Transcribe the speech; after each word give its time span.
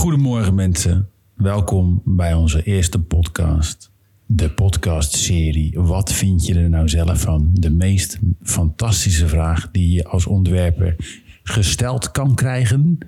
Goedemorgen 0.00 0.54
mensen, 0.54 1.08
welkom 1.34 2.02
bij 2.04 2.34
onze 2.34 2.62
eerste 2.62 3.00
podcast. 3.00 3.90
De 4.26 4.50
podcastserie 4.50 5.80
Wat 5.80 6.12
vind 6.12 6.46
je 6.46 6.54
er 6.54 6.68
nou 6.68 6.88
zelf 6.88 7.20
van? 7.20 7.50
De 7.52 7.70
meest 7.70 8.18
fantastische 8.42 9.28
vraag 9.28 9.70
die 9.70 9.94
je 9.94 10.04
als 10.04 10.26
ontwerper 10.26 10.96
gesteld 11.42 12.10
kan 12.10 12.34
krijgen. 12.34 12.98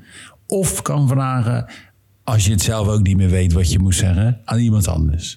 Of 0.47 0.83
kan 0.83 1.09
vragen 1.09 1.73
als 2.25 2.45
je 2.45 2.51
het 2.51 2.63
zelf 2.63 2.89
ook 2.89 3.03
niet 3.03 3.17
meer 3.17 3.31
weet 3.31 3.53
wat 3.53 3.73
je 3.73 3.79
moet 3.79 3.95
zeggen 3.95 4.41
aan 4.45 4.59
iemand 4.59 4.89
anders. 4.89 5.37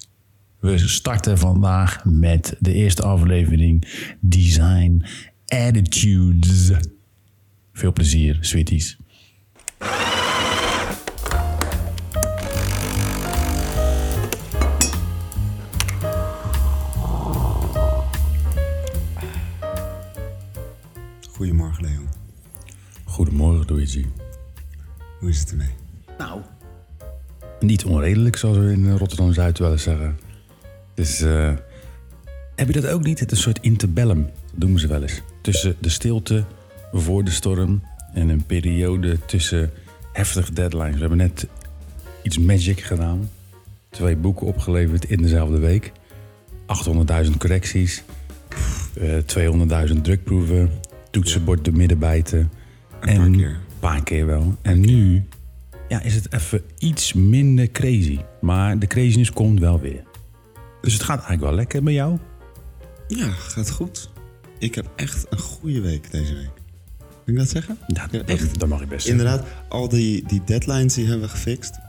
We 0.60 0.78
starten 0.78 1.38
vandaag 1.38 2.06
met 2.06 2.56
de 2.60 2.74
eerste 2.74 3.04
aflevering 3.04 3.88
Design 4.20 5.04
Attitudes. 5.46 6.72
Veel 7.74 7.94
plezier, 7.94 8.38
sweeties. 8.42 8.98
Goedemorgen, 21.36 21.84
Leon. 21.84 22.07
Goedemorgen, 23.04 23.76
Luigi. 23.76 24.06
Hoe 25.20 25.30
is 25.30 25.39
het 25.39 25.52
ermee? 25.52 25.70
Nou, 26.18 26.42
niet 27.60 27.86
onredelijk, 27.86 28.36
zoals 28.36 28.57
we 28.57 28.71
in 28.71 28.98
Rotterdam-Zuid 28.98 29.60
wel 29.60 29.71
eens 29.71 29.84
zeggen. 29.84 30.20
Dus, 30.93 31.21
eh, 31.21 31.54
heb 32.56 32.67
je 32.67 32.81
dat 32.81 32.88
ook 32.88 33.03
niet? 33.03 33.20
Het 33.20 33.31
is 33.31 33.38
een 33.38 33.44
soort 33.44 33.59
interbellum, 33.62 34.23
dat 34.23 34.62
doen 34.62 34.80
ze 34.80 34.88
wel 34.88 35.02
eens. 35.02 35.22
Tussen 35.42 35.76
de 35.80 35.90
stilte 35.90 36.44
voor 36.92 37.23
de 37.23 37.31
storm 37.31 37.81
en 38.14 38.30
een 38.30 38.45
periode 38.45 39.17
tussen 39.26 39.72
heftige 40.14 40.54
deadlines. 40.54 40.94
We 40.94 41.00
hebben 41.00 41.17
net 41.17 41.48
iets 42.23 42.38
magic 42.38 42.80
gedaan. 42.80 43.30
Twee 43.90 44.16
boeken 44.16 44.48
opgeleverd 44.48 45.06
in 45.06 45.22
dezelfde 45.22 45.59
week. 45.59 45.92
800.000 46.66 47.38
correcties. 47.38 48.04
eh 48.94 49.18
200.000 49.18 50.04
drukproeven. 50.04 50.70
Toetsenbord 51.16 51.66
de 51.66 51.72
middenbijten. 51.72 52.52
Een 53.00 53.18
paar 53.18 53.30
keer. 53.30 53.50
Een 53.50 53.80
paar 53.80 54.04
keer 54.04 54.26
wel. 54.26 54.56
En 54.62 54.80
nu 54.80 55.24
ja, 55.88 56.02
is 56.02 56.16
het 56.16 56.34
even 56.34 56.62
iets 56.78 57.14
minder 57.14 57.72
crazy. 57.72 58.20
Maar 58.42 58.80
de 58.80 58.88
craziness 58.88 59.32
komt 59.32 59.60
wel 59.60 59.80
weer. 59.80 60.04
Dus 60.82 60.94
het 60.94 61.04
gaat 61.04 61.16
eigenlijk 61.16 61.42
wel 61.42 61.54
lekker 61.54 61.84
met 61.84 61.94
jou. 61.94 62.18
Ja, 63.08 63.30
gaat 63.30 63.72
goed. 63.72 64.10
Ik 64.60 64.76
heb 64.76 64.92
echt 64.96 65.26
een 65.30 65.38
goede 65.38 65.82
week 65.82 66.12
deze 66.12 66.34
week. 66.34 66.52
Kan 66.98 67.34
ik 67.34 67.36
dat 67.36 67.50
zeggen? 67.50 67.78
Ja, 67.88 68.08
dat, 68.08 68.26
echt. 68.26 68.60
dat 68.60 68.70
mag 68.70 68.82
ik 68.82 68.90
best 68.90 69.06
zeggen. 69.06 69.26
Inderdaad, 69.26 69.52
al 69.70 69.90
die, 69.90 70.24
die 70.28 70.42
deadlines 70.46 70.94
die 70.94 71.06
hebben 71.06 71.24
we 71.24 71.30
gefixt. 71.30 71.80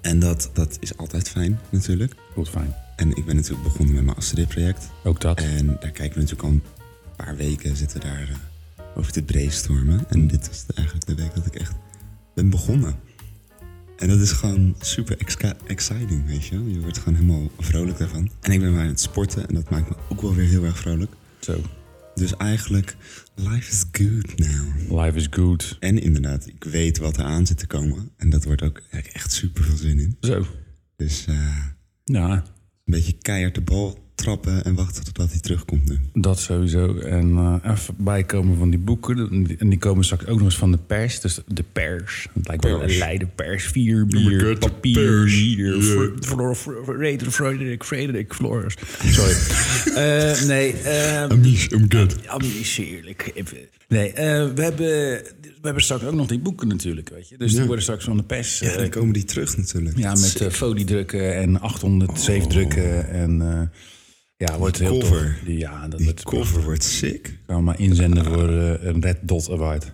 En 0.00 0.18
dat, 0.18 0.50
dat 0.52 0.76
is 0.80 0.96
altijd 0.96 1.28
fijn, 1.28 1.60
natuurlijk. 1.70 2.14
Goed, 2.32 2.48
fijn. 2.48 2.74
En 2.96 3.16
ik 3.16 3.24
ben 3.24 3.36
natuurlijk 3.36 3.62
begonnen 3.62 3.94
met 3.94 4.04
mijn 4.04 4.16
afstudeerproject. 4.16 4.90
Ook 5.04 5.20
dat. 5.20 5.40
En 5.40 5.66
daar 5.66 5.90
kijken 5.90 6.14
we 6.14 6.20
natuurlijk 6.20 6.42
al 6.42 6.48
een 6.48 6.62
paar 7.24 7.36
weken 7.36 7.76
zitten 7.76 8.00
we 8.00 8.06
daar 8.06 8.28
eh, 8.28 8.84
over 8.96 9.12
te 9.12 9.22
brainstormen. 9.22 10.04
En 10.08 10.26
dit 10.26 10.50
is 10.50 10.64
de- 10.66 10.72
eigenlijk 10.74 11.06
de 11.06 11.14
week 11.14 11.34
dat 11.34 11.46
ik 11.46 11.54
echt 11.54 11.72
ben 12.34 12.50
begonnen. 12.50 12.94
En 13.96 14.08
dat 14.08 14.20
is 14.20 14.32
gewoon 14.32 14.74
super 14.80 15.16
exciting, 15.66 16.26
weet 16.26 16.44
je 16.46 16.58
wel. 16.58 16.66
Je 16.66 16.80
wordt 16.80 16.98
gewoon 16.98 17.14
helemaal 17.14 17.50
vrolijk 17.58 17.98
daarvan. 17.98 18.30
En 18.40 18.52
ik 18.52 18.60
ben 18.60 18.72
maar 18.72 18.80
aan 18.82 18.86
het 18.86 19.00
sporten 19.00 19.48
en 19.48 19.54
dat 19.54 19.70
maakt 19.70 19.88
me 19.88 19.96
ook 20.08 20.20
wel 20.20 20.34
weer 20.34 20.48
heel 20.48 20.64
erg 20.64 20.78
vrolijk. 20.78 21.12
Zo. 21.40 21.60
Dus 22.14 22.36
eigenlijk, 22.36 22.96
life 23.34 23.70
is 23.70 23.84
good 23.92 24.38
now. 24.38 25.00
Life 25.04 25.16
is 25.18 25.26
good. 25.30 25.76
En 25.80 25.98
inderdaad, 26.02 26.46
ik 26.46 26.64
weet 26.64 26.98
wat 26.98 27.16
er 27.16 27.24
aan 27.24 27.46
zit 27.46 27.58
te 27.58 27.66
komen. 27.66 28.10
En 28.16 28.30
dat 28.30 28.44
wordt 28.44 28.62
ook 28.62 28.82
ja, 28.90 28.98
echt 29.12 29.32
super 29.32 29.64
veel 29.64 29.76
zin 29.76 29.98
in. 29.98 30.16
Zo. 30.20 30.46
Dus 30.96 31.24
eh, 31.26 31.56
Ja, 32.04 32.30
een 32.32 32.44
beetje 32.84 33.12
keihard 33.12 33.54
de 33.54 33.60
bal 33.60 34.01
trappen 34.14 34.64
en 34.64 34.74
wachten 34.74 35.04
totdat 35.04 35.30
hij 35.30 35.40
terugkomt 35.40 35.88
nu. 35.88 35.98
dat 36.12 36.38
sowieso. 36.38 36.96
En 36.96 37.36
eh, 37.62 37.72
even 37.72 37.94
bijkomen 37.98 38.56
van 38.58 38.70
die 38.70 38.78
boeken. 38.78 39.46
En 39.58 39.68
die 39.68 39.78
komen 39.78 40.04
straks 40.04 40.26
ook 40.26 40.36
nog 40.36 40.44
eens 40.44 40.56
van 40.58 40.70
de 40.70 40.78
pers. 40.86 41.20
Dus 41.20 41.40
de 41.46 41.64
pers. 41.72 42.26
Het 42.32 42.48
lijkt 42.48 42.64
wel 42.64 42.82
een 42.82 42.96
Leiden 42.96 43.30
pers. 43.34 43.64
Vier, 43.64 44.06
bier, 44.06 44.58
papier, 44.58 45.22
pers. 45.22 45.34
Fr- 46.58 46.70
Frederik, 46.84 47.32
Frederik, 47.32 47.84
Frederik, 47.84 48.34
Floris. 48.34 48.74
Sorry. 49.04 49.34
Eh, 49.92 50.42
nee. 50.42 50.74
I'm 51.70 51.86
good. 51.88 52.16
Ja, 52.22 52.36
heerlijk. 52.84 53.30
Even. 53.34 53.58
Nee, 53.88 54.12
eh, 54.12 54.46
we, 54.54 54.62
hebben, 54.62 54.86
we 54.86 55.60
hebben 55.62 55.82
straks 55.82 56.04
ook 56.04 56.14
nog 56.14 56.26
die 56.26 56.38
boeken 56.38 56.68
natuurlijk, 56.68 57.08
weet 57.08 57.28
je. 57.28 57.36
Dus 57.36 57.52
die 57.52 57.62
worden 57.64 57.82
straks 57.82 58.04
van 58.04 58.16
de 58.16 58.22
pers. 58.22 58.58
Ja, 58.58 58.70
eh, 58.70 58.76
dan 58.76 58.88
komen 58.88 59.12
die 59.12 59.24
terug 59.24 59.56
natuurlijk. 59.56 59.98
ja, 59.98 60.10
met 60.10 60.40
eh 60.40 60.48
foliedrukken 60.50 61.36
en 61.36 61.60
807 61.60 62.48
drukken. 62.48 63.08
En 63.10 63.42
eh, 63.42 63.60
ja, 64.48 64.58
wordt 64.58 64.78
heel 64.78 64.98
cover. 64.98 65.34
tof. 65.34 65.44
Die, 65.44 65.58
ja, 65.58 65.88
dat 65.88 65.98
Die 65.98 66.06
wordt 66.06 66.22
cover 66.22 66.62
wordt 66.62 66.84
sick. 66.84 67.38
Gaan 67.46 67.56
we 67.56 67.62
maar 67.62 67.80
inzenden 67.80 68.24
voor 68.24 68.48
eh, 68.48 68.84
een 68.84 69.00
Red 69.00 69.18
Dot 69.22 69.50
Award. 69.50 69.92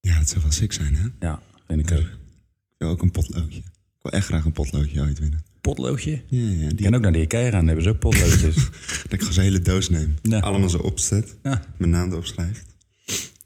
Ja, 0.00 0.18
dat 0.18 0.28
zou 0.28 0.42
wel 0.42 0.52
sick 0.52 0.72
zijn, 0.72 0.94
hè? 0.96 1.06
Ja, 1.20 1.42
vind 1.66 1.90
ik 1.90 1.96
ook. 1.96 2.04
Ik 2.04 2.78
wil 2.78 2.88
ook 2.88 3.02
een 3.02 3.10
potloodje. 3.10 3.58
Ik 3.58 4.02
wil 4.02 4.12
echt 4.12 4.26
graag 4.26 4.44
een 4.44 4.52
potloodje 4.52 5.00
ooit 5.00 5.18
winnen. 5.18 5.44
Potloodje? 5.60 6.22
Ja, 6.26 6.50
ja. 6.50 6.68
Die, 6.68 6.82
kan 6.82 6.94
ook 6.94 7.00
naar 7.00 7.12
de 7.12 7.20
Ikea 7.20 7.42
gaan, 7.42 7.50
daar 7.50 7.64
hebben 7.64 7.82
ze 7.82 7.90
ook 7.90 7.98
potloodjes. 7.98 8.54
dat 9.02 9.12
ik 9.12 9.18
gewoon 9.18 9.32
zo'n 9.32 9.42
hele 9.42 9.60
doos 9.60 9.88
neem. 9.88 10.14
Ja. 10.22 10.38
Allemaal 10.38 10.68
zo 10.68 10.78
opzet. 10.78 11.36
ja. 11.42 11.62
Mijn 11.76 11.90
naam 11.90 12.10
erop 12.10 12.26
schrijft. 12.26 12.64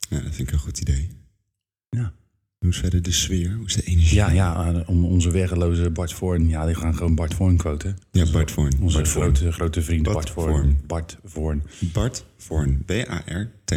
Ja, 0.09 0.21
dat 0.21 0.35
vind 0.35 0.49
ik 0.49 0.53
een 0.53 0.59
goed 0.59 0.79
idee. 0.81 1.09
Ja. 1.89 2.13
Hoe 2.59 2.69
is 2.69 2.77
verder 2.79 3.03
de 3.03 3.13
sfeer? 3.13 3.55
Hoe 3.55 3.67
is 3.67 3.75
de 3.75 3.83
energie? 3.83 4.15
Ja, 4.15 4.31
ja, 4.31 4.83
om 4.87 5.05
onze 5.05 5.31
weergeloze 5.31 5.91
Bart 5.91 6.13
Voorn. 6.13 6.49
Ja, 6.49 6.67
die 6.67 6.75
gaan 6.75 6.95
gewoon 6.95 7.15
Bart 7.15 7.35
Voorn 7.35 7.57
quoten. 7.57 7.97
Ja, 8.11 8.31
Bart 8.31 8.51
Voorn. 8.51 8.73
Onze 8.81 8.97
Bart 8.97 9.09
Voorn. 9.09 9.35
grote, 9.35 9.53
grote 9.53 9.83
vriend 9.83 10.03
Bart 10.03 10.15
Bart 10.17 10.31
Voorn. 10.31 10.53
Voorn. 10.53 10.81
Bart 10.87 11.19
Voorn. 11.25 11.63
Bart 11.93 12.25
Voorn. 12.37 12.83
B-A-R-T 12.85 13.75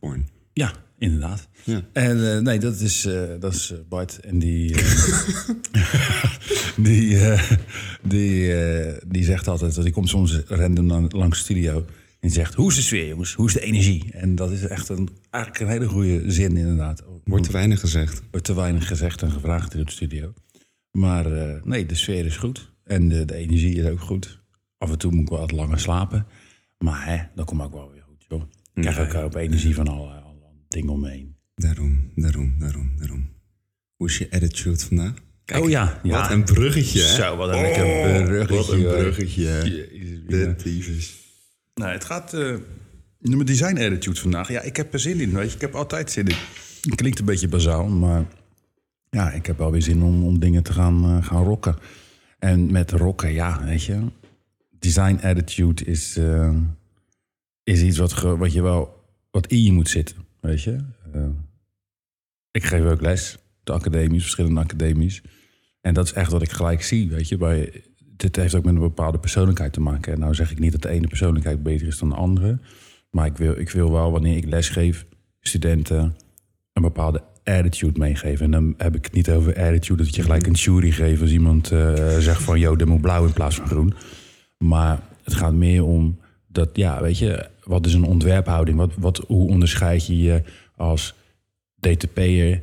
Voorn. 0.00 0.28
Ja, 0.52 0.72
inderdaad. 0.98 1.48
Ja. 1.64 1.82
En 1.92 2.34
eh, 2.34 2.40
nee, 2.40 2.58
dat 2.58 2.80
is, 2.80 3.04
eh, 3.04 3.22
dat 3.40 3.54
is 3.54 3.70
eh, 3.70 3.78
Bart. 3.88 4.20
En 4.20 4.38
die, 4.38 4.76
die, 6.76 7.18
die, 8.02 8.54
die 9.06 9.24
zegt 9.24 9.48
altijd, 9.48 9.74
dat 9.74 9.84
die 9.84 9.92
komt 9.92 10.08
soms 10.08 10.40
random 10.46 11.08
langs 11.08 11.38
de 11.38 11.44
studio. 11.44 11.84
En 12.20 12.30
zegt, 12.30 12.54
hoe 12.54 12.70
is 12.70 12.76
de 12.76 12.82
sfeer 12.82 13.08
jongens? 13.08 13.34
Hoe 13.34 13.46
is 13.46 13.52
de 13.52 13.60
energie? 13.60 14.12
En 14.12 14.34
dat 14.34 14.50
is 14.50 14.66
echt 14.66 14.88
een, 14.88 15.08
eigenlijk 15.30 15.64
een 15.64 15.70
hele 15.70 15.88
goede 15.88 16.30
zin 16.30 16.56
inderdaad. 16.56 17.04
Wordt 17.24 17.44
te 17.44 17.52
weinig 17.52 17.80
gezegd. 17.80 18.22
wordt 18.30 18.46
te 18.46 18.54
weinig 18.54 18.86
gezegd 18.86 19.22
en 19.22 19.30
gevraagd 19.30 19.74
in 19.74 19.84
de 19.84 19.90
studio. 19.90 20.32
Maar 20.90 21.32
eh, 21.32 21.62
nee, 21.62 21.86
de 21.86 21.94
sfeer 21.94 22.24
is 22.26 22.36
goed. 22.36 22.72
En 22.84 23.08
de, 23.08 23.24
de 23.24 23.34
energie 23.34 23.74
is 23.74 23.86
ook 23.86 24.00
goed. 24.00 24.40
Af 24.78 24.90
en 24.90 24.98
toe 24.98 25.12
moet 25.12 25.22
ik 25.22 25.28
wel 25.28 25.38
wat 25.38 25.50
langer 25.52 25.80
slapen. 25.80 26.26
Maar 26.78 27.06
hè, 27.06 27.18
dat 27.34 27.46
komt 27.46 27.62
ook 27.62 27.72
wel 27.72 27.90
weer 27.90 28.02
goed, 28.02 28.24
joh. 28.28 28.42
Ik 28.74 28.82
krijg 28.82 29.14
ook 29.14 29.24
op 29.24 29.34
energie 29.34 29.74
van 29.74 29.88
alle, 29.88 30.08
alle 30.08 30.34
dingen 30.68 30.92
om 30.92 31.00
me 31.00 31.10
heen. 31.10 31.36
Daarom, 31.54 32.12
daarom, 32.14 32.54
daarom, 32.58 32.92
daarom. 32.98 33.28
Hoe 33.96 34.08
is 34.08 34.18
je 34.18 34.30
attitude 34.30 34.78
vandaag? 34.78 35.14
Kijk, 35.44 35.64
oh 35.64 35.70
ja, 35.70 36.00
ja. 36.02 36.20
Wat 36.20 36.30
een 36.30 36.44
bruggetje, 36.44 37.00
hè? 37.00 37.14
Zo, 37.14 37.36
wat 37.36 37.48
een 37.48 37.60
lekker 37.60 38.24
bruggetje. 38.24 38.56
Wat 38.56 38.72
een 38.72 38.82
bruggetje. 38.82 39.42
Jezus, 39.44 40.26
De 40.26 40.36
ja. 40.36 40.54
tyfus. 40.54 41.27
Nou, 41.78 41.92
het 41.92 42.04
gaat 42.04 42.34
uh, 42.34 42.56
mijn 43.18 43.44
design 43.44 43.78
attitude 43.78 44.20
vandaag. 44.20 44.48
Ja, 44.48 44.60
ik 44.60 44.76
heb 44.76 44.92
er 44.92 45.00
zin 45.00 45.20
in, 45.20 45.32
weet 45.32 45.48
je. 45.48 45.54
Ik 45.54 45.60
heb 45.60 45.74
altijd 45.74 46.10
zin 46.10 46.26
in. 46.26 46.36
Het 46.82 46.94
klinkt 46.94 47.18
een 47.18 47.24
beetje 47.24 47.48
bazaal, 47.48 47.88
maar 47.88 48.24
ja, 49.10 49.30
ik 49.30 49.46
heb 49.46 49.58
wel 49.58 49.70
weer 49.70 49.82
zin 49.82 50.02
om, 50.02 50.24
om 50.24 50.38
dingen 50.38 50.62
te 50.62 50.72
gaan, 50.72 51.04
eh, 51.04 51.24
gaan 51.24 51.44
rocken. 51.44 51.76
En 52.38 52.72
met 52.72 52.90
rocken, 52.90 53.32
ja, 53.32 53.64
weet 53.64 53.84
je. 53.84 54.06
Design 54.78 55.18
attitude 55.22 55.84
is, 55.84 56.16
eh, 56.16 56.56
is 57.62 57.82
iets 57.82 57.98
wat, 57.98 58.22
wat 58.22 58.52
je 58.52 58.62
wel 58.62 59.04
wat 59.30 59.46
in 59.46 59.62
je 59.62 59.72
moet 59.72 59.88
zitten, 59.88 60.16
weet 60.40 60.62
je. 60.62 60.78
Eh, 61.12 61.28
ik 62.50 62.64
geef 62.64 62.84
ook 62.84 63.00
les, 63.00 63.38
de 63.62 63.72
academies, 63.72 64.22
verschillende 64.22 64.60
academies. 64.60 65.22
En 65.80 65.94
dat 65.94 66.04
is 66.04 66.12
echt 66.12 66.32
wat 66.32 66.42
ik 66.42 66.50
gelijk 66.50 66.82
zie, 66.82 67.08
weet 67.08 67.28
je. 67.28 67.36
Bij, 67.36 67.84
dit 68.18 68.36
heeft 68.36 68.54
ook 68.54 68.64
met 68.64 68.74
een 68.74 68.80
bepaalde 68.80 69.18
persoonlijkheid 69.18 69.72
te 69.72 69.80
maken. 69.80 70.12
En 70.12 70.18
nou 70.20 70.34
zeg 70.34 70.50
ik 70.50 70.58
niet 70.58 70.72
dat 70.72 70.82
de 70.82 70.88
ene 70.88 71.06
persoonlijkheid 71.06 71.62
beter 71.62 71.86
is 71.86 71.98
dan 71.98 72.08
de 72.08 72.14
andere. 72.14 72.58
Maar 73.10 73.26
ik 73.26 73.36
wil, 73.36 73.58
ik 73.58 73.70
wil 73.70 73.92
wel, 73.92 74.10
wanneer 74.10 74.36
ik 74.36 74.44
les 74.44 74.68
geef, 74.68 75.06
studenten 75.40 76.16
een 76.72 76.82
bepaalde 76.82 77.22
attitude 77.44 77.98
meegeven. 77.98 78.44
En 78.44 78.50
dan 78.50 78.74
heb 78.76 78.96
ik 78.96 79.04
het 79.04 79.14
niet 79.14 79.30
over 79.30 79.56
attitude 79.56 80.04
dat 80.04 80.14
je 80.14 80.22
gelijk 80.22 80.46
een 80.46 80.52
jury 80.52 80.90
geeft 80.90 81.20
als 81.20 81.30
iemand 81.30 81.70
eh, 81.70 82.16
zegt 82.18 82.42
van... 82.42 82.58
joh, 82.58 82.78
dit 82.78 82.86
moet 82.86 83.00
blauw 83.00 83.26
in 83.26 83.32
plaats 83.32 83.56
van 83.56 83.66
groen. 83.66 83.94
Maar 84.58 85.00
het 85.22 85.34
gaat 85.34 85.54
meer 85.54 85.84
om 85.84 86.18
dat, 86.46 86.70
ja, 86.72 87.02
weet 87.02 87.18
je... 87.18 87.48
wat 87.64 87.86
is 87.86 87.94
een 87.94 88.04
ontwerphouding? 88.04 88.76
Wat, 88.76 88.92
wat, 88.96 89.24
hoe 89.26 89.48
onderscheid 89.48 90.06
je 90.06 90.18
je 90.18 90.42
als 90.76 91.14
DTP'er 91.80 92.62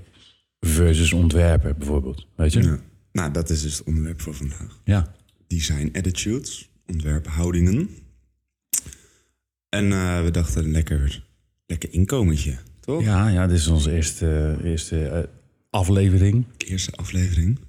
versus 0.60 1.14
ontwerper 1.14 1.76
bijvoorbeeld? 1.76 2.28
Weet 2.36 2.54
je? 2.54 2.62
Ja. 2.62 2.78
Nou, 3.12 3.32
dat 3.32 3.50
is 3.50 3.62
dus 3.62 3.78
het 3.78 3.88
onderwerp 3.88 4.22
voor 4.22 4.34
vandaag. 4.34 4.80
ja. 4.84 5.14
Design 5.48 5.90
attitudes, 5.94 6.70
ontwerphoudingen. 6.88 7.90
En 9.70 9.92
eh, 9.92 10.24
we 10.24 10.32
dachten, 10.32 10.72
lekker, 10.72 11.24
lekker 11.66 11.94
inkomentje, 11.94 12.58
toch? 12.80 13.04
Ja, 13.04 13.28
ja, 13.28 13.48
dit 13.48 13.58
is 13.58 13.68
onze 13.68 13.92
eerste, 13.92 14.58
eerste 14.64 15.08
eh, 15.08 15.24
aflevering. 15.70 16.46
Eerste 16.58 16.92
aflevering. 16.92 17.60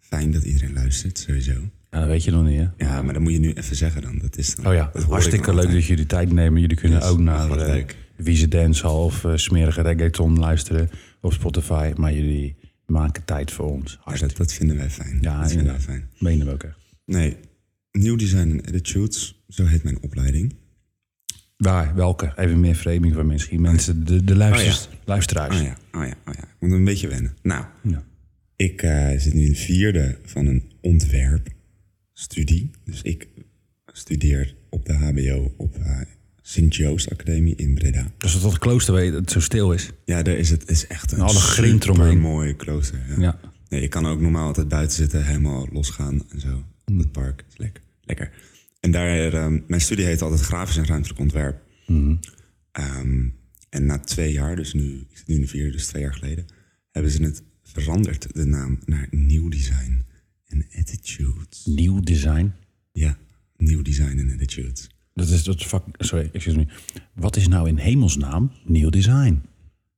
fijn 0.00 0.32
dat 0.32 0.44
iedereen 0.44 0.72
luistert, 0.72 1.18
sowieso. 1.18 1.70
Ja, 1.90 1.98
dat 1.98 2.08
weet 2.08 2.24
je 2.24 2.30
nog 2.30 2.44
niet, 2.44 2.58
hè? 2.58 2.84
Ja, 2.84 3.02
maar 3.02 3.12
dat 3.12 3.22
moet 3.22 3.32
je 3.32 3.38
nu 3.38 3.52
even 3.52 3.76
zeggen 3.76 4.02
dan. 4.02 4.18
Dat 4.18 4.36
is 4.36 4.54
dan 4.54 4.66
Oh 4.66 4.74
ja, 4.74 4.92
hartstikke 5.08 5.54
leuk 5.54 5.72
dat 5.72 5.84
jullie 5.84 6.06
tijd 6.06 6.32
nemen. 6.32 6.60
Jullie 6.60 6.76
kunnen 6.76 6.98
Yes, 6.98 7.08
ook 7.08 7.18
naar 7.18 7.76
uh. 7.76 7.84
Wiese 8.16 8.48
Dancehall 8.48 9.04
of 9.04 9.26
smerige 9.34 9.82
reggaeton 9.82 10.38
luisteren 10.38 10.90
op 11.20 11.32
Spotify. 11.32 11.92
Maar 11.96 12.12
jullie 12.14 12.56
maken 12.92 13.24
tijd 13.24 13.50
voor 13.50 13.70
ons. 13.70 13.98
Ja, 14.06 14.16
dat, 14.16 14.36
dat 14.36 14.52
vinden 14.52 14.76
wij 14.76 14.90
fijn. 14.90 15.18
Ja, 15.20 15.40
dat 15.40 15.50
vinden 15.50 15.72
wij 15.72 15.80
fijn. 15.80 16.08
Menen 16.18 16.46
we 16.46 16.52
ook 16.52 16.62
echt. 16.62 16.78
Nee, 17.04 17.36
Nieuw 17.92 18.16
Design 18.16 18.60
Attitudes, 18.66 19.42
zo 19.48 19.64
heet 19.64 19.82
mijn 19.82 20.02
opleiding. 20.02 20.54
Waar? 21.56 21.94
Welke? 21.94 22.32
Even 22.36 22.60
meer 22.60 22.74
framing 22.74 23.14
van 23.14 23.26
misschien. 23.26 23.60
Mensen, 23.60 24.04
de, 24.06 24.24
de 24.24 24.36
luisters, 24.36 24.88
luisteraars. 25.04 25.56
Oh 25.56 25.62
ja, 25.62 25.76
oh 25.92 26.06
ja, 26.06 26.14
oh 26.26 26.34
ja. 26.34 26.42
Ik 26.42 26.56
moet 26.58 26.72
een 26.72 26.84
beetje 26.84 27.08
wennen. 27.08 27.36
Nou, 27.42 27.64
Ja. 27.82 28.04
ik 28.56 28.82
eh, 28.82 29.18
zit 29.18 29.34
nu 29.34 29.42
in 29.42 29.48
het 29.48 29.58
vierde 29.58 30.18
van 30.24 30.46
een 30.46 30.72
ontwerpstudie. 30.80 32.70
Dus 32.84 33.02
ik 33.02 33.28
studeer 33.92 34.54
op 34.70 34.86
de 34.86 34.92
HBO 34.92 35.54
op 35.56 35.76
eh 35.76 36.00
Sint-Joost 36.42 37.10
Academie 37.10 37.54
in 37.56 37.74
Breda. 37.74 38.12
Dus 38.18 38.32
dat 38.40 38.50
het 38.50 38.58
klooster 38.58 38.94
weet 38.94 39.12
dat 39.12 39.20
het 39.20 39.30
zo 39.30 39.40
stil 39.40 39.72
is. 39.72 39.90
Ja, 40.04 40.22
daar 40.22 40.36
is 40.36 40.50
het 40.50 40.68
is 40.70 40.86
echt 40.86 41.12
een 41.12 41.20
Alle 41.20 41.38
grind 41.38 41.84
eromheen. 41.84 42.18
mooi 42.18 42.56
klooster. 42.56 43.00
Ja. 43.08 43.20
Ja. 43.20 43.40
Nee, 43.68 43.82
ik 43.82 43.90
kan 43.90 44.06
ook 44.06 44.20
normaal 44.20 44.46
altijd 44.46 44.68
buiten 44.68 44.96
zitten, 44.96 45.24
helemaal 45.26 45.68
losgaan 45.72 46.22
en 46.30 46.40
zo. 46.40 46.64
Mm. 46.86 46.98
Het 46.98 47.12
park. 47.12 47.44
Is 47.48 47.56
lekker. 47.56 47.82
lekker. 48.00 48.30
En 48.80 48.90
daar, 48.90 49.32
eh, 49.32 49.46
mijn 49.66 49.80
studie 49.80 50.04
heet 50.04 50.22
altijd 50.22 50.40
grafisch 50.40 50.76
en 50.76 50.86
ruimtelijk 50.86 51.20
ontwerp. 51.20 51.62
Mm-hmm. 51.86 52.20
Ehm, 52.72 53.28
en 53.68 53.86
na 53.86 53.98
twee 53.98 54.32
jaar, 54.32 54.56
dus 54.56 54.72
nu, 54.72 55.06
ik 55.10 55.16
zit 55.16 55.26
nu 55.26 55.34
in 55.34 55.40
de 55.40 55.46
vierde, 55.46 55.70
dus 55.72 55.86
twee 55.86 56.02
jaar 56.02 56.14
geleden, 56.14 56.46
hebben 56.90 57.12
ze 57.12 57.22
het 57.22 57.42
veranderd, 57.62 58.34
de 58.34 58.44
naam, 58.44 58.78
naar 58.84 59.08
Nieuw 59.10 59.48
Design 59.48 60.04
en 60.46 60.66
Attitudes. 60.78 61.64
Nieuw 61.64 62.00
design. 62.00 62.52
Ja, 62.92 63.18
Nieuw 63.56 63.82
Design 63.82 64.18
en 64.18 64.32
Attitudes. 64.32 64.88
Dat 65.14 65.28
is 65.28 65.44
dat 65.44 65.64
vak. 65.66 65.84
Sorry, 65.98 66.28
excuse 66.32 66.56
me. 66.56 66.66
Wat 67.14 67.36
is 67.36 67.48
nou 67.48 67.68
in 67.68 67.76
hemelsnaam 67.76 68.52
nieuw 68.64 68.90
design? 68.90 69.42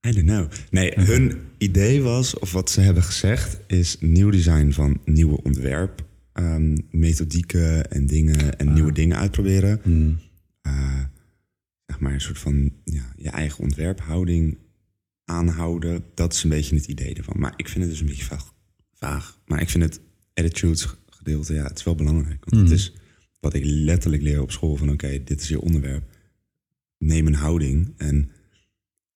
I 0.06 0.12
don't 0.12 0.26
know. 0.26 0.46
Nee, 0.70 0.92
hun 0.94 1.38
idee 1.58 2.02
was, 2.02 2.38
of 2.38 2.52
wat 2.52 2.70
ze 2.70 2.80
hebben 2.80 3.02
gezegd, 3.02 3.60
is 3.66 3.96
nieuw 4.00 4.30
design 4.30 4.70
van 4.70 5.00
nieuwe 5.04 5.42
ontwerp. 5.42 6.04
ehm, 6.32 6.76
methodieken 6.90 7.90
en 7.90 8.06
dingen 8.06 8.58
en 8.58 8.72
nieuwe 8.72 8.92
dingen 8.92 9.16
uitproberen. 9.16 9.80
Eh, 10.62 11.00
zeg 11.86 12.00
maar 12.00 12.12
een 12.12 12.20
soort 12.20 12.38
van 12.38 12.72
ja, 12.84 13.12
je 13.16 13.28
eigen 13.30 13.62
ontwerphouding 13.64 14.58
aanhouden. 15.24 16.04
Dat 16.14 16.32
is 16.32 16.42
een 16.42 16.50
beetje 16.50 16.74
het 16.76 16.86
idee 16.86 17.14
ervan. 17.14 17.38
Maar 17.38 17.52
ik 17.56 17.68
vind 17.68 17.80
het 17.80 17.90
dus 17.92 18.00
een 18.00 18.06
beetje 18.06 18.24
vaag. 18.24 18.52
vaag. 18.92 19.38
Maar 19.46 19.60
ik 19.60 19.70
vind 19.70 19.84
het 19.84 20.00
attitudes 20.34 20.86
gedeelte, 21.08 21.54
ja, 21.54 21.62
het 21.64 21.78
is 21.78 21.84
wel 21.84 21.94
belangrijk. 21.94 22.44
Want 22.44 22.62
het 22.62 22.78
is 22.78 22.92
wat 23.44 23.54
ik 23.54 23.64
letterlijk 23.64 24.22
leer 24.22 24.42
op 24.42 24.50
school 24.50 24.76
van 24.76 24.90
oké, 24.90 25.22
dit 25.24 25.40
is 25.40 25.48
je 25.48 25.60
onderwerp. 25.60 26.04
Neem 26.98 27.26
een 27.26 27.34
houding 27.34 27.94
en 27.96 28.30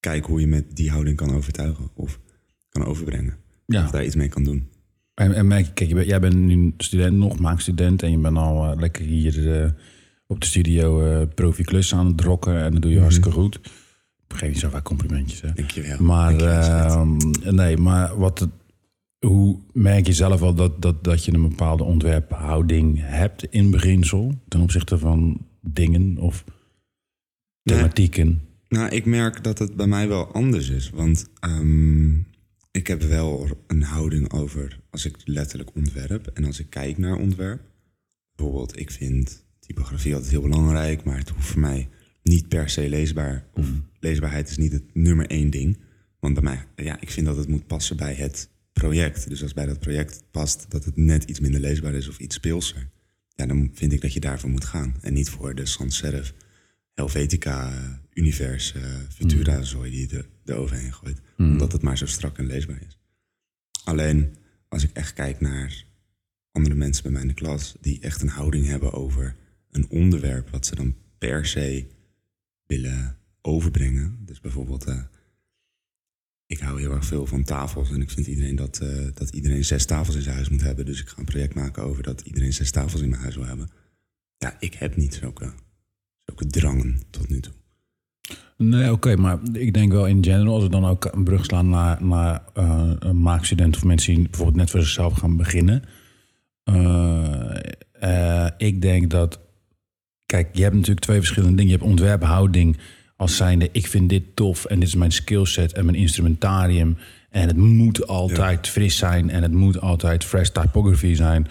kijk 0.00 0.24
hoe 0.24 0.40
je 0.40 0.46
met 0.46 0.76
die 0.76 0.90
houding 0.90 1.16
kan 1.16 1.34
overtuigen 1.34 1.90
of 1.94 2.20
kan 2.68 2.84
overbrengen. 2.84 3.36
Ja. 3.66 3.84
Of 3.84 3.90
daar 3.90 4.04
iets 4.04 4.14
mee 4.14 4.28
kan 4.28 4.44
doen. 4.44 4.68
En, 5.14 5.32
en 5.32 5.46
merk 5.46 5.66
je, 5.66 5.72
kijk, 5.72 5.90
je 5.90 6.06
jij 6.06 6.20
bent 6.20 6.34
nu 6.34 6.74
student, 6.76 7.16
nog 7.16 7.38
maakstudent. 7.38 8.02
En 8.02 8.10
je 8.10 8.18
bent 8.18 8.36
al 8.36 8.70
eh, 8.70 8.80
lekker 8.80 9.04
hier 9.04 9.62
eh, 9.62 9.70
op 10.26 10.40
de 10.40 10.46
studio 10.46 11.02
eh 11.02 11.26
profi 11.34 11.62
klus 11.62 11.94
aan 11.94 12.06
het 12.06 12.20
rocken. 12.20 12.62
En 12.62 12.72
dat 12.72 12.82
doe 12.82 12.90
je 12.90 13.00
hartstikke 13.00 13.30
goed. 13.30 13.60
Geef 14.28 14.48
niet 14.48 14.58
zo 14.58 14.68
vaak 14.68 14.84
complimentjes, 14.84 15.40
hè. 15.40 15.52
Dankjewel. 15.52 16.02
Maar, 16.02 16.38
Dankjewel, 16.38 17.16
ehm, 17.42 17.54
nee, 17.54 17.76
maar 17.76 18.18
wat 18.18 18.38
het, 18.38 18.50
hoe 19.18 19.58
merk 19.72 20.06
je 20.06 20.12
zelf 20.12 20.42
al 20.42 20.54
dat, 20.54 20.82
dat, 20.82 21.04
dat 21.04 21.24
je 21.24 21.32
een 21.34 21.48
bepaalde 21.48 21.84
ontwerphouding 21.84 22.98
hebt 23.00 23.44
in 23.44 23.70
beginsel 23.70 24.34
ten 24.48 24.60
opzichte 24.60 24.98
van 24.98 25.46
dingen 25.60 26.18
of 26.18 26.44
Nee. 27.62 27.76
thematieken? 27.76 28.40
Nou, 28.68 28.88
ik 28.88 29.04
merk 29.04 29.44
dat 29.44 29.58
het 29.58 29.76
bij 29.76 29.86
mij 29.86 30.08
wel 30.08 30.32
anders 30.32 30.68
is. 30.68 30.90
Want 30.90 31.26
ehm, 31.40 32.14
ik 32.70 32.86
heb 32.86 33.02
wel 33.02 33.48
een 33.66 33.82
houding 33.82 34.32
over 34.32 34.80
als 34.90 35.04
ik 35.04 35.16
letterlijk 35.24 35.70
ontwerp 35.74 36.26
en 36.26 36.44
als 36.44 36.58
ik 36.60 36.70
kijk 36.70 36.98
naar 36.98 37.16
ontwerp. 37.16 37.60
Bijvoorbeeld, 38.34 38.78
ik 38.78 38.90
vind 38.90 39.44
typografie 39.58 40.14
altijd 40.14 40.32
heel 40.32 40.42
belangrijk, 40.42 41.04
maar 41.04 41.18
het 41.18 41.28
hoeft 41.28 41.46
voor 41.46 41.60
mij 41.60 41.88
niet 42.22 42.48
per 42.48 42.68
se 42.68 42.88
leesbaar. 42.88 43.46
Of 43.54 43.66
leesbaarheid 44.00 44.50
is 44.50 44.56
niet 44.56 44.72
het 44.72 44.94
nummer 44.94 45.26
één 45.26 45.50
ding. 45.50 45.78
Want 46.20 46.34
bij 46.34 46.42
mij, 46.42 46.84
ja, 46.84 47.00
ik 47.00 47.10
vind 47.10 47.26
dat 47.26 47.36
het 47.36 47.48
moet 47.48 47.66
passen 47.66 47.96
bij 47.96 48.14
het 48.14 48.50
project. 48.78 49.28
Dus 49.28 49.42
als 49.42 49.52
bij 49.52 49.66
dat 49.66 49.80
project 49.80 50.24
past 50.30 50.66
dat 50.68 50.84
het 50.84 50.96
net 50.96 51.24
iets 51.24 51.40
minder 51.40 51.60
leesbaar 51.60 51.94
is 51.94 52.08
of 52.08 52.18
iets 52.18 52.34
speelser. 52.34 52.88
Ja, 53.34 53.46
dan 53.46 53.70
vind 53.74 53.92
ik 53.92 54.00
dat 54.00 54.12
je 54.12 54.20
daarvoor 54.20 54.50
moet 54.50 54.64
gaan. 54.64 54.96
En 55.00 55.12
niet 55.12 55.30
voor 55.30 55.54
de 55.54 55.66
sans 55.66 55.96
serif, 55.96 56.34
Helvetica, 56.94 57.72
Univers, 58.12 58.74
eh, 58.74 58.82
Futura, 59.14 59.62
zooi 59.62 59.90
die 59.90 60.16
er, 60.16 60.28
eroverheen 60.44 60.92
gooit. 60.92 61.20
Omdat 61.36 61.72
het 61.72 61.82
maar 61.82 61.98
zo 61.98 62.06
strak 62.06 62.38
en 62.38 62.46
leesbaar 62.46 62.82
is. 62.86 62.98
Alleen, 63.84 64.36
als 64.68 64.82
ik 64.82 64.90
echt 64.92 65.12
kijk 65.12 65.40
naar 65.40 65.84
andere 66.52 66.74
mensen 66.74 67.02
bij 67.02 67.12
mij 67.12 67.20
in 67.20 67.28
de 67.28 67.34
klas... 67.34 67.76
die 67.80 68.00
echt 68.00 68.22
een 68.22 68.28
houding 68.28 68.66
hebben 68.66 68.92
over 68.92 69.36
een 69.70 69.88
onderwerp... 69.88 70.50
wat 70.50 70.66
ze 70.66 70.74
dan 70.74 70.94
per 71.18 71.46
se 71.46 71.86
willen 72.66 73.16
overbrengen. 73.42 74.18
Dus 74.24 74.40
bijvoorbeeld... 74.40 74.84
eh, 74.84 75.02
ik 76.48 76.58
hou 76.58 76.80
heel 76.80 76.92
erg 76.92 77.04
veel 77.04 77.26
van 77.26 77.42
tafels 77.42 77.90
en 77.90 78.00
ik 78.00 78.10
vind 78.10 78.26
iedereen 78.26 78.56
dat, 78.56 78.78
eh, 78.78 79.06
dat 79.14 79.30
iedereen 79.30 79.64
zes 79.64 79.86
tafels 79.86 80.16
in 80.16 80.22
zijn 80.22 80.34
huis 80.34 80.48
moet 80.48 80.62
hebben. 80.62 80.86
Dus 80.86 81.00
ik 81.00 81.08
ga 81.08 81.18
een 81.18 81.24
project 81.24 81.54
maken 81.54 81.82
over 81.82 82.02
dat 82.02 82.20
iedereen 82.20 82.52
zes 82.52 82.70
tafels 82.70 83.02
in 83.02 83.08
mijn 83.08 83.22
huis 83.22 83.36
wil 83.36 83.46
hebben. 83.46 83.70
Ja, 84.36 84.56
ik 84.58 84.74
heb 84.74 84.96
niet 84.96 85.14
zulke, 85.14 85.52
zulke 86.24 86.46
drangen 86.46 87.02
tot 87.10 87.28
nu 87.28 87.40
toe. 87.40 87.52
Nee, 88.56 88.92
oké, 88.92 89.16
maar 89.16 89.38
ik 89.52 89.74
denk 89.74 89.92
wel 89.92 90.06
in 90.06 90.24
general, 90.24 90.54
als 90.54 90.62
we 90.62 90.70
dan 90.70 90.86
ook 90.86 91.04
een 91.04 91.24
brug 91.24 91.44
slaan 91.44 91.68
naar, 91.68 92.04
naar 92.04 92.42
eh, 92.54 92.90
een 92.98 93.20
maakstudent 93.20 93.76
of 93.76 93.84
mensen 93.84 94.14
die 94.14 94.22
bijvoorbeeld 94.22 94.56
net 94.56 94.70
voor 94.70 94.80
zichzelf 94.80 95.18
gaan 95.18 95.36
beginnen. 95.36 95.82
Eh, 96.64 97.56
eh, 97.92 98.50
ik 98.56 98.82
denk 98.82 99.10
dat, 99.10 99.40
kijk, 100.26 100.48
je 100.52 100.62
hebt 100.62 100.74
natuurlijk 100.74 101.00
twee 101.00 101.18
verschillende 101.18 101.56
dingen. 101.56 101.72
Je 101.72 101.78
hebt 101.78 101.90
ontwerphouding 101.90 102.76
als 103.18 103.36
zijnde, 103.36 103.68
ik 103.72 103.86
vind 103.86 104.08
dit 104.08 104.22
tof 104.34 104.64
en 104.64 104.78
dit 104.78 104.88
is 104.88 104.94
mijn 104.94 105.12
skillset 105.12 105.72
en 105.72 105.84
mijn 105.84 105.96
instrumentarium. 105.96 106.96
En 107.30 107.46
het 107.46 107.56
moet 107.56 108.06
altijd 108.06 108.68
fris 108.68 108.96
zijn 108.96 109.30
en 109.30 109.42
het 109.42 109.52
moet 109.52 109.80
altijd 109.80 110.24
fresh 110.24 110.48
typography 110.48 111.14
zijn. 111.14 111.46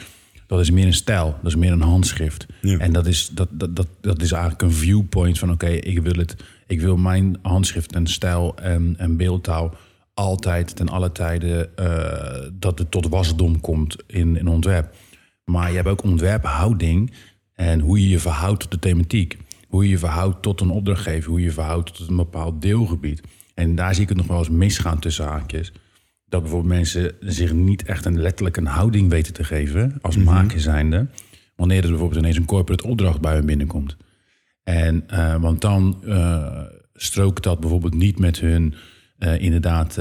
Dat 0.45 0.59
is 0.59 0.71
meer 0.71 0.85
een 0.85 0.93
stijl, 0.93 1.35
dat 1.41 1.51
is 1.51 1.55
meer 1.55 1.71
een 1.71 1.81
handschrift. 1.81 2.45
Ja. 2.61 2.77
En 2.77 2.93
dat 2.93 3.07
is, 3.07 3.29
dat, 3.33 3.47
dat, 3.51 3.75
dat, 3.75 3.87
dat 4.01 4.21
is 4.21 4.31
eigenlijk 4.31 4.61
een 4.61 4.71
viewpoint 4.71 5.39
van 5.39 5.51
oké, 5.51 5.67
ik 5.67 6.01
wil 6.01 6.15
het, 6.15 6.35
ik 6.67 6.81
wil 6.81 6.97
mijn 6.97 7.37
handschrift 7.41 7.93
en 7.93 8.07
stijl 8.07 8.55
en, 8.55 8.95
en 8.97 9.17
beeldtaal 9.17 9.75
altijd 10.13 10.75
ten 10.75 10.89
alle 10.89 11.11
tijden 11.11 11.77
eh, 11.77 12.49
dat 12.53 12.79
het 12.79 12.91
tot 12.91 13.07
wasdom 13.07 13.61
komt 13.61 13.95
in, 14.05 14.37
in 14.37 14.47
ontwerp. 14.47 14.95
Maar 15.43 15.69
je 15.69 15.75
hebt 15.75 15.87
ook 15.87 16.03
ontwerphouding 16.03 17.11
en 17.53 17.79
hoe 17.79 18.01
je 18.01 18.09
je 18.09 18.19
verhoudt 18.19 18.59
tot 18.59 18.71
de 18.71 18.79
thematiek. 18.79 19.37
Hoe 19.67 19.83
je 19.83 19.89
je 19.89 19.97
verhoudt 19.97 20.41
tot 20.41 20.61
een 20.61 20.69
opdrachtgever, 20.69 21.29
hoe 21.29 21.39
je 21.39 21.45
je 21.45 21.51
verhoudt 21.51 21.95
tot 21.97 22.09
een 22.09 22.15
bepaald 22.15 22.61
deelgebied. 22.61 23.21
En 23.53 23.75
daar 23.75 23.93
zie 23.93 24.03
ik 24.03 24.09
het 24.09 24.17
nog 24.17 24.27
wel 24.27 24.37
eens 24.37 24.49
misgaan 24.49 24.99
tussen 24.99 25.25
haakjes. 25.25 25.71
Dat 26.25 26.41
bijvoorbeeld 26.41 26.73
mensen 26.73 27.15
zich 27.19 27.53
niet 27.53 27.83
echt 27.83 28.05
een 28.05 28.19
letterlijk 28.21 28.57
een 28.57 28.65
houding 28.65 29.09
weten 29.09 29.33
te 29.33 29.43
geven 29.43 29.97
als 30.01 30.17
maker 30.17 30.59
zijnde. 30.59 31.07
Wanneer 31.55 31.83
er 31.83 31.89
bijvoorbeeld 31.89 32.19
ineens 32.19 32.37
een 32.37 32.45
corporate 32.45 32.87
opdracht 32.87 33.21
bij 33.21 33.33
hun 33.33 33.45
binnenkomt. 33.45 33.97
En, 34.63 35.03
eh, 35.07 35.35
want 35.35 35.61
dan 35.61 36.03
eh, 36.05 36.61
strookt 36.93 37.43
dat 37.43 37.59
bijvoorbeeld 37.59 37.93
niet 37.93 38.19
met 38.19 38.39
hun 38.39 38.75
eh, 39.17 39.41
inderdaad 39.41 39.97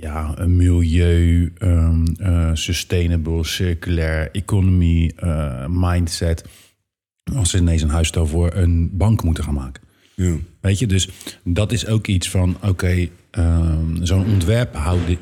ja, 0.00 0.32
een 0.36 0.56
milieu, 0.56 1.52
ehm, 1.58 2.04
eh, 2.18 2.50
sustainable, 2.52 3.44
circulair 3.44 4.30
economy, 4.32 5.12
mindset. 5.68 6.44
Als 7.34 7.50
ze 7.50 7.58
ineens 7.58 7.82
een 7.82 7.88
huisstijl 7.90 8.26
voor 8.26 8.54
een 8.54 8.90
bank 8.92 9.22
moeten 9.22 9.44
gaan 9.44 9.54
maken. 9.54 9.82
Ja. 10.14 10.34
Weet 10.60 10.78
je, 10.78 10.86
dus 10.86 11.08
dat 11.44 11.72
is 11.72 11.86
ook 11.86 12.06
iets 12.06 12.30
van, 12.30 12.56
oké, 12.62 13.08
ehm, 13.30 14.02
zo'n 14.04 14.26
ontwerp 14.26 14.74
houden. 14.74 15.18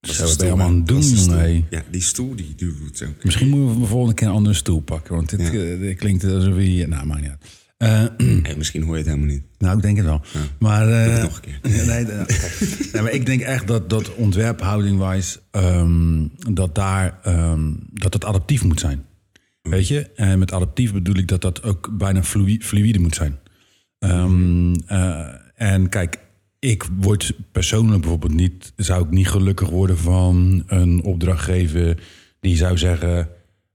Zo, 0.00 0.24
wat 0.24 0.36
ben 0.36 0.46
je 0.46 0.52
allemaal 0.52 0.68
aan 0.68 0.76
het 0.76 0.86
doen, 0.86 1.02
jongen? 1.02 1.66
Ja, 1.70 1.82
die 1.90 2.00
stoel 2.02 2.34
die 2.36 2.54
doet 2.56 2.96
zo. 2.98 3.06
Misschien 3.22 3.48
moeten 3.48 3.74
we 3.74 3.80
de 3.80 3.86
volgende 3.86 4.14
keer 4.14 4.26
een 4.28 4.34
andere 4.34 4.54
stoel 4.54 4.80
pakken. 4.80 5.14
Want 5.14 5.30
dit, 5.30 5.40
Ja. 5.40 5.48
eh, 5.88 5.96
klinkt 5.96 6.24
alsof 6.24 6.56
je... 6.56 6.86
Nou, 6.86 7.06
maakt 7.06 7.20
niet 7.20 7.30
uit. 7.30 7.40
Eh, 7.76 8.26
Hey, 8.46 8.56
misschien 8.56 8.82
hoor 8.82 8.92
je 8.92 8.98
het 9.02 9.06
helemaal 9.10 9.34
niet. 9.34 9.42
nou, 9.58 9.76
ik 9.76 9.82
denk 9.82 9.96
het 9.96 10.06
wel. 10.06 10.20
Maar, 10.58 10.88
eh, 10.88 11.22
nog 11.22 11.34
een 11.36 11.40
keer. 11.40 11.58
nee, 11.86 12.04
nee, 12.92 13.02
maar 13.02 13.12
ik 13.12 13.26
denk 13.26 13.40
echt 13.40 13.66
dat, 13.66 13.90
dat 13.90 14.14
ontwerphouding-wise... 14.14 15.38
ehm, 15.50 16.26
dat 16.54 16.74
daar 16.74 17.18
ehm, 17.22 17.72
dat 17.92 18.12
het 18.14 18.24
adaptief 18.24 18.64
moet 18.64 18.80
zijn. 18.80 19.04
Weet 19.62 19.88
je? 19.88 20.10
En 20.14 20.38
met 20.38 20.52
adaptief 20.52 20.92
bedoel 20.92 21.16
ik 21.16 21.28
dat 21.28 21.40
dat 21.40 21.62
ook 21.62 21.90
bijna 21.98 22.22
fluïde 22.22 22.98
moet 22.98 23.14
zijn. 23.14 23.38
Ehm, 23.98 24.74
eh, 24.74 25.28
en 25.54 25.88
kijk, 25.88 26.18
ik 26.58 26.88
word 27.00 27.32
persoonlijk 27.52 28.00
bijvoorbeeld 28.00 28.34
niet, 28.34 28.72
zou 28.76 29.04
ik 29.04 29.10
niet 29.10 29.28
gelukkig 29.28 29.68
worden 29.68 29.98
van 29.98 30.62
een 30.66 31.02
opdrachtgever 31.02 32.02
die 32.40 32.56
zou 32.56 32.78
zeggen: 32.78 33.28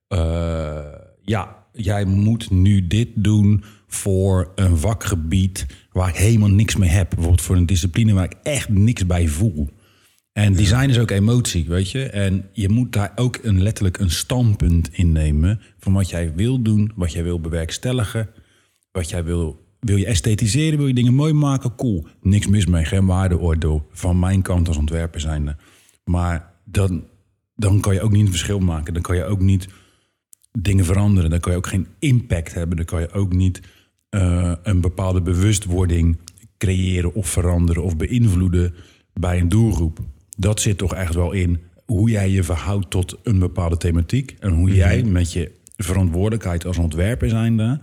eh, 0.07 0.85
Ja, 1.21 1.65
jij 1.73 2.05
moet 2.05 2.51
nu 2.51 2.87
dit 2.87 3.09
doen 3.15 3.63
voor 3.87 4.51
een 4.55 4.77
vakgebied 4.77 5.65
waar 5.91 6.09
ik 6.09 6.15
helemaal 6.15 6.49
niks 6.49 6.75
mee 6.75 6.89
heb. 6.89 7.09
Bijvoorbeeld 7.09 7.41
voor 7.41 7.55
een 7.55 7.65
discipline 7.65 8.13
waar 8.13 8.23
ik 8.23 8.35
echt 8.43 8.69
niks 8.69 9.05
bij 9.05 9.27
voel. 9.27 9.69
En 10.35 10.53
design 10.53 10.89
is 10.89 10.99
ook 10.99 11.11
emotie, 11.11 11.65
weet 11.67 11.91
je. 11.91 12.03
En 12.03 12.49
je 12.51 12.69
moet 12.69 12.93
daar 12.93 13.11
ook 13.15 13.39
een, 13.41 13.61
letterlijk 13.61 13.97
een 13.97 14.11
standpunt 14.11 14.89
in 14.91 15.11
nemen 15.11 15.61
van 15.79 15.93
wat 15.93 16.09
jij 16.09 16.33
wil 16.35 16.61
doen, 16.61 16.91
wat 16.95 17.11
jij 17.11 17.23
wil 17.23 17.39
bewerkstelligen, 17.39 18.29
wat 18.91 19.09
jij 19.09 19.23
wil. 19.23 19.63
Wil 19.79 19.95
je 19.95 20.05
esthetiseren, 20.05 20.77
wil 20.77 20.87
je 20.87 20.93
dingen 20.93 21.13
mooi 21.13 21.33
maken? 21.33 21.75
Cool. 21.75 22.07
Niks 22.21 22.47
mis 22.47 22.65
mee, 22.65 22.85
geen 22.85 23.05
waardeoordeel 23.05 23.87
van 23.91 24.19
mijn 24.19 24.41
kant 24.41 24.67
als 24.67 24.77
ontwerper 24.77 25.19
zijnde. 25.19 25.55
Maar 26.03 26.53
dan, 26.63 27.03
dan 27.55 27.79
kan 27.79 27.93
je 27.93 28.01
ook 28.01 28.11
niet 28.11 28.25
een 28.25 28.31
verschil 28.31 28.59
maken. 28.59 28.93
Dan 28.93 29.01
kan 29.01 29.15
je 29.15 29.25
ook 29.25 29.41
niet 29.41 29.67
dingen 30.51 30.85
veranderen. 30.85 31.29
Dan 31.29 31.39
kan 31.39 31.51
je 31.51 31.57
ook 31.57 31.67
geen 31.67 31.87
impact 31.99 32.53
hebben. 32.53 32.77
Dan 32.77 32.85
kan 32.85 33.01
je 33.01 33.11
ook 33.11 33.33
niet 33.33 33.61
eh, 34.09 34.53
een 34.63 34.81
bepaalde 34.81 35.21
bewustwording 35.21 36.17
creëren 36.57 37.13
of 37.13 37.27
veranderen 37.27 37.83
of 37.83 37.97
beïnvloeden 37.97 38.73
bij 39.13 39.39
een 39.39 39.49
doelgroep. 39.49 39.99
Dat 40.35 40.61
zit 40.61 40.77
toch 40.77 40.93
echt 40.93 41.13
wel 41.13 41.31
in 41.31 41.59
hoe 41.85 42.09
jij 42.09 42.29
je 42.29 42.43
verhoudt 42.43 42.89
tot 42.89 43.17
een 43.23 43.39
bepaalde 43.39 43.77
thematiek 43.77 44.35
en 44.39 44.51
hoe 44.53 44.75
jij 44.75 45.03
met 45.03 45.33
je 45.33 45.51
verantwoordelijkheid 45.77 46.65
als 46.65 46.77
ontwerper 46.77 47.29
zijnde 47.29 47.81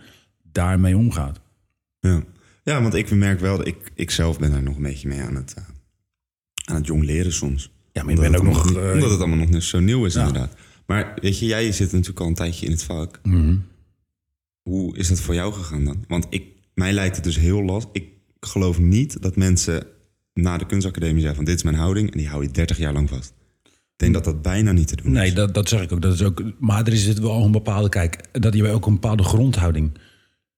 daarmee 0.52 0.96
omgaat. 0.96 1.40
Ja. 2.00 2.24
ja, 2.64 2.82
want 2.82 2.94
ik 2.94 3.10
merk 3.10 3.40
wel 3.40 3.56
dat 3.56 3.66
ik, 3.66 3.92
ik 3.94 4.10
zelf 4.10 4.38
ben 4.38 4.50
daar 4.50 4.62
nog 4.62 4.76
een 4.76 4.82
beetje 4.82 5.08
mee 5.08 5.20
aan 5.22 5.34
het, 5.34 5.54
uh, 5.58 5.64
aan 6.64 6.76
het 6.76 6.86
jong 6.86 7.04
leren 7.04 7.32
soms. 7.32 7.70
Ja, 7.92 8.02
maar 8.02 8.14
je 8.14 8.20
bent 8.20 8.36
ook 8.36 8.42
het 8.44 8.52
nog... 8.52 8.62
allemaal- 8.64 8.82
eh, 8.88 8.92
omdat 8.94 9.10
het 9.10 9.18
allemaal 9.18 9.38
nog 9.38 9.48
niet 9.50 9.62
zo 9.62 9.80
nieuw 9.80 10.04
is, 10.04 10.14
Ja. 10.14 10.26
inderdaad. 10.26 10.54
Maar 10.86 11.18
weet 11.20 11.38
je, 11.38 11.46
jij 11.46 11.72
zit 11.72 11.92
natuurlijk 11.92 12.20
al 12.20 12.26
een 12.26 12.34
tijdje 12.34 12.66
in 12.66 12.72
het 12.72 12.82
vak. 12.82 13.20
mhm. 13.22 13.56
Hoe 14.62 14.96
is 14.96 15.08
dat 15.08 15.20
voor 15.20 15.34
jou 15.34 15.52
gegaan 15.52 15.84
dan? 15.84 16.04
Want 16.08 16.26
ik, 16.30 16.44
mij 16.74 16.92
lijkt 16.92 17.14
het 17.16 17.24
dus 17.24 17.38
heel 17.38 17.62
lastig. 17.62 17.92
Ik 17.92 18.08
geloof 18.40 18.78
niet 18.78 19.22
dat 19.22 19.36
mensen 19.36 19.86
na 20.34 20.58
de 20.58 20.66
kunstacademie 20.66 21.18
zeggen 21.18 21.36
van 21.36 21.44
dit 21.44 21.54
is 21.56 21.62
mijn 21.62 21.76
houding 21.76 22.10
en 22.12 22.18
die 22.18 22.28
hou 22.28 22.42
je 22.42 22.50
30 22.50 22.78
jaar 22.78 22.92
lang 22.92 23.08
vast. 23.08 23.32
Ik 23.64 24.08
denk 24.08 24.12
dat 24.14 24.24
dat 24.24 24.42
bijna 24.42 24.72
niet 24.72 24.88
te 24.88 24.96
doen 24.96 25.12
Nee, 25.12 25.26
is. 25.26 25.34
dat, 25.34 25.54
dat 25.54 25.68
zeg 25.68 25.82
ik 25.82 25.92
ook. 25.92 26.02
Dat 26.02 26.12
is 26.14 26.22
ook. 26.22 26.42
Maar 26.58 26.86
er 26.86 26.96
zit 26.96 27.18
wel 27.18 27.44
een 27.44 27.52
bepaalde. 27.52 27.88
Kijk, 27.88 28.18
dat 28.32 28.54
je 28.54 28.68
ook 28.68 28.86
een 28.86 28.92
bepaalde 28.92 29.22
grondhouding. 29.22 29.90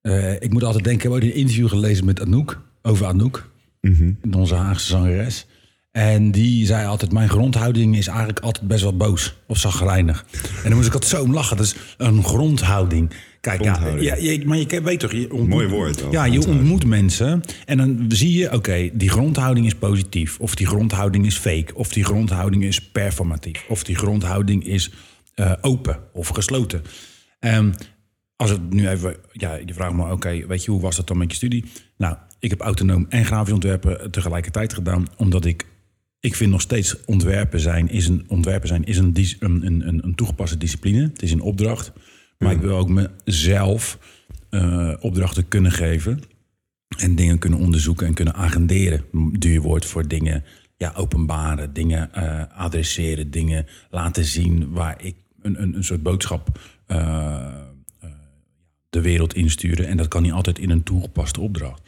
Eh, 0.00 0.33
ik 0.33 0.52
moet 0.52 0.64
altijd 0.64 0.85
denken. 0.85 1.07
Ik 1.07 1.12
heb 1.12 1.23
ooit 1.23 1.33
een 1.33 1.38
interview 1.40 1.69
gelezen 1.69 2.04
met 2.04 2.21
Anouk. 2.21 2.61
Over 2.83 3.07
Anouk. 3.07 3.50
Mhm. 3.81 4.12
Onze 4.31 4.54
Haagse 4.54 4.87
zangeres. 4.87 5.47
En 5.97 6.31
die 6.31 6.67
zei 6.67 6.87
altijd: 6.87 7.13
Mijn 7.13 7.29
grondhouding 7.29 7.97
is 7.97 8.07
eigenlijk 8.07 8.39
altijd 8.39 8.69
best 8.69 8.83
wel 8.83 8.97
boos 8.97 9.35
of 9.47 9.59
zagrijnig. 9.59 10.25
En 10.33 10.63
dan 10.63 10.75
moest 10.75 10.87
ik 10.87 10.93
altijd 10.93 11.13
zo 11.13 11.23
om 11.23 11.33
lachen. 11.33 11.57
Dat 11.57 11.67
is 11.67 11.77
een 11.97 12.25
grondhouding. 12.25 13.11
Kijk, 13.41 13.61
Grondhouding. 13.61 14.05
Ja, 14.05 14.15
ja, 14.15 14.39
maar 14.47 14.57
je 14.57 14.83
weet 14.83 15.01
toch. 15.01 15.13
Je 15.13 15.31
ontmoet, 15.31 15.49
Mooi 15.49 15.69
woord 15.69 16.05
Ja, 16.11 16.25
je 16.25 16.47
ontmoet 16.47 16.85
mensen. 16.87 17.43
En 17.67 17.77
dan 17.77 18.05
zie 18.09 18.39
je: 18.39 18.53
Oké, 18.53 18.91
die 18.93 19.11
grondhouding 19.11 19.67
is 19.67 19.75
positief. 19.75 20.39
Of 20.39 20.55
die 20.55 20.67
grondhouding 20.67 21.27
is 21.27 21.37
fake. 21.37 21.75
Of 21.75 21.89
die 21.89 22.05
grondhouding 22.05 22.65
is 22.65 22.81
performatief. 22.81 23.65
Of 23.69 23.85
die 23.85 23.97
grondhouding 23.97 24.67
is 24.67 24.91
eh, 25.35 25.53
open 25.61 25.99
of 26.13 26.29
gesloten. 26.29 26.83
En 27.41 27.75
als 28.37 28.51
het 28.51 28.73
nu 28.73 28.89
even, 28.89 29.17
ja, 29.33 29.55
je 29.67 29.75
vraagt 29.75 29.95
me, 29.95 30.13
oké, 30.13 30.47
weet 30.47 30.65
je, 30.65 30.71
hoe 30.71 30.81
was 30.81 30.97
dat 30.97 31.07
dan 31.07 31.19
met 31.19 31.31
je 31.31 31.37
studie? 31.37 31.65
Nou, 31.97 32.17
ik 32.39 32.51
heb 32.51 32.61
autonoom 32.61 33.07
en 33.09 33.25
grafisch 33.25 33.53
ontwerpen 33.53 34.11
tegelijkertijd 34.11 34.75
gedaan, 34.75 35.07
omdat 35.17 35.45
ik, 35.45 35.65
ik 36.25 36.35
vind 36.35 36.50
nog 36.50 36.61
steeds 36.61 37.04
ontwerpen 37.04 37.61
zijn 37.61 37.88
is 37.88 38.09
een, 38.09 38.25
ontwerpen 38.28 38.69
zijn 38.69 38.85
is 38.85 38.99
een, 38.99 39.14
een, 39.38 39.66
een, 39.66 40.04
een, 40.04 40.14
toegepaste 40.14 40.57
discipline. 40.57 41.02
Het 41.02 41.23
is 41.23 41.33
een 41.33 41.40
opdracht, 41.40 41.93
maar 42.38 42.52
ik 42.52 42.61
wil 42.61 42.76
ook 42.76 42.88
mezelf 42.88 43.99
eh, 44.50 44.93
opdrachten 45.00 45.49
kunnen 45.49 45.73
geven 45.73 46.21
en 46.99 47.14
dingen 47.14 47.38
kunnen 47.38 47.59
onderzoeken 47.59 48.07
en 48.07 48.14
kunnen 48.14 48.35
agenderen. 48.35 49.04
Duur 49.33 49.61
woord 49.61 49.85
voor 49.85 50.09
dingen 50.09 50.45
ja, 50.76 50.93
openbaren, 50.97 51.73
dingen 51.73 52.14
eh, 52.14 52.43
adresseren, 52.57 53.31
dingen 53.31 53.66
laten 53.90 54.25
zien 54.25 54.71
waar 54.71 55.04
ik 55.04 55.16
een, 55.43 55.62
een, 55.62 55.75
een 55.76 55.85
soort 55.85 56.02
boodschap 56.02 56.59
eh, 56.87 57.54
de 58.90 59.00
wereld 59.00 59.35
insturen. 59.35 59.87
En 59.87 59.97
dat 59.97 60.09
kan 60.09 60.23
niet 60.23 60.33
altijd 60.33 60.59
in 60.59 60.71
een 60.71 60.83
toegepaste 60.83 61.40
opdracht. 61.40 61.83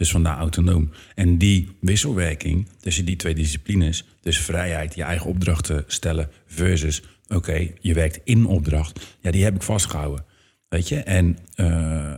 Dus 0.00 0.10
vandaar 0.10 0.38
autonoom. 0.38 0.90
En 1.14 1.38
die 1.38 1.68
wisselwerking 1.80 2.68
tussen 2.78 3.04
die 3.04 3.16
twee 3.16 3.34
disciplines, 3.34 4.04
dus 4.20 4.40
vrijheid, 4.40 4.94
je 4.94 5.02
eigen 5.02 5.26
opdrachten 5.26 5.84
stellen 5.86 6.30
versus, 6.46 7.02
oké, 7.28 7.68
je 7.80 7.94
werkt 7.94 8.20
in 8.24 8.46
opdracht, 8.46 9.16
ja, 9.20 9.30
die 9.30 9.44
heb 9.44 9.54
ik 9.54 9.62
vastgehouden. 9.62 10.24
Weet 10.68 10.88
je? 10.88 10.96
En 10.96 11.38
eh, 11.54 12.12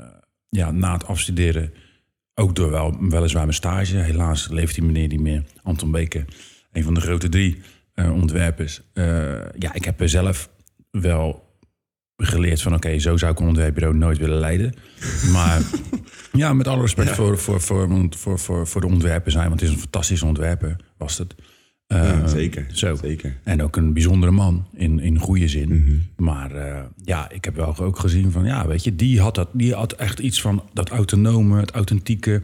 ja, 0.48 0.70
na 0.70 0.92
het 0.92 1.06
afstuderen 1.06 1.72
ook 2.34 2.56
door 2.56 2.70
wel, 2.70 3.08
weliswaar 3.08 3.42
mijn 3.42 3.54
stage. 3.54 3.96
Helaas 3.96 4.48
leeft 4.48 4.74
die 4.74 4.84
meneer 4.84 5.08
niet 5.08 5.20
meer. 5.20 5.44
Anton 5.62 5.90
Beke, 5.90 6.24
een 6.72 6.84
van 6.84 6.94
de 6.94 7.00
grote 7.00 7.28
drie 7.28 7.60
eh, 7.94 8.12
ontwerpers. 8.12 8.80
Eh, 8.92 9.04
ja, 9.58 9.74
ik 9.74 9.84
heb 9.84 10.00
er 10.00 10.08
zelf 10.08 10.50
wel 10.90 11.51
geleerd 12.16 12.62
van... 12.62 12.74
oké, 12.74 12.98
zo 12.98 13.16
zou 13.16 13.32
ik 13.32 13.40
een 13.40 13.46
ontwerpbureau 13.46 13.96
nooit 13.96 14.18
willen 14.18 14.38
leiden. 14.38 14.74
Maar 15.32 15.62
ja, 16.32 16.52
met 16.52 16.68
alle 16.68 16.80
respect 16.80 17.10
voor, 17.10 17.38
voor, 17.38 17.60
voor, 17.60 18.08
voor, 18.10 18.38
voor, 18.38 18.66
voor 18.66 18.80
de 18.80 18.86
ontwerper 18.86 19.32
zijn... 19.32 19.48
want 19.48 19.60
het 19.60 19.68
is 19.68 19.74
een 19.74 19.80
fantastische 19.80 20.26
ontwerper, 20.26 20.76
was 20.96 21.18
het. 21.18 21.34
Eh, 21.86 21.98
Ja, 21.98 22.26
zeker. 22.26 22.66
Zo. 22.72 22.94
Zeker. 22.94 23.38
En 23.44 23.62
ook 23.62 23.76
een 23.76 23.92
bijzondere 23.92 24.32
man, 24.32 24.66
in, 24.74 25.00
in 25.00 25.18
goede 25.18 25.48
zin. 25.48 26.08
Maar 26.16 26.50
eh, 26.50 26.82
ja, 27.04 27.30
ik 27.30 27.44
heb 27.44 27.56
wel 27.56 27.78
ook 27.78 27.98
gezien 27.98 28.30
van... 28.30 28.44
ja, 28.44 28.66
weet 28.66 28.84
je, 28.84 28.96
die 28.96 29.20
had, 29.20 29.34
dat, 29.34 29.48
die 29.52 29.74
had 29.74 29.92
echt 29.92 30.18
iets 30.18 30.40
van 30.40 30.62
dat 30.72 30.88
autonome, 30.88 31.60
het 31.60 31.70
authentieke... 31.70 32.42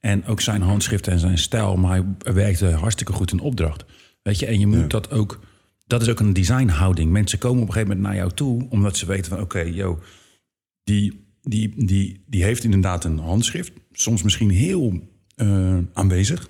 en 0.00 0.26
ook 0.26 0.40
zijn 0.40 0.62
handschrift 0.62 1.06
en 1.06 1.18
zijn 1.18 1.38
stijl. 1.38 1.76
Maar 1.76 2.02
hij 2.18 2.32
werkte 2.34 2.66
hartstikke 2.66 3.12
goed 3.12 3.32
in 3.32 3.40
opdracht. 3.40 3.84
Weet 4.22 4.38
je, 4.38 4.46
en 4.46 4.60
je 4.60 4.66
moet 4.66 4.90
dat 4.90 5.10
ook... 5.10 5.40
Dat 5.86 6.02
is 6.02 6.08
ook 6.08 6.20
een 6.20 6.32
designhouding. 6.32 7.10
Mensen 7.10 7.38
komen 7.38 7.62
op 7.62 7.68
een 7.68 7.72
gegeven 7.72 7.96
moment 7.96 8.12
naar 8.12 8.22
jou 8.22 8.34
toe... 8.34 8.66
omdat 8.70 8.96
ze 8.96 9.06
weten 9.06 9.30
van, 9.30 9.40
oké, 9.40 9.60
yo, 9.60 10.00
die, 10.84 11.26
die, 11.42 11.86
die, 11.86 12.24
die 12.26 12.44
heeft 12.44 12.64
inderdaad 12.64 13.04
een 13.04 13.18
handschrift. 13.18 13.72
Soms 13.92 14.22
misschien 14.22 14.50
heel 14.50 15.08
eh, 15.36 15.78
aanwezig. 15.92 16.48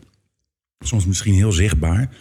Soms 0.79 1.07
misschien 1.07 1.35
heel 1.35 1.53
zichtbaar. 1.53 2.17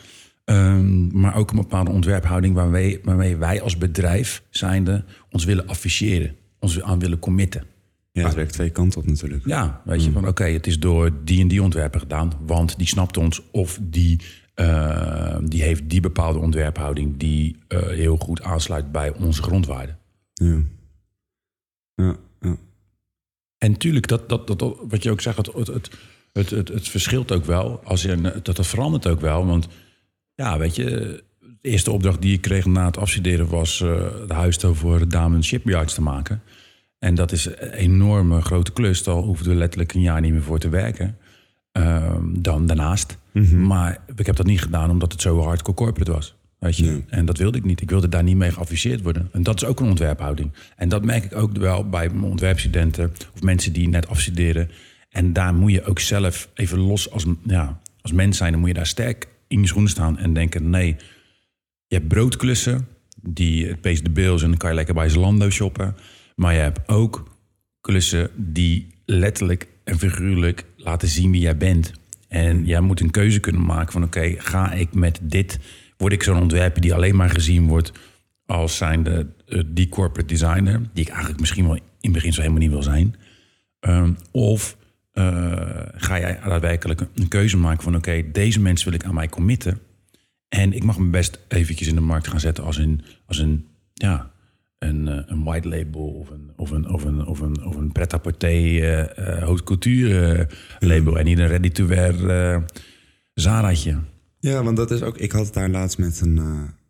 Ehm, 0.46 1.20
maar 1.20 1.36
ook 1.36 1.50
een 1.50 1.58
bepaalde 1.58 1.92
ontwerphouding 1.92 2.56
waarmee, 2.56 3.00
waarmee 3.04 3.38
wij 3.38 3.62
als 3.62 3.78
bedrijf 3.78 4.44
zijnde 4.50 5.06
ons 5.30 5.44
willen 5.44 5.68
afficheren. 5.68 6.36
Ons 6.60 6.82
aan 6.82 7.00
willen 7.00 7.20
committen. 7.20 7.64
Ja, 8.14 8.24
het 8.24 8.34
werkt 8.34 8.54
twee 8.54 8.70
kanten 8.70 9.00
op 9.00 9.08
natuurlijk. 9.08 9.46
Ja, 9.46 9.82
weet 9.86 10.04
je, 10.04 10.12
van 10.12 10.28
oké, 10.28 10.44
het 10.44 10.68
is 10.68 10.80
door 10.80 11.12
die 11.24 11.42
en 11.42 11.48
die 11.48 11.64
ontwerper 11.64 12.00
gedaan, 12.00 12.32
want 12.46 12.78
die 12.78 12.88
snapt 12.88 13.18
ons. 13.18 13.42
Of 13.52 13.80
die, 13.82 14.20
eh, 14.54 15.38
die 15.44 15.64
heeft 15.64 15.90
die 15.90 16.00
bepaalde 16.00 16.40
ontwerphouding 16.40 17.18
die 17.18 17.58
eh, 17.68 17.88
heel 17.88 18.18
goed 18.18 18.42
aansluit 18.42 18.92
bij 18.92 19.14
onze 19.14 19.42
grondwaarden. 19.44 19.98
Ja. 20.34 20.62
Ja, 21.96 22.16
ja. 22.40 22.56
En 23.58 23.72
natuurlijk, 23.72 24.08
dat, 24.08 24.30
dat, 24.30 24.48
dat, 24.48 24.78
wat 24.88 25.04
je 25.04 25.12
ook 25.12 25.22
zegt, 25.22 25.38
het, 25.38 25.54
het, 25.54 25.68
het, 25.68 25.90
het, 26.34 26.50
het, 26.50 26.68
het 26.68 26.88
verschilt 26.88 27.32
ook 27.32 27.46
wel. 27.46 27.84
Als 27.84 28.02
je, 28.02 28.22
dat, 28.22 28.56
dat 28.56 28.68
verandert 28.68 29.08
ook 29.08 29.22
wel. 29.22 29.46
Want 29.46 29.68
ja, 30.36 30.58
weet 30.58 30.76
je, 30.76 30.84
de 31.40 31.70
eerste 31.70 31.92
opdracht 31.92 32.22
die 32.22 32.34
ik 32.34 32.42
kreeg 32.42 32.66
na 32.66 32.86
het 32.86 32.98
afstuderen 32.98 33.48
was 33.48 33.82
eh 33.82 33.88
de 34.28 34.34
huistoon 34.34 34.76
voor 34.76 35.08
Damen 35.08 35.44
Shipyards 35.44 35.94
te 35.94 36.02
maken. 36.02 36.42
En 37.04 37.16
dat 37.16 37.32
is 37.32 37.46
een 37.46 37.72
enorme 37.72 38.42
grote 38.42 38.72
klus. 38.72 39.04
Daar 39.04 39.16
hoefden 39.16 39.52
we 39.52 39.58
letterlijk 39.58 39.94
een 39.94 40.02
jaar 40.02 40.22
niet 40.22 40.32
meer 40.32 40.42
voor 40.42 40.60
te 40.60 40.70
werken. 40.70 41.18
Ehm, 41.72 42.24
dan 42.32 42.66
daarnaast. 42.66 43.18
Maar 43.56 44.00
ik 44.16 44.26
heb 44.26 44.36
dat 44.36 44.46
niet 44.46 44.62
gedaan 44.62 44.90
omdat 44.90 45.12
het 45.12 45.22
zo 45.22 45.42
hardcore 45.42 45.78
corporate 45.78 46.12
was. 46.12 46.36
Weet 46.60 46.78
je? 46.78 47.04
En 47.10 47.26
dat 47.26 47.38
wilde 47.38 47.58
ik 47.58 47.64
niet. 47.64 47.82
Ik 47.82 47.90
wilde 47.90 48.10
daar 48.10 48.24
niet 48.24 48.36
mee 48.36 48.52
geafficheerd 48.52 49.02
worden. 49.02 49.30
En 49.32 49.44
dat 49.44 49.56
is 49.62 49.68
ook 49.68 49.80
een 49.80 49.88
ontwerphouding. 49.88 50.52
En 50.76 50.90
dat 50.90 51.06
merk 51.06 51.24
ik 51.24 51.36
ook 51.36 51.58
wel 51.58 51.90
bij 51.90 52.10
mijn 52.10 52.32
ontwerpstudenten 52.32 53.12
of 53.34 53.42
mensen 53.42 53.74
die 53.74 53.88
net 53.88 54.08
afstuderen. 54.08 54.70
En 55.10 55.34
daar 55.34 55.54
moet 55.54 55.72
je 55.72 55.86
ook 55.86 56.00
zelf 56.00 56.50
even 56.54 56.80
los 56.80 57.12
als, 57.12 57.26
ja, 57.46 57.80
als 58.02 58.12
mens 58.12 58.38
zijn. 58.38 58.52
Dan 58.52 58.60
moet 58.60 58.70
je 58.70 58.76
daar 58.76 58.88
sterk 58.88 59.28
in 59.48 59.62
je 59.62 59.68
schoenen 59.68 59.92
staan 59.92 60.18
en 60.18 60.34
denken: 60.34 60.70
nee, 60.70 60.96
je 61.88 61.96
hebt 61.96 62.08
broodklussen, 62.08 62.88
die 63.22 63.68
het 63.68 63.82
pees 63.82 64.04
de 64.04 64.10
bills 64.10 64.44
en 64.44 64.50
dan 64.50 64.58
kan 64.58 64.70
je 64.70 64.76
lekker 64.76 64.94
bij 64.94 65.10
Zalando 65.10 65.50
shoppen. 65.50 65.96
Maar 66.36 66.54
je 66.54 66.60
hebt 66.60 66.90
ook 66.90 67.38
klussen 67.82 68.30
die 68.36 68.88
letterlijk 69.06 69.68
en 69.84 70.00
figuurlijk 70.00 70.66
laten 70.78 71.08
zien 71.08 71.32
wie 71.32 71.42
jij 71.42 71.58
bent. 71.58 71.92
En 72.28 72.66
jij 72.66 72.82
moet 72.82 73.00
een 73.00 73.12
keuze 73.12 73.40
kunnen 73.40 73.66
maken 73.66 73.92
van 73.92 74.04
oké, 74.04 74.36
ga 74.38 74.72
ik 74.72 74.94
met 74.94 75.20
dit, 75.22 75.60
word 75.98 76.14
ik 76.14 76.24
zo'n 76.24 76.42
ontwerper 76.42 76.82
die 76.82 76.94
alleen 76.94 77.16
maar 77.16 77.30
gezien 77.30 77.68
wordt 77.68 77.92
als 78.46 78.78
zijnde 78.78 79.28
eh, 79.46 79.62
die 79.66 79.90
corporate 79.90 80.28
designer, 80.28 80.82
die 80.94 81.04
ik 81.04 81.10
eigenlijk 81.10 81.40
misschien 81.40 81.66
wel 81.66 81.76
in 81.76 81.82
het 82.02 82.12
begin 82.12 82.34
zo 82.34 82.42
helemaal 82.42 82.62
niet 82.62 82.72
wil 82.72 82.84
zijn. 82.84 83.16
Ehm, 83.80 84.14
of 84.32 84.78
eh, 85.12 85.24
ga 85.96 86.20
jij 86.20 86.40
daadwerkelijk 86.44 87.02
een, 87.16 87.28
keuze 87.28 87.58
maken 87.58 87.84
van... 87.84 87.96
oké, 87.96 88.32
deze 88.32 88.60
mensen 88.60 88.90
wil 88.90 89.00
ik 89.00 89.06
aan 89.06 89.14
mij 89.14 89.30
committen. 89.30 89.80
En 90.50 90.74
ik 90.74 90.84
mag 90.84 91.00
me 91.00 91.10
best 91.10 91.40
eventjes 91.48 91.88
in 91.88 91.96
de 91.96 92.02
markt 92.02 92.28
gaan 92.28 92.40
zetten 92.40 92.64
als 92.64 92.78
een, 92.78 93.02
als 93.26 93.38
een, 93.38 93.68
ja, 93.94 94.32
een, 94.84 95.08
eh, 95.08 95.24
een 95.26 95.44
white 95.44 95.68
label... 95.68 96.02
of 96.02 96.30
een, 96.30 96.52
of 96.56 96.72
een, 96.72 96.90
of 96.90 97.04
een, 97.04 97.26
of 97.26 97.40
een, 97.40 97.64
of 97.66 97.76
een 97.76 97.92
pret-à-porter 97.92 98.50
eh, 98.50 99.00
eh, 99.02 99.44
haute 99.44 99.64
couture 99.64 100.48
label... 100.80 101.20
en 101.20 101.26
niet 101.26 101.40
een 101.40 101.48
ready-to-wear 101.48 102.64
Zaraatje. 103.34 103.98
Ja, 104.40 104.64
want 104.64 104.78
dat 104.78 104.92
is 104.92 105.02
ook. 105.02 105.18
Ik 105.18 105.32
had 105.32 105.46
het 105.46 105.54
daar 105.54 105.70
laatst 105.70 105.98
met, 105.98 106.22
een, 106.22 106.42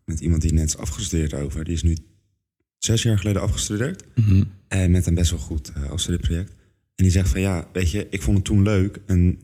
met 0.06 0.20
iemand 0.20 0.42
die 0.42 0.54
net 0.54 0.68
is 0.68 0.78
afgestudeerd 0.78 1.34
over. 1.34 1.64
Die 1.64 1.74
is 1.74 1.84
nu 1.84 1.98
zes 2.78 3.04
jaar 3.04 3.18
geleden 3.18 3.42
afgestudeerd. 3.42 4.04
En 4.68 4.92
met 4.92 5.06
een 5.06 5.16
best 5.16 5.32
wel 5.32 5.40
goed 5.40 5.72
uh, 5.78 5.90
afstudeerproject. 5.90 6.50
En 6.96 7.04
die 7.04 7.12
zegt 7.12 7.30
van 7.30 7.42
ja, 7.42 7.68
weet 7.74 7.92
je, 7.92 8.08
ik 8.10 8.22
vond 8.22 8.38
het 8.38 8.46
toen 8.46 8.64
leuk. 8.64 9.00
En 9.06 9.40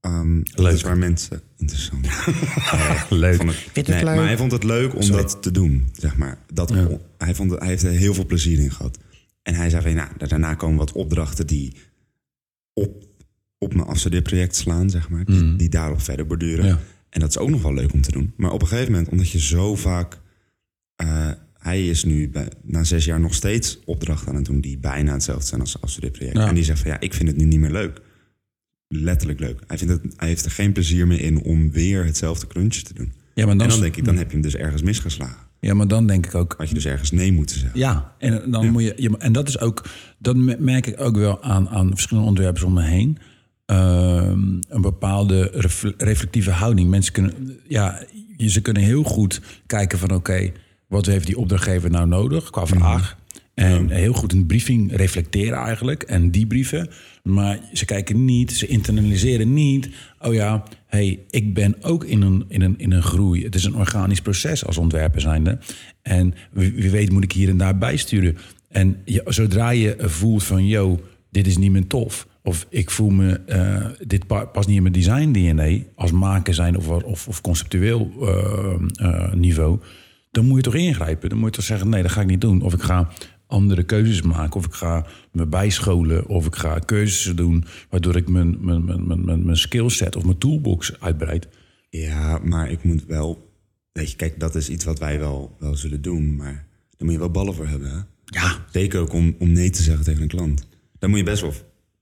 ehm 0.00 0.42
dat 0.42 0.58
Leuk. 0.58 0.72
is 0.74 0.82
waar 0.82 0.98
mensen. 0.98 1.40
Interessant. 1.56 2.06
Leuk. 3.10 3.34
Vond 3.36 3.54
het, 3.74 3.86
nee, 3.88 4.04
Maar 4.04 4.16
hij 4.26 4.36
vond 4.36 4.52
het 4.52 4.64
leuk 4.64 4.94
om 4.94 5.02
Sorry. 5.02 5.22
dat 5.22 5.42
te 5.42 5.50
doen, 5.50 5.88
zeg 5.92 6.16
maar. 6.16 6.38
Dat, 6.52 6.68
Ja. 6.70 6.88
hij, 7.18 7.34
vond 7.34 7.50
het, 7.50 7.60
hij 7.60 7.68
heeft 7.68 7.82
er 7.82 7.90
heel 7.90 8.14
veel 8.14 8.26
plezier 8.26 8.58
in 8.58 8.70
gehad. 8.72 8.98
En 9.42 9.54
hij 9.54 9.70
zei 9.70 9.82
van, 9.82 9.94
nou, 9.94 10.08
daarna 10.28 10.54
komen 10.54 10.78
wat 10.78 10.92
opdrachten 10.92 11.46
die 11.46 11.72
op, 12.72 13.04
op 13.58 13.74
mijn 13.74 13.86
afstudeerproject 13.88 14.56
slaan, 14.56 14.90
zeg 14.90 15.08
maar. 15.08 15.24
Die, 15.24 15.56
die 15.56 15.68
daarop 15.68 16.00
verder 16.02 16.26
borduren. 16.26 16.66
Ja. 16.66 16.78
En 17.10 17.20
dat 17.20 17.28
is 17.30 17.38
ook 17.38 17.50
nog 17.50 17.62
wel 17.62 17.74
leuk 17.74 17.92
om 17.92 18.00
te 18.00 18.10
doen. 18.12 18.32
Maar 18.36 18.52
op 18.52 18.62
een 18.62 18.68
gegeven 18.68 18.92
moment, 18.92 19.08
omdat 19.10 19.30
je 19.30 19.40
zo 19.40 19.76
vaak... 19.76 20.20
eh, 20.96 21.30
hij 21.58 21.88
is 21.88 22.04
nu 22.04 22.28
bij, 22.28 22.48
na 22.62 22.84
zes 22.84 23.04
jaar 23.04 23.20
nog 23.20 23.34
steeds 23.34 23.78
opdrachten 23.84 24.28
aan 24.28 24.34
het 24.34 24.44
doen... 24.44 24.60
die 24.60 24.78
bijna 24.78 25.12
hetzelfde 25.12 25.46
zijn 25.46 25.60
als 25.60 25.72
het 25.72 25.82
afstudeerproject. 25.82 26.36
Ja. 26.36 26.48
En 26.48 26.54
die 26.54 26.64
zegt 26.64 26.80
van, 26.80 26.90
ja, 26.90 27.00
ik 27.00 27.14
vind 27.14 27.28
het 27.28 27.36
nu 27.36 27.44
niet 27.44 27.58
meer 27.60 27.70
leuk. 27.70 28.00
Letterlijk 29.00 29.40
leuk. 29.40 29.60
Hij, 29.66 29.78
vindt 29.78 29.92
het, 29.92 30.14
hij 30.16 30.28
heeft 30.28 30.44
er 30.44 30.50
geen 30.50 30.72
plezier 30.72 31.06
meer 31.06 31.20
in 31.20 31.42
om 31.42 31.70
weer 31.72 32.04
hetzelfde 32.04 32.46
kluntje 32.46 32.82
te 32.82 32.94
doen. 32.94 33.12
Ja, 33.34 33.46
maar 33.46 33.56
dan, 33.56 33.66
En 33.66 33.72
dan 33.72 33.80
denk 33.80 33.96
ik, 33.96 34.04
dan 34.04 34.16
heb 34.16 34.26
je 34.26 34.32
hem 34.32 34.42
dus 34.42 34.56
ergens 34.56 34.82
misgeslagen. 34.82 35.46
ja, 35.60 35.74
maar 35.74 35.88
dan 35.88 36.06
denk 36.06 36.26
ik 36.26 36.34
ook... 36.34 36.54
Had 36.58 36.68
je 36.68 36.74
dus 36.74 36.84
ergens 36.86 37.10
nee 37.10 37.32
moeten 37.32 37.58
zeggen. 37.58 37.78
Ja, 37.80 38.12
en 38.18 38.50
dan 38.50 38.68
moet 38.70 38.82
je, 38.82 38.94
je. 38.96 39.16
En 39.18 39.32
dat 39.32 39.48
is 39.48 39.58
ook. 39.60 39.84
Dat 40.18 40.36
me- 40.36 40.56
merk 40.58 40.86
ik 40.86 41.00
ook 41.00 41.16
wel 41.16 41.42
aan, 41.42 41.68
aan 41.68 41.88
verschillende 41.90 42.28
onderwerpen 42.28 42.64
om 42.66 42.72
me 42.72 42.82
heen. 42.82 43.18
Ehm, 43.66 44.38
een 44.68 44.80
bepaalde 44.80 45.50
ref- 45.54 45.92
reflectieve 45.96 46.50
houding. 46.50 46.90
Mensen 46.90 47.12
kunnen. 47.12 47.58
Ja, 47.68 48.02
ze 48.46 48.60
kunnen 48.60 48.82
heel 48.82 49.02
goed 49.02 49.40
kijken 49.66 49.98
van: 49.98 50.10
oké, 50.14 50.50
wat 50.88 51.06
heeft 51.06 51.26
die 51.26 51.38
opdrachtgever 51.38 51.90
nou 51.90 52.06
nodig 52.08 52.50
qua 52.50 52.66
vraag? 52.66 53.16
En 53.60 53.90
heel 53.90 54.12
goed 54.12 54.32
een 54.32 54.46
briefing 54.46 54.96
reflecteren 54.96 55.58
eigenlijk 55.58 56.02
en 56.02 56.30
die 56.30 56.46
brieven. 56.46 56.88
Maar 57.22 57.58
ze 57.72 57.84
kijken 57.84 58.24
niet, 58.24 58.52
ze 58.52 58.66
internaliseren 58.66 59.52
niet. 59.52 59.88
Oh 60.20 60.34
ja, 60.34 60.62
hey, 60.86 61.18
ik 61.30 61.54
ben 61.54 61.74
ook 61.80 62.04
in 62.04 62.22
een, 62.22 62.44
in, 62.48 62.60
een, 62.62 62.74
in 62.78 62.92
een 62.92 63.02
groei. 63.02 63.44
Het 63.44 63.54
is 63.54 63.64
een 63.64 63.74
organisch 63.74 64.20
proces 64.20 64.66
als 64.66 64.78
ontwerper 64.78 65.20
zijnde. 65.20 65.58
En 66.02 66.34
wie, 66.52 66.72
wie 66.72 66.90
weet 66.90 67.10
moet 67.12 67.24
ik 67.24 67.32
hier 67.32 67.48
en 67.48 67.56
daar 67.56 67.78
bijsturen. 67.78 68.36
En 68.68 68.96
je- 69.04 69.22
zodra 69.26 69.70
je 69.70 69.94
voelt 69.98 70.44
van, 70.44 70.66
yo, 70.66 71.00
dit 71.30 71.46
is 71.46 71.56
niet 71.58 71.70
meer 71.72 71.86
tof. 71.86 72.26
Of 72.42 72.66
ik 72.70 72.90
voel 72.90 73.10
me, 73.10 73.32
eh, 73.46 73.86
dit 74.06 74.26
pa- 74.26 74.44
past 74.44 74.66
niet 74.68 74.76
in 74.76 74.82
mijn 74.82 74.94
design 74.94 75.32
DNA. 75.32 75.78
Als 75.94 76.12
maker 76.12 76.54
zijn 76.54 76.76
of, 76.76 76.88
of, 76.88 77.28
of 77.28 77.40
conceptueel 77.40 78.10
eh, 78.20 78.74
eh, 79.06 79.32
niveau. 79.32 79.78
Dan 80.30 80.46
moet 80.46 80.56
je 80.56 80.62
toch 80.62 80.74
ingrijpen. 80.74 81.28
Dan 81.28 81.38
moet 81.38 81.48
je 81.48 81.54
toch 81.56 81.64
zeggen, 81.64 81.88
nee, 81.88 82.02
dat 82.02 82.10
ga 82.10 82.20
ik 82.20 82.26
niet 82.26 82.40
doen. 82.40 82.62
Of 82.62 82.74
ik 82.74 82.82
ga 82.82 83.08
andere 83.50 83.82
keuzes 83.82 84.22
maken. 84.22 84.56
Of 84.56 84.66
ik 84.66 84.72
ga 84.72 85.06
me 85.32 85.46
bijscholen. 85.46 86.26
Of 86.26 86.46
ik 86.46 86.56
ga 86.56 86.78
keuzes 86.78 87.34
doen. 87.36 87.64
Waardoor 87.90 88.16
ik 88.16 88.28
mijn, 88.28 88.64
mijn, 88.64 88.84
mijn, 88.84 89.24
mijn, 89.24 89.44
mijn, 89.44 89.56
skillset 89.56 90.16
of 90.16 90.24
mijn 90.24 90.38
toolbox 90.38 91.00
uitbreid. 91.00 91.48
Ja, 91.90 92.38
maar 92.38 92.70
ik 92.70 92.84
moet 92.84 93.04
wel... 93.06 93.48
Weet 93.92 94.10
je, 94.10 94.16
kijk, 94.16 94.40
dat 94.40 94.54
is 94.54 94.68
iets 94.68 94.84
wat 94.84 94.98
wij 94.98 95.18
wel, 95.18 95.56
wel 95.58 95.76
zullen 95.76 96.02
doen. 96.02 96.36
Maar 96.36 96.66
daar 96.90 97.04
moet 97.04 97.12
je 97.12 97.18
wel 97.18 97.30
ballen 97.30 97.54
voor 97.54 97.66
hebben, 97.66 97.90
hè? 97.90 97.98
Ja, 98.24 98.64
Zeker 98.70 99.00
ook 99.00 99.12
om, 99.12 99.34
om 99.38 99.52
nee 99.52 99.70
te 99.70 99.82
zeggen 99.82 100.04
tegen 100.04 100.22
een 100.22 100.28
klant. 100.28 100.66
Dan 100.98 101.10
moet 101.10 101.18
je 101.18 101.24
best 101.24 101.40
wel 101.40 101.54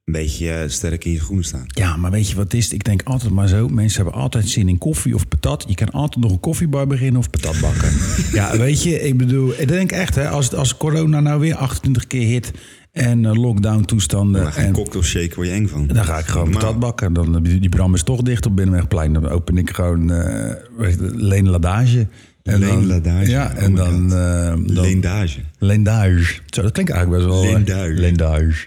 een 0.09 0.15
beetje 0.15 0.51
eh, 0.51 0.69
sterk 0.69 1.05
in 1.05 1.13
je 1.13 1.19
schoenen 1.19 1.45
staan. 1.45 1.65
Ja, 1.67 1.97
maar 1.97 2.11
weet 2.11 2.29
je 2.29 2.35
wat 2.35 2.45
het 2.45 2.55
is? 2.55 2.73
Ik 2.73 2.85
denk 2.85 3.03
altijd 3.05 3.33
maar 3.33 3.49
zo. 3.49 3.69
Mensen 3.69 4.03
hebben 4.03 4.21
altijd 4.23 4.49
zin 4.49 4.69
in 4.69 4.79
koffie 4.79 5.15
of 5.15 5.29
patat. 5.29 5.65
Je 5.69 5.75
kan 5.75 5.91
altijd 5.91 6.25
nog 6.25 6.33
een 6.33 6.41
koffiebar 6.41 6.87
beginnen 6.87 7.21
of 7.21 7.31
patat 7.31 7.61
bakken. 7.61 7.91
ja, 8.39 8.57
weet 8.57 8.83
je, 8.83 9.01
ik 9.01 9.17
bedoel, 9.17 9.53
ik 9.59 9.69
denk 9.69 9.93
echt, 9.93 10.15
hè, 10.15 10.29
als, 10.29 10.55
als 10.55 10.77
corona 10.77 11.21
nou 11.21 11.41
weer 11.41 11.55
28 11.55 12.07
keer 12.07 12.27
hit 12.27 12.51
en 12.93 13.25
eh, 13.25 13.33
lockdown 13.35 13.83
toestanden. 13.85 14.43
Maar 14.43 14.53
geen 14.53 14.65
en, 14.65 14.73
cocktail 14.73 15.05
shake 15.05 15.35
word 15.35 15.47
je 15.49 15.53
eng 15.55 15.67
van. 15.67 15.87
dan 15.87 16.05
ga 16.05 16.19
ik 16.19 16.27
gewoon 16.27 16.51
Normaal. 16.51 16.63
patat 16.65 16.79
bakken. 16.81 17.13
Dan, 17.13 17.43
die, 17.43 17.61
die 17.61 17.69
Bram 17.69 17.95
is 17.95 18.03
toch 18.03 18.23
dicht 18.23 18.47
op 18.47 18.57
Binnenwegplein. 18.57 19.13
Dan 19.13 19.29
open 19.29 19.57
ik 19.59 19.71
gewoon 19.71 20.11
eh 20.11 20.55
je, 20.79 20.97
Leen 21.15 21.49
Ladage. 21.49 22.07
En 22.43 22.59
Leen 22.59 22.69
dan- 22.69 22.87
Ladage, 22.87 23.31
Ja, 23.31 23.53
oh 23.57 23.63
en 23.63 23.75
dan... 23.75 24.13
Eh, 24.13 24.45
dan 24.47 24.65
Leendage. 24.73 25.39
Leendage. 25.59 26.41
Zo, 26.47 26.63
dat 26.63 26.73
klinkt 26.73 26.91
eigenlijk 26.93 27.23
best 27.25 27.35
wel... 27.35 27.45
eh, 27.45 27.53
Leendage. 27.53 27.93
Leendage. 27.93 28.67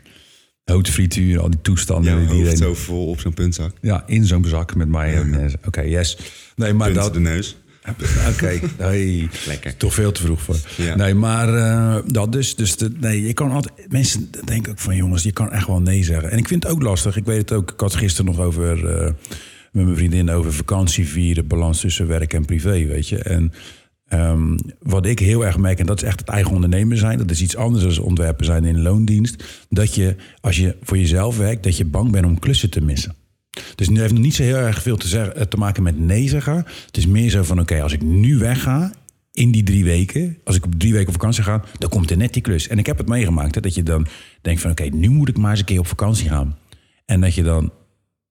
Houtfrituur, 0.72 1.40
al 1.40 1.50
die 1.50 1.62
toestanden. 1.62 2.26
Jouw 2.26 2.44
die 2.44 2.56
zo 2.56 2.74
vol 2.74 3.08
op 3.08 3.20
zo'n 3.20 3.34
puntzak. 3.34 3.74
ja, 3.82 4.04
in 4.08 4.26
zo'n 4.26 4.46
zak 4.46 4.76
met 4.76 4.88
mayonaise. 4.88 5.58
Oké, 5.66 5.82
yes. 5.82 6.18
Nee, 6.56 6.74
maar 6.74 6.92
Punt 6.92 7.00
dat... 7.00 7.14
de 7.14 7.20
neus. 7.20 7.56
Oké, 8.32 8.60
nee. 8.78 9.30
Lekker. 9.48 9.78
Toch 9.78 9.94
veel 9.94 10.12
te 10.12 10.22
vroeg 10.22 10.42
voor. 10.42 10.58
Ja. 10.78 10.96
Nee, 10.96 11.14
maar 11.14 11.54
eh, 11.54 12.04
dat 12.06 12.32
dus. 12.32 12.56
Dus 12.56 12.76
de, 12.76 12.92
nee, 13.00 13.22
je 13.28 13.34
kan 13.34 13.52
altijd... 13.52 13.74
Mensen 13.90 14.30
denken 14.46 14.72
ook 14.72 14.80
van, 14.80 14.96
jongens, 14.96 15.24
je 15.24 15.32
kan 15.32 15.52
echt 15.52 15.68
wel 15.68 15.82
nee 15.82 16.04
zeggen. 16.04 16.32
En 16.32 16.38
ik 16.38 16.48
vind 16.48 16.64
het 16.64 16.72
ook 16.72 16.82
lastig. 16.82 17.16
Ik 17.16 17.26
weet 17.26 17.38
het 17.38 17.52
ook. 17.52 17.72
Ik 17.72 17.80
had 17.80 17.96
gisteren 17.96 18.32
nog 18.32 18.46
over... 18.46 18.88
eh, 18.88 19.12
met 19.72 19.84
mijn 19.86 19.98
vriendin 19.98 20.30
over 20.30 20.54
vakantie 20.54 21.08
vieren. 21.08 21.48
Balans 21.48 21.80
tussen 21.80 22.08
werk 22.08 22.34
en 22.34 22.46
privé, 22.46 22.86
weet 22.86 23.10
je. 23.10 23.18
En 23.18 23.54
ehm, 24.12 24.58
wat 24.80 25.06
ik 25.06 25.19
heel 25.19 25.45
erg 25.45 25.58
merk... 25.58 25.80
en 25.80 25.86
dat 25.86 26.02
is 26.02 26.08
echt 26.08 26.19
het 26.19 26.30
eigen 26.30 26.52
ondernemer 26.52 26.97
zijn. 26.97 27.17
Dat 27.17 27.32
is 27.32 27.41
iets 27.41 27.56
anders 27.56 27.95
dan 27.95 28.06
ontwerpen 28.06 28.45
zijn 28.45 28.63
in 28.63 28.82
loondienst. 28.82 29.43
Dat 29.69 29.95
je, 29.95 30.15
als 30.41 30.58
je 30.58 30.76
voor 30.82 30.97
jezelf 30.97 31.38
werkt... 31.38 31.63
dat 31.63 31.78
je 31.78 31.86
bang 31.86 32.12
bent 32.12 32.26
om 32.26 32.39
klussen 32.39 32.69
te 32.69 32.82
missen. 32.82 33.15
Dus 33.76 33.88
het 33.88 33.97
heeft 33.97 34.13
nog 34.13 34.21
niet 34.21 34.36
zo 34.36 34.43
heel 34.43 34.56
erg 34.56 34.82
veel 34.82 34.97
te, 34.97 35.08
zeggen, 35.08 35.36
eh, 35.36 35.41
te 35.41 35.58
maken 35.58 35.84
met 35.84 36.00
nee 36.00 36.30
zeggen. 36.30 36.56
Het 36.86 36.97
is 36.97 37.08
meer 37.08 37.30
zo 37.30 37.43
van, 37.43 37.60
oké, 37.60 37.82
als 37.82 37.93
ik 37.93 38.02
nu 38.02 38.38
wegga 38.38 38.91
in 39.32 39.52
die 39.52 39.63
drie 39.63 39.84
weken... 39.84 40.38
als 40.43 40.56
ik 40.56 40.65
op 40.65 40.80
drie 40.80 40.93
weken 40.93 41.08
op 41.08 41.13
vakantie 41.13 41.43
ga, 41.43 41.63
dan 41.78 41.89
komt 41.89 42.12
er 42.12 42.17
net 42.17 42.34
die 42.34 42.41
klus. 42.41 42.67
En 42.67 42.78
ik 42.78 42.86
heb 42.86 42.97
het 42.97 43.08
meegemaakt, 43.08 43.56
hè, 43.56 43.62
dat 43.62 43.76
je 43.76 43.84
dan 43.84 44.08
denkt 44.41 44.62
van... 44.62 44.71
oké, 44.71 44.84
nu 44.84 45.10
moet 45.10 45.30
ik 45.30 45.38
maar 45.38 45.52
eens 45.52 45.60
een 45.60 45.65
keer 45.65 45.80
op 45.80 45.88
vakantie 45.88 46.30
gaan. 46.30 46.58
En 47.06 47.21
dat 47.21 47.36
je 47.36 47.43
dan... 47.43 47.71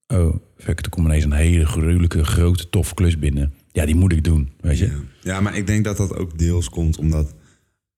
oh, 0.06 0.36
fuck, 0.56 0.80
er 0.80 0.88
komt 0.90 1.06
ineens 1.06 1.24
een 1.24 1.32
hele 1.32 1.66
gruwelijke, 1.66 2.24
grote, 2.24 2.68
toffe 2.68 2.94
klus 2.94 3.18
binnen. 3.18 3.52
Ja, 3.72 3.86
die 3.86 3.94
moet 3.94 4.12
ik 4.12 4.24
doen, 4.24 4.50
weet 4.60 4.78
je. 4.78 4.86
Ja. 4.86 5.00
ja, 5.20 5.40
maar 5.40 5.56
ik 5.56 5.66
denk 5.66 5.84
dat 5.84 5.96
dat 5.96 6.16
ook 6.16 6.38
deels 6.38 6.68
komt 6.68 6.98
omdat 6.98 7.34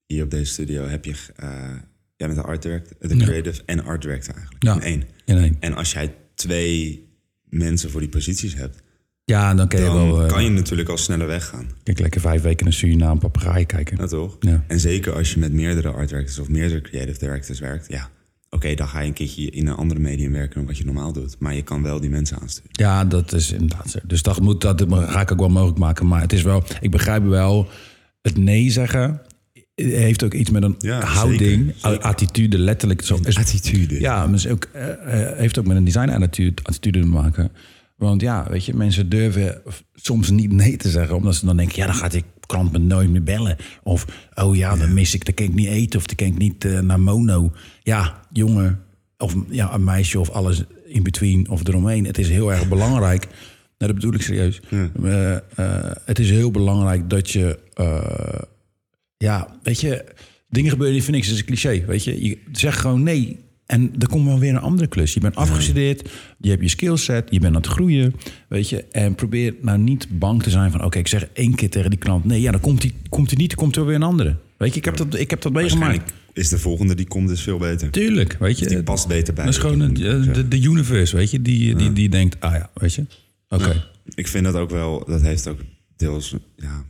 hier 0.07 0.25
op 0.25 0.31
deze 0.31 0.53
studio 0.53 0.87
heb 0.87 1.05
je... 1.05 1.15
eh 1.37 1.71
jij 2.17 2.31
bent 2.31 2.43
de 2.43 2.47
art 2.47 2.63
director, 2.63 2.97
de 3.09 3.17
creative 3.17 3.63
en 3.67 3.85
art 3.85 4.03
director 4.03 4.35
eigenlijk. 4.35 4.65
Ja. 4.65 4.75
In 4.75 4.81
één. 4.81 5.05
In 5.25 5.37
één. 5.37 5.57
En 5.61 5.75
als 5.75 5.93
jij 5.93 6.15
twee 6.35 7.09
mensen 7.49 7.91
voor 7.91 8.01
die 8.01 8.09
posities 8.09 8.55
hebt... 8.55 8.83
Ja, 9.25 9.55
dan 9.55 9.69
kun 9.69 9.79
je 9.79 9.85
dan 9.85 9.95
wel... 10.13 10.23
eh, 10.23 10.29
kan 10.29 10.45
je 10.45 10.51
natuurlijk 10.51 10.89
al 10.89 10.97
sneller 10.99 11.27
weggaan. 11.27 11.67
Kijk, 11.83 11.99
lekker 11.99 12.21
vijf 12.21 12.43
weken 12.43 12.65
naar 12.65 12.73
Suriname 12.75 13.21
papegaai 13.21 13.67
kijken. 13.67 13.97
Ja, 13.97 14.07
toch? 14.07 14.37
Ja. 14.41 14.65
En 14.67 14.81
zeker 14.81 15.13
als 15.13 15.33
je 15.33 15.39
met 15.39 15.53
meerdere 15.53 15.89
art 15.89 16.09
directors 16.09 16.39
of 16.39 16.49
meerdere 16.49 16.81
creative 16.81 17.19
directors 17.19 17.59
werkt... 17.61 17.89
ja, 17.89 18.11
oké, 18.53 18.75
dan 18.75 18.89
ga 18.89 19.01
je 19.01 19.07
een 19.07 19.13
keertje 19.13 19.51
in 19.51 19.67
een 19.67 19.75
andere 19.75 20.01
medium 20.01 20.33
werken 20.33 20.55
dan 20.55 20.67
wat 20.67 20.79
je 20.79 20.85
normaal 20.85 21.13
doet. 21.13 21.37
Maar 21.39 21.55
je 21.55 21.63
kan 21.63 21.83
wel 21.83 22.01
die 22.01 22.11
mensen 22.11 22.39
aansturen. 22.41 22.71
Ja, 22.73 23.05
dat 23.05 23.33
is 23.33 23.53
inderdaad 23.53 23.91
zo. 23.91 23.99
Dus 24.03 24.23
dat, 24.23 24.41
moet, 24.41 24.61
dat 24.61 24.85
ga 24.89 25.21
ik 25.21 25.33
ook 25.33 25.39
wel 25.39 25.49
mogelijk 25.49 25.79
maken. 25.79 26.07
Maar 26.07 26.21
het 26.21 26.33
is 26.33 26.43
wel, 26.43 26.65
ik 26.81 26.91
begrijp 26.91 27.25
wel, 27.25 27.69
het 28.23 28.37
nee 28.37 28.71
zeggen 28.71 29.21
heeft 29.75 30.25
ook 30.25 30.35
iets 30.35 30.51
met 30.51 30.63
een 30.63 30.75
Ja, 30.79 31.01
houding, 31.05 31.65
zeker, 31.65 31.75
zeker. 31.81 32.01
attitude, 32.01 32.59
letterlijk. 32.59 33.03
Zo, 33.03 33.19
is, 33.25 33.39
Attitude. 33.39 34.01
ja, 34.01 34.27
maar 34.27 34.35
is 34.35 34.47
ook, 34.47 34.69
eh, 34.73 35.31
eh, 35.31 35.39
heeft 35.39 35.59
ook 35.59 35.67
met 35.67 35.77
een 35.77 35.85
design 35.85 36.09
attitude, 36.09 36.63
attitude 36.63 37.01
te 37.01 37.07
maken. 37.07 37.51
Want 38.03 38.21
ja, 38.21 38.47
weet 38.51 38.65
je, 38.65 38.75
mensen 38.75 39.09
durven 39.09 39.63
soms 39.95 40.31
niet 40.31 40.53
nee 40.53 40.77
te 40.77 40.89
zeggen, 40.89 41.17
omdat 41.17 41.35
ze 41.35 41.47
dan 41.47 41.57
denken, 41.57 41.77
ja, 41.77 41.87
dan 41.87 41.95
gaat 41.95 42.11
die 42.11 42.25
klant 42.47 42.73
me 42.73 42.79
nooit 42.79 43.11
meer 43.11 43.23
bellen. 43.23 43.57
Of, 43.83 44.07
oh 44.35 44.57
ja, 44.57 44.77
dan 44.77 44.95
mis 44.95 45.15
ik, 45.15 45.25
dan 45.25 45.35
kan 45.35 45.47
ik 45.47 45.55
niet 45.55 45.69
eten, 45.69 45.99
of 45.99 46.07
dan 46.07 46.17
kan 46.17 46.27
ik 46.27 46.39
niet 46.39 46.65
eh, 46.65 46.81
naar 46.81 47.01
mono. 47.01 47.53
Ja, 47.83 48.21
jongen, 48.33 48.81
of 49.19 49.35
ja, 49.51 49.75
een 49.75 49.85
meisje 49.85 50.21
of 50.21 50.31
alles 50.31 50.63
in 50.85 51.03
between 51.03 51.49
of 51.49 51.69
eromheen. 51.69 52.07
Het 52.07 52.19
is 52.19 52.29
heel 52.29 52.53
erg 52.53 52.69
belangrijk. 52.69 53.25
Nou, 53.79 53.93
dat 53.93 53.95
bedoel 53.95 54.15
ik 54.15 54.23
serieus. 54.23 54.61
Eh, 55.03 55.35
eh, 55.35 55.41
het 56.05 56.19
is 56.19 56.31
heel 56.31 56.51
belangrijk 56.51 57.11
dat 57.11 57.31
je, 57.31 57.59
ja, 59.17 59.49
weet 59.63 59.81
je, 59.81 60.05
dingen 60.49 60.71
gebeuren 60.71 60.95
die 60.95 61.05
vind 61.05 61.17
ik, 61.17 61.23
dat 61.23 61.33
is 61.33 61.39
een 61.39 61.47
cliché, 61.47 61.85
weet 61.87 62.05
je. 62.05 62.25
Je 62.25 62.39
zegt 62.53 62.79
gewoon 62.79 63.03
nee 63.03 63.39
en 63.73 63.93
er 63.99 64.09
komt 64.09 64.27
wel 64.27 64.39
weer 64.39 64.51
een 64.51 64.61
andere 64.61 64.89
klus. 64.89 65.15
Je 65.15 65.21
bent 65.21 65.35
afgestudeerd, 65.35 66.11
je 66.39 66.51
hebt 66.51 66.63
je 66.63 66.69
skillset, 66.69 67.27
je 67.31 67.41
bent 67.41 67.55
aan 67.55 67.61
het 67.61 67.71
groeien, 67.71 68.15
weet 68.49 68.69
je. 68.69 68.85
En 68.85 69.15
probeer 69.15 69.55
nou 69.61 69.79
niet 69.79 70.07
bang 70.19 70.43
te 70.43 70.51
zijn 70.51 70.71
van, 70.71 70.85
oké, 70.85 70.99
ik 70.99 71.09
zeg 71.09 71.29
één 71.33 71.55
keer 71.55 71.71
tegen 71.71 71.91
die 71.91 71.99
klant 71.99 72.25
nee. 72.25 72.41
Ja, 72.41 72.51
dan 72.51 72.61
komt 72.61 72.83
hij 72.83 72.93
komt 73.09 73.31
hij 73.31 73.39
niet, 73.39 73.49
dan 73.49 73.59
komt 73.59 73.77
er 73.77 73.87
weer 73.87 73.95
een 73.95 74.03
andere. 74.03 74.37
Weet 74.57 74.73
je, 74.73 74.79
ik 74.79 74.85
heb 74.85 74.97
dat, 74.97 75.15
ik 75.15 75.31
heb 75.31 75.43
dat 75.43 75.53
meegemaakt. 75.53 76.13
Is 76.33 76.49
de 76.49 76.59
volgende 76.59 76.95
die 76.95 77.07
komt 77.07 77.29
dus 77.29 77.43
veel 77.43 77.59
beter. 77.59 77.91
Tuurlijk, 77.91 78.37
weet 78.39 78.59
je. 78.59 78.67
Die 78.67 78.83
past 78.83 79.09
beter 79.09 79.35
bij. 79.35 79.45
Dat 79.45 79.55
is 79.55 79.61
gewoon 79.61 79.95
de, 79.95 80.49
de 80.49 80.63
universe, 80.63 81.17
weet 81.17 81.31
je. 81.31 81.43
Die, 81.43 81.75
die, 81.75 81.93
die 81.93 82.09
denkt, 82.09 82.41
ah 82.41 82.53
ja, 82.53 82.71
weet 82.75 82.95
je. 82.95 83.07
Oké. 83.49 83.89
Ik 84.15 84.29
vind 84.29 84.45
dat 84.45 84.55
ook 84.55 84.71
wel, 84.71 85.05
dat 85.07 85.23
heeft 85.23 85.49
ook 85.49 85.61
deels 85.97 86.35
ja, 86.57 86.85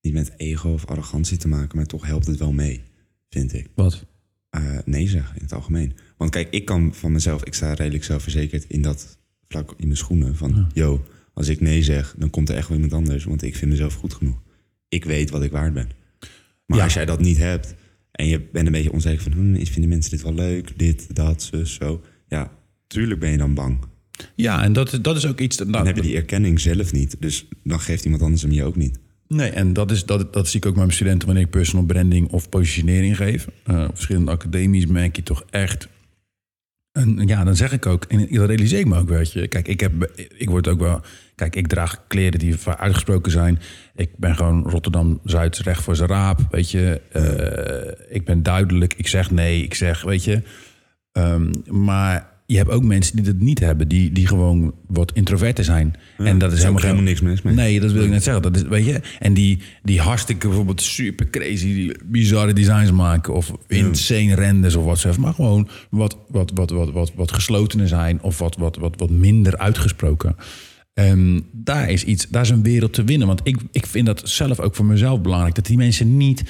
niet 0.00 0.12
met 0.12 0.32
ego 0.36 0.68
of 0.68 0.86
arrogantie 0.86 1.36
te 1.36 1.48
maken, 1.48 1.76
maar 1.76 1.86
toch 1.86 2.06
helpt 2.06 2.26
het 2.26 2.38
wel 2.38 2.52
mee, 2.52 2.82
vind 3.28 3.52
ik. 3.52 3.68
Wat? 3.74 4.04
Eh, 4.52 4.78
nee 4.84 5.08
zeggen 5.08 5.36
in 5.36 5.42
het 5.42 5.52
algemeen. 5.52 5.96
Want 6.22 6.34
kijk, 6.34 6.48
ik 6.50 6.64
kan 6.64 6.94
van 6.94 7.12
mezelf, 7.12 7.44
ik 7.44 7.54
sta 7.54 7.72
redelijk 7.74 8.04
zelfverzekerd 8.04 8.64
in 8.68 8.82
dat 8.82 9.18
vlak 9.48 9.74
in 9.76 9.86
mijn 9.86 9.96
schoenen. 9.98 10.36
Van, 10.36 10.70
yo, 10.74 11.04
als 11.34 11.48
ik 11.48 11.60
nee 11.60 11.82
zeg, 11.82 12.14
dan 12.18 12.30
komt 12.30 12.48
er 12.48 12.56
echt 12.56 12.68
wel 12.68 12.76
iemand 12.76 12.94
anders, 12.94 13.24
want 13.24 13.42
ik 13.42 13.56
vind 13.56 13.70
mezelf 13.70 13.94
goed 13.94 14.14
genoeg. 14.14 14.42
Ik 14.88 15.04
weet 15.04 15.30
wat 15.30 15.42
ik 15.42 15.50
waard 15.50 15.72
ben. 15.74 15.88
Maar 16.66 16.78
Ja. 16.78 16.84
als 16.84 16.94
jij 16.94 17.04
dat 17.04 17.20
niet 17.20 17.36
hebt 17.38 17.74
en 18.12 18.26
je 18.26 18.40
bent 18.52 18.66
een 18.66 18.72
beetje 18.72 18.92
onzeker 18.92 19.22
van, 19.22 19.32
hm, 19.32 19.64
vinden 19.64 19.88
mensen 19.88 20.10
dit 20.10 20.22
wel 20.22 20.34
leuk, 20.34 20.78
dit, 20.78 21.14
dat, 21.14 21.42
zus, 21.42 21.74
zo. 21.74 22.02
Ja, 22.28 22.50
tuurlijk 22.86 23.20
ben 23.20 23.30
je 23.30 23.36
dan 23.36 23.54
bang. 23.54 23.78
Ja, 24.34 24.62
en 24.64 24.72
dat, 24.72 24.98
dat 25.02 25.16
is 25.16 25.26
ook 25.26 25.40
iets... 25.40 25.56
dat- 25.56 25.66
Nou, 25.66 25.78
Dan 25.78 25.86
heb 25.94 25.96
je 26.02 26.08
die 26.10 26.16
erkenning 26.16 26.60
zelf 26.60 26.92
niet, 26.92 27.16
dus 27.20 27.46
dan 27.64 27.80
geeft 27.80 28.04
iemand 28.04 28.22
anders 28.22 28.42
hem 28.42 28.52
je 28.52 28.64
ook 28.64 28.76
niet. 28.76 28.98
Nee, 29.28 29.50
en 29.50 29.72
dat, 29.72 29.90
is, 29.90 30.04
dat, 30.04 30.32
dat 30.32 30.48
zie 30.48 30.60
ik 30.60 30.66
ook 30.66 30.72
met 30.74 30.82
mijn 30.84 30.94
studenten 30.96 31.26
wanneer 31.26 31.44
ik 31.44 31.50
personal 31.50 31.84
branding 31.86 32.28
of 32.30 32.48
positionering 32.48 33.16
geef. 33.16 33.46
Eh, 33.64 33.82
op 33.88 33.94
verschillende 33.94 34.30
academies 34.30 34.86
merk 34.86 35.16
je 35.16 35.22
toch 35.22 35.44
echt. 35.50 35.88
En 36.92 37.26
ja, 37.26 37.44
dan 37.44 37.56
zeg 37.56 37.72
ik 37.72 37.86
ook, 37.86 38.04
en 38.04 38.18
dat 38.18 38.48
realiseer 38.48 38.78
ik 38.78 38.86
me 38.86 38.98
ook, 38.98 39.08
weet 39.08 39.32
je. 39.32 39.48
Kijk, 39.48 39.68
ik, 39.68 39.80
heb, 39.80 39.92
ik 40.36 40.50
word 40.50 40.68
ook 40.68 40.80
wel. 40.80 41.00
Kijk, 41.34 41.56
ik 41.56 41.66
draag 41.66 42.04
kleren 42.06 42.38
die 42.38 42.56
uitgesproken 42.78 43.32
zijn. 43.32 43.58
Ik 43.94 44.10
ben 44.16 44.36
gewoon 44.36 44.70
Rotterdam-Zuid 44.70 45.58
recht 45.58 45.82
voor 45.82 45.96
zijn 45.96 46.08
raap, 46.08 46.40
weet 46.50 46.70
je. 46.70 47.00
Eh, 47.12 48.14
ik 48.16 48.24
ben 48.24 48.42
duidelijk, 48.42 48.94
ik 48.94 49.06
zeg 49.06 49.30
nee, 49.30 49.62
ik 49.62 49.74
zeg, 49.74 50.02
weet 50.02 50.24
je. 50.24 50.42
Ehm, 51.12 51.52
maar 51.66 52.31
je 52.52 52.58
hebt 52.58 52.70
ook 52.70 52.82
mensen 52.84 53.16
die 53.16 53.24
dat 53.24 53.38
niet 53.38 53.58
hebben, 53.58 53.88
die, 53.88 54.12
die 54.12 54.26
gewoon 54.26 54.74
wat 54.86 55.12
introverter 55.14 55.64
zijn. 55.64 55.94
en 56.18 56.38
dat 56.38 56.52
is 56.52 56.58
helemaal, 56.58 56.80
geen- 56.80 56.88
helemaal 56.90 57.08
niks 57.10 57.20
mis 57.20 57.42
mee. 57.42 57.54
Nee, 57.54 57.80
dat 57.80 57.92
wil 57.92 58.02
ik 58.04 58.10
net 58.10 58.22
zeggen. 58.22 58.42
Dat 58.42 58.56
is, 58.56 58.62
weet 58.62 58.86
je, 58.86 59.00
en 59.18 59.34
die, 59.34 59.58
die 59.82 60.00
hartstikke 60.00 60.46
bijvoorbeeld 60.46 60.82
super 60.82 61.30
crazy, 61.30 61.64
die 61.74 61.96
bizarre 62.04 62.52
designs 62.52 62.90
maken 62.90 63.34
of 63.34 63.52
insane 63.68 64.34
renders 64.34 64.74
of 64.74 64.84
wat 64.84 64.98
ze 64.98 65.10
maar 65.18 65.34
gewoon 65.34 65.68
wat, 65.90 66.16
wat, 66.28 66.50
wat, 66.54 66.70
wat, 66.70 66.90
wat, 66.92 67.12
wat 67.14 67.32
geslotener 67.32 67.88
zijn 67.88 68.22
of 68.22 68.38
wat, 68.38 68.56
wat, 68.56 68.76
wat, 68.76 68.94
wat 68.96 69.10
minder 69.10 69.58
uitgesproken. 69.58 70.36
Ehm, 70.94 71.40
daar 71.52 71.90
is 71.90 72.04
iets, 72.04 72.28
daar 72.28 72.42
is 72.42 72.50
een 72.50 72.62
wereld 72.62 72.92
te 72.92 73.04
winnen. 73.04 73.26
Want 73.26 73.40
ik, 73.44 73.56
ik 73.70 73.86
vind 73.86 74.06
dat 74.06 74.22
zelf 74.24 74.60
ook 74.60 74.74
voor 74.74 74.84
mezelf 74.84 75.20
belangrijk. 75.20 75.54
Dat 75.54 75.66
die 75.66 75.76
mensen 75.76 76.16
niet 76.16 76.42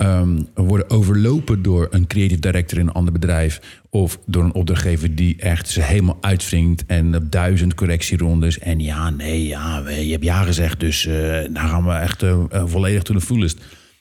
ehm, 0.00 0.42
worden 0.54 0.90
overlopen 0.90 1.62
door 1.62 1.88
een 1.90 2.06
creative 2.06 2.40
director 2.40 2.78
in 2.78 2.86
een 2.86 2.92
ander 2.92 3.12
bedrijf. 3.12 3.80
Of 3.90 4.18
door 4.26 4.44
een 4.44 4.54
opdrachtgever 4.54 5.14
die 5.14 5.36
echt 5.36 5.68
ze 5.68 5.82
helemaal 5.82 6.18
uitwringt. 6.20 6.84
En 6.86 7.16
op 7.16 7.32
duizend 7.32 7.74
correctierondes. 7.74 8.58
En 8.58 8.80
ja, 8.80 9.10
nee, 9.10 9.46
ja, 9.46 9.88
je 9.88 10.10
hebt 10.10 10.24
ja 10.24 10.42
gezegd. 10.42 10.80
Dus 10.80 11.06
eh 11.06 11.14
daar 11.52 11.68
gaan 11.68 11.84
we 11.84 11.92
echt 11.92 12.22
eh, 12.22 12.44
eh, 12.50 12.62
volledig 12.66 13.02
to 13.02 13.14
the 13.14 13.20
fullest. 13.20 13.60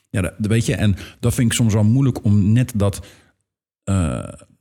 Ja, 0.10 0.22
dat, 0.22 0.34
weet 0.38 0.66
je. 0.66 0.76
En 0.76 0.96
dat 1.20 1.34
vind 1.34 1.48
ik 1.48 1.58
soms 1.58 1.74
wel 1.74 1.84
moeilijk 1.84 2.24
om 2.24 2.52
net 2.52 2.72
dat 2.76 3.06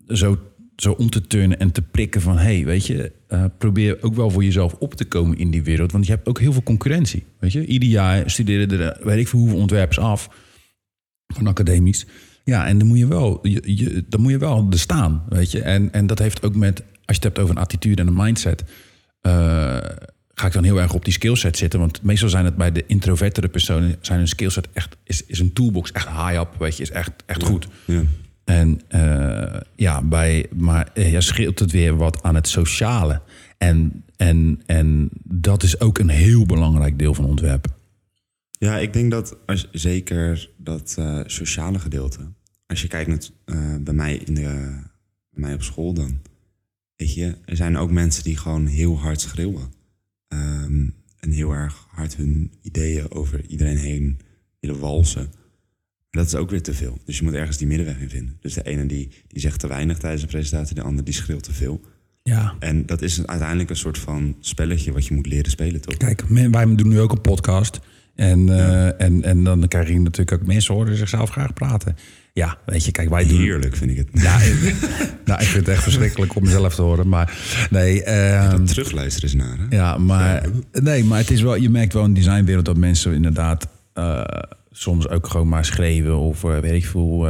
zo, 0.09 0.39
zo 0.77 0.93
om 0.93 1.11
te 1.11 1.27
turnen 1.27 1.59
en 1.59 1.73
te 1.73 1.83
prikken 1.83 2.21
van... 2.21 2.39
hey, 2.39 2.65
weet 2.65 2.87
je, 2.87 3.13
probeer 3.59 3.97
ook 4.01 4.15
wel 4.15 4.31
voor 4.31 4.45
jezelf 4.45 4.75
op 4.75 4.95
te 4.95 5.05
komen 5.05 5.39
in 5.39 5.51
die 5.51 5.63
wereld. 5.63 5.93
Want 5.93 6.07
je 6.07 6.13
hebt 6.13 6.29
ook 6.29 6.39
heel 6.39 6.53
veel 6.53 6.63
concurrentie, 6.63 7.25
weet 7.39 7.53
je. 7.53 7.67
Ieder 7.67 7.89
jaar 7.89 8.31
studeren 8.31 8.81
er, 8.81 8.99
weet 9.03 9.19
ik 9.19 9.29
veel 9.29 9.39
hoeveel 9.39 9.59
ontwerpers 9.59 9.99
af 9.99 10.29
van 11.35 11.47
academisch. 11.47 12.07
Ja, 12.45 12.67
en 12.67 12.79
dan 12.79 12.89
moet 12.89 12.99
je 12.99 13.07
wel, 13.07 13.39
je, 13.43 13.63
je, 13.65 14.05
dan 14.09 14.21
moet 14.21 14.31
je 14.31 14.39
wel 14.39 14.67
er 14.71 14.79
staan, 14.79 15.23
weet 15.29 15.51
je. 15.51 15.63
En, 15.63 15.93
en 15.93 16.07
dat 16.07 16.19
heeft 16.19 16.43
ook 16.43 16.55
met, 16.55 16.79
als 16.81 16.87
je 17.05 17.15
het 17.15 17.23
hebt 17.23 17.39
over 17.39 17.57
een 17.57 17.63
attitude 17.63 18.03
en 18.03 18.09
een 18.09 18.15
mindset... 18.15 18.65
eh, 19.21 19.79
ga 20.35 20.47
ik 20.47 20.53
dan 20.53 20.65
heel 20.65 20.81
erg 20.81 20.95
op 20.95 21.05
die 21.05 21.13
skillset 21.13 21.57
zitten. 21.57 21.81
Want 21.81 22.03
meestal 22.03 22.29
zijn 22.29 22.45
het 22.45 22.57
bij 22.57 22.73
de 22.73 22.85
introvertere 22.87 23.49
personen... 23.49 23.97
zijn 24.01 24.19
hun 24.19 24.29
skillset 24.29 24.69
echt, 24.73 24.97
is, 25.05 25.25
is 25.27 25.39
een 25.39 25.53
toolbox 25.53 25.93
echt 25.93 26.09
high-up, 26.09 26.49
weet 26.59 26.77
je. 26.77 26.83
Is 26.83 26.91
echt, 26.91 27.13
echt 27.27 27.43
goed. 27.43 27.69
Ja. 27.85 28.03
En 28.45 28.81
eh, 28.89 29.61
ja, 29.77 30.03
bij, 30.03 30.47
maar 30.57 30.91
eh, 30.95 31.13
ja, 31.13 31.21
scheelt 31.21 31.59
het 31.59 31.73
weer 31.73 31.97
wat 31.97 32.23
aan 32.23 32.35
het 32.35 32.49
sociale. 32.49 33.21
En, 33.59 34.05
en, 34.17 34.63
en 34.67 35.09
dat 35.25 35.63
is 35.63 35.81
ook 35.81 35.99
een 35.99 36.09
heel 36.09 36.47
belangrijk 36.47 36.99
deel 36.99 37.15
van 37.15 37.25
ontwerp. 37.25 37.67
Ja, 38.59 38.79
ik 38.79 38.93
denk 38.93 39.11
dat 39.11 39.37
als, 39.47 39.69
zeker 39.73 40.51
dat 40.57 40.95
eh, 40.99 41.21
sociale 41.27 41.79
gedeelte. 41.79 42.33
Als 42.67 42.83
je 42.83 42.89
kijkt 42.89 43.09
naar 43.09 43.21
eh, 43.45 43.77
bij, 43.81 43.95
mij 43.95 44.17
in 44.17 44.35
de, 44.35 44.43
bij 45.31 45.41
mij 45.41 45.55
op 45.55 45.63
school 45.63 45.93
dan. 45.93 46.21
Weet 46.97 47.15
je, 47.15 47.35
er 47.45 47.57
zijn 47.57 47.77
ook 47.77 47.91
mensen 47.91 48.25
die 48.25 48.37
gewoon 48.37 48.67
heel 48.67 48.99
hard 48.99 49.21
schreeuwen. 49.21 49.73
Ehm, 50.29 50.89
en 51.21 51.31
heel 51.31 51.53
erg 51.53 51.87
hard 51.89 52.17
hun 52.17 52.53
ideeën 52.63 53.11
over 53.11 53.47
iedereen 53.47 53.77
heen 53.77 54.19
willen 54.61 54.79
walsen. 54.79 55.33
Dat 56.11 56.27
is 56.27 56.35
ook 56.35 56.51
weer 56.51 56.63
te 56.63 56.75
veel. 56.75 56.99
Dus 57.05 57.19
je 57.19 57.25
moet 57.25 57.35
ergens 57.35 57.57
die 57.57 57.67
middenweg 57.67 58.01
in 58.01 58.11
vinden. 58.11 58.37
Dus 58.41 58.55
de 58.55 58.63
ene 58.63 58.87
die, 58.87 59.11
die 59.27 59.41
zegt 59.41 59.61
te 59.61 59.67
weinig 59.67 59.99
tijdens 59.99 60.23
de 60.23 60.29
presentatie, 60.29 60.75
de 60.75 60.83
ander 60.83 61.05
die 61.05 61.15
schreeuwt 61.15 61.43
te 61.43 61.53
veel. 61.53 61.81
Ja. 62.23 62.57
En 62.59 62.87
dat 62.87 63.03
is 63.03 63.27
uiteindelijk 63.27 63.71
een 63.71 63.77
soort 63.77 63.99
van 63.99 64.37
spelletje 64.41 64.93
wat 64.93 65.07
je 65.07 65.15
moet 65.15 65.27
leren 65.27 65.51
spelen, 65.51 65.81
toch? 65.81 65.97
Kijk, 65.97 66.25
wij 66.29 66.75
doen 66.75 66.89
nu 66.89 67.01
ook 67.01 67.13
een 67.13 67.21
podcast. 67.21 67.81
En, 68.19 68.49
eh, 68.49 69.01
en, 69.01 69.23
en 69.23 69.45
dan 69.45 69.69
krijg 69.69 69.89
je 69.89 70.01
natuurlijk 70.01 70.41
ook 70.41 70.47
mensen 70.47 70.75
horen 70.75 70.97
zichzelf 70.97 71.31
graag 71.31 71.53
praten. 71.53 71.97
Ja, 72.33 72.59
weet 72.67 72.85
je, 72.85 72.91
kijk, 72.91 73.09
wij 73.09 73.27
doen. 73.27 73.39
Heerlijk 73.39 73.77
vind 73.77 73.91
ik 73.91 73.97
het. 73.97 74.09
Ja, 74.13 74.41
ik, 74.41 74.75
nou, 75.25 75.41
ik 75.41 75.47
vind 75.47 75.67
het 75.67 75.75
echt 75.75 75.83
verschrikkelijk 75.83 76.35
om 76.35 76.43
mezelf 76.43 76.75
te 76.75 76.83
horen. 76.83 77.09
Maar 77.09 77.39
nee, 77.71 78.03
ehm, 78.03 78.65
Terugluisteren 78.65 79.31
eens 79.31 79.39
naar. 79.39 79.59
Hè? 79.59 79.77
Ja, 79.77 79.99
maar, 79.99 80.49
nee, 80.73 81.05
maar 81.05 81.19
het 81.19 81.31
is 81.31 81.43
wel, 81.43 81.55
je 81.55 81.71
merkt 81.71 81.93
wel 81.93 82.05
in 82.05 82.15
de 82.15 82.21
designwereld 82.21 82.65
dat 82.65 82.77
mensen 82.77 83.15
inderdaad 83.15 83.69
eh, 83.93 84.25
soms 84.71 85.09
ook 85.09 85.27
gewoon 85.27 85.49
maar 85.49 85.65
schreeuwen 85.65 86.19
of 86.19 86.45
eh, 86.45 86.59
weet 86.59 86.83
ik 86.83 86.87
veel, 86.87 87.29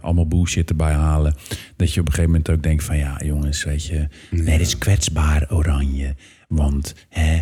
allemaal 0.00 0.28
bullshit 0.28 0.70
erbij 0.70 0.92
halen. 0.92 1.34
Dat 1.76 1.94
je 1.94 2.00
op 2.00 2.06
een 2.06 2.12
gegeven 2.12 2.30
moment 2.30 2.50
ook 2.50 2.62
denkt 2.62 2.84
van 2.84 2.96
ja, 2.96 3.20
jongens, 3.24 3.64
weet 3.64 3.84
je, 3.84 4.08
nee, 4.30 4.58
dit 4.58 4.66
is 4.66 4.78
kwetsbaar 4.78 5.46
oranje. 5.50 6.14
Want 6.48 6.94
hè, 7.08 7.40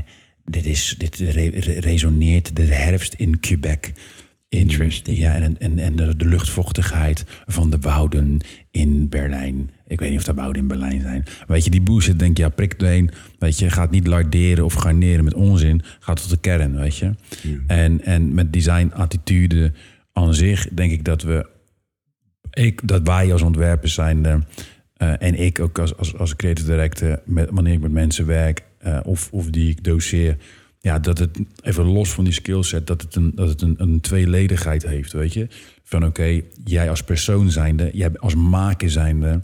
dit, 0.50 0.66
is, 0.66 0.94
dit 0.98 1.16
re- 1.16 1.48
re- 1.48 1.78
resoneert 1.78 2.56
de 2.56 2.64
herfst 2.64 3.14
in 3.14 3.40
Quebec. 3.40 3.92
Interesting. 4.48 5.18
Ja, 5.18 5.35
en, 5.35 5.59
en, 5.59 5.78
en 5.78 5.96
de, 5.96 6.16
de 6.16 6.26
luchtvochtigheid 6.26 7.24
van 7.46 7.70
de 7.70 7.78
wouden 7.78 8.38
in 8.70 9.09
Berlijn. 9.09 9.70
Ik 9.87 10.00
weet 10.00 10.11
niet 10.11 10.18
of 10.18 10.24
dat 10.24 10.35
wouden 10.35 10.62
in 10.62 10.68
Berlijn 10.68 11.00
zijn. 11.00 11.24
Weet 11.46 11.64
je, 11.64 11.70
die 11.70 11.80
bullshit 11.80 12.18
denk 12.18 12.37
je, 12.37 12.42
ja, 12.42 12.48
prik 12.48 12.72
erheen. 12.72 13.11
Weet 13.38 13.59
je, 13.59 13.70
gaat 13.70 13.90
niet 13.90 14.06
larderen 14.06 14.64
of 14.64 14.74
garneren 14.74 15.24
met 15.24 15.35
onzin. 15.35 15.82
Gaat 16.00 16.20
tot 16.20 16.30
de 16.30 16.37
kern, 16.37 16.76
weet 16.76 16.96
je. 16.96 17.11
En, 17.66 18.04
en 18.04 18.35
met 18.35 18.52
design 18.52 18.90
attitude 18.94 19.72
aan 20.12 20.35
zich 20.35 20.68
denk 20.68 20.92
ik 20.92 21.04
dat 21.04 21.22
we... 21.22 21.46
Ik, 22.50 22.88
dat 22.88 23.02
wij 23.02 23.32
als 23.32 23.42
ontwerpers 23.42 23.94
zijn... 23.94 24.24
eh, 24.24 25.22
en 25.22 25.35
ik 25.35 25.61
ook 25.61 25.78
als, 25.78 25.96
als, 25.96 26.16
als 26.16 26.37
creative 26.37 26.68
director... 26.68 27.20
Met, 27.24 27.48
wanneer 27.50 27.72
ik 27.72 27.80
met 27.80 27.92
mensen 27.92 28.26
werk 28.26 28.62
eh, 28.87 28.99
of, 29.05 29.29
of 29.33 29.51
die 29.51 29.70
ik 29.70 29.85
doseer... 29.85 30.37
Ja, 30.81 30.99
dat 30.99 31.18
het 31.18 31.38
even 31.62 31.85
los 31.85 32.12
van 32.12 32.25
die 32.25 32.33
skillset, 32.33 32.87
dat 32.87 33.03
het 33.03 33.14
een, 33.14 33.33
dat 33.35 33.49
het 33.49 33.62
een, 33.62 33.75
een 33.79 34.01
tweeledigheid 34.01 34.87
heeft, 34.87 35.12
weet 35.12 35.33
je. 35.33 35.49
Van 35.83 36.05
oké, 36.05 36.40
jij 36.64 36.90
als 36.90 37.03
persoon 37.03 37.51
zijnde, 37.51 37.90
jij 37.92 38.18
als 38.18 38.35
maker 38.35 38.90
zijnde, 38.90 39.42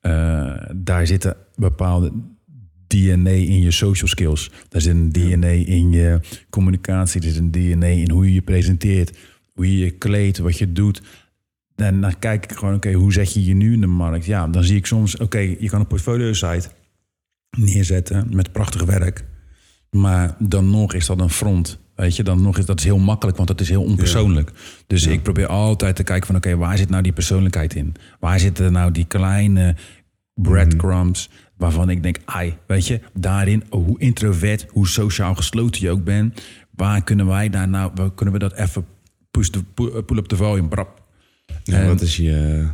eh, 0.00 0.56
daar 0.74 1.06
zitten 1.06 1.36
bepaalde 1.54 2.12
DNA 2.86 3.30
in 3.30 3.60
je 3.60 3.70
social 3.70 4.08
skills. 4.08 4.50
Daar 4.68 4.80
zit 4.80 4.94
een 4.94 5.12
DNA 5.12 5.48
in 5.48 5.90
je 5.90 6.20
communicatie, 6.50 7.20
er 7.20 7.30
zit 7.30 7.38
een 7.38 7.50
DNA 7.50 7.86
in 7.86 8.10
hoe 8.10 8.24
je 8.24 8.34
je 8.34 8.42
presenteert, 8.42 9.18
hoe 9.54 9.72
je 9.72 9.84
je 9.84 9.90
kleedt, 9.90 10.38
wat 10.38 10.58
je 10.58 10.72
doet. 10.72 11.02
En 11.76 12.00
dan 12.00 12.18
kijk 12.18 12.44
ik 12.44 12.56
gewoon, 12.58 12.74
oké, 12.74 12.92
hoe 12.92 13.12
zet 13.12 13.32
je 13.32 13.44
je 13.44 13.54
nu 13.54 13.72
in 13.72 13.80
de 13.80 13.86
markt? 13.86 14.24
Ja, 14.24 14.48
dan 14.48 14.64
zie 14.64 14.76
ik 14.76 14.86
soms, 14.86 15.16
oké, 15.16 15.38
je 15.38 15.68
kan 15.68 15.80
een 15.80 15.86
portfolio-site 15.86 16.68
neerzetten 17.58 18.26
met 18.34 18.52
prachtig 18.52 18.82
werk. 18.84 19.24
Maar 19.90 20.34
dan 20.38 20.70
nog 20.70 20.94
is 20.94 21.06
dat 21.06 21.20
een 21.20 21.30
front. 21.30 21.78
Weet 21.94 22.16
je, 22.16 22.22
dan 22.22 22.42
nog 22.42 22.58
is 22.58 22.64
dat 22.66 22.78
is 22.78 22.84
heel 22.84 22.98
makkelijk, 22.98 23.36
want 23.36 23.48
dat 23.48 23.60
is 23.60 23.68
heel 23.68 23.82
onpersoonlijk. 23.82 24.52
Dus 24.86 25.06
ik 25.06 25.22
probeer 25.22 25.46
altijd 25.46 25.96
te 25.96 26.02
kijken 26.02 26.26
van 26.26 26.36
oké, 26.36 26.56
waar 26.56 26.78
zit 26.78 26.88
nou 26.90 27.02
die 27.02 27.12
persoonlijkheid 27.12 27.74
in? 27.74 27.94
Waar 28.20 28.40
zitten 28.40 28.72
nou 28.72 28.90
die 28.92 29.04
kleine 29.04 29.76
breadcrumbs 30.34 31.30
waarvan 31.56 31.90
ik 31.90 32.02
denk, 32.02 32.18
ai, 32.24 32.54
weet 32.66 32.86
je, 32.86 33.00
daarin, 33.14 33.62
oh, 33.68 33.86
hoe 33.86 33.98
introvert, 34.00 34.66
hoe 34.70 34.88
sociaal 34.88 35.34
gesloten 35.34 35.82
je 35.82 35.90
ook 35.90 36.04
bent, 36.04 36.42
waar 36.70 37.04
kunnen 37.04 37.26
wij 37.26 37.48
daar 37.50 37.68
nou, 37.68 37.90
waar 37.94 38.12
kunnen 38.14 38.34
we 38.34 38.40
dat 38.40 38.52
even 38.52 38.84
push 39.30 39.48
de, 39.48 39.62
pu- 39.74 40.02
pull 40.02 40.16
up 40.16 40.26
the 40.26 40.36
volume, 40.36 40.68
brap. 40.68 41.02
Ja, 41.64 41.78
En- 41.80 41.86
wat, 41.86 42.00
is 42.00 42.16
je, 42.16 42.66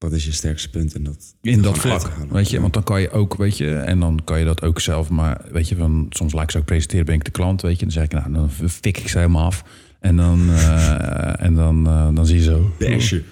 wat 0.00 0.12
is 0.12 0.24
je 0.24 0.32
sterkste 0.32 0.70
punt 0.70 0.94
in 0.94 1.04
dat, 1.04 1.34
in 1.40 1.62
dat 1.62 1.78
vlak. 1.78 2.12
Weet 2.30 2.50
je, 2.50 2.60
want 2.60 2.72
dan 2.72 2.82
kan 2.82 3.00
je 3.00 3.10
ook, 3.10 3.36
weet 3.36 3.58
je, 3.58 3.74
en 3.74 4.00
dan 4.00 4.20
kan 4.24 4.38
je 4.38 4.44
dat 4.44 4.62
ook 4.62 4.80
zelf, 4.80 5.08
maar 5.08 5.40
weet 5.52 5.68
je, 5.68 5.76
van 5.76 6.06
soms 6.10 6.32
laat 6.32 6.42
ik 6.42 6.50
ze 6.50 6.58
ook 6.58 6.64
presenteren, 6.64 7.04
ben 7.04 7.14
ik 7.14 7.24
de 7.24 7.30
klant, 7.30 7.62
weet 7.62 7.78
je, 7.78 7.84
dan 7.84 7.92
zeg 7.92 8.04
ik, 8.04 8.12
nou, 8.12 8.32
dan 8.32 8.50
fik 8.50 8.98
ik 8.98 9.08
ze 9.08 9.18
helemaal 9.18 9.44
af. 9.44 9.64
En 10.00 10.16
dan, 10.16 10.50
eh, 10.50 11.42
en 11.46 11.54
dan, 11.54 11.86
eh, 11.86 12.08
dan 12.14 12.26
zie 12.26 12.36
je 12.36 12.42
zo. 12.42 12.72
Bashen. 12.78 13.24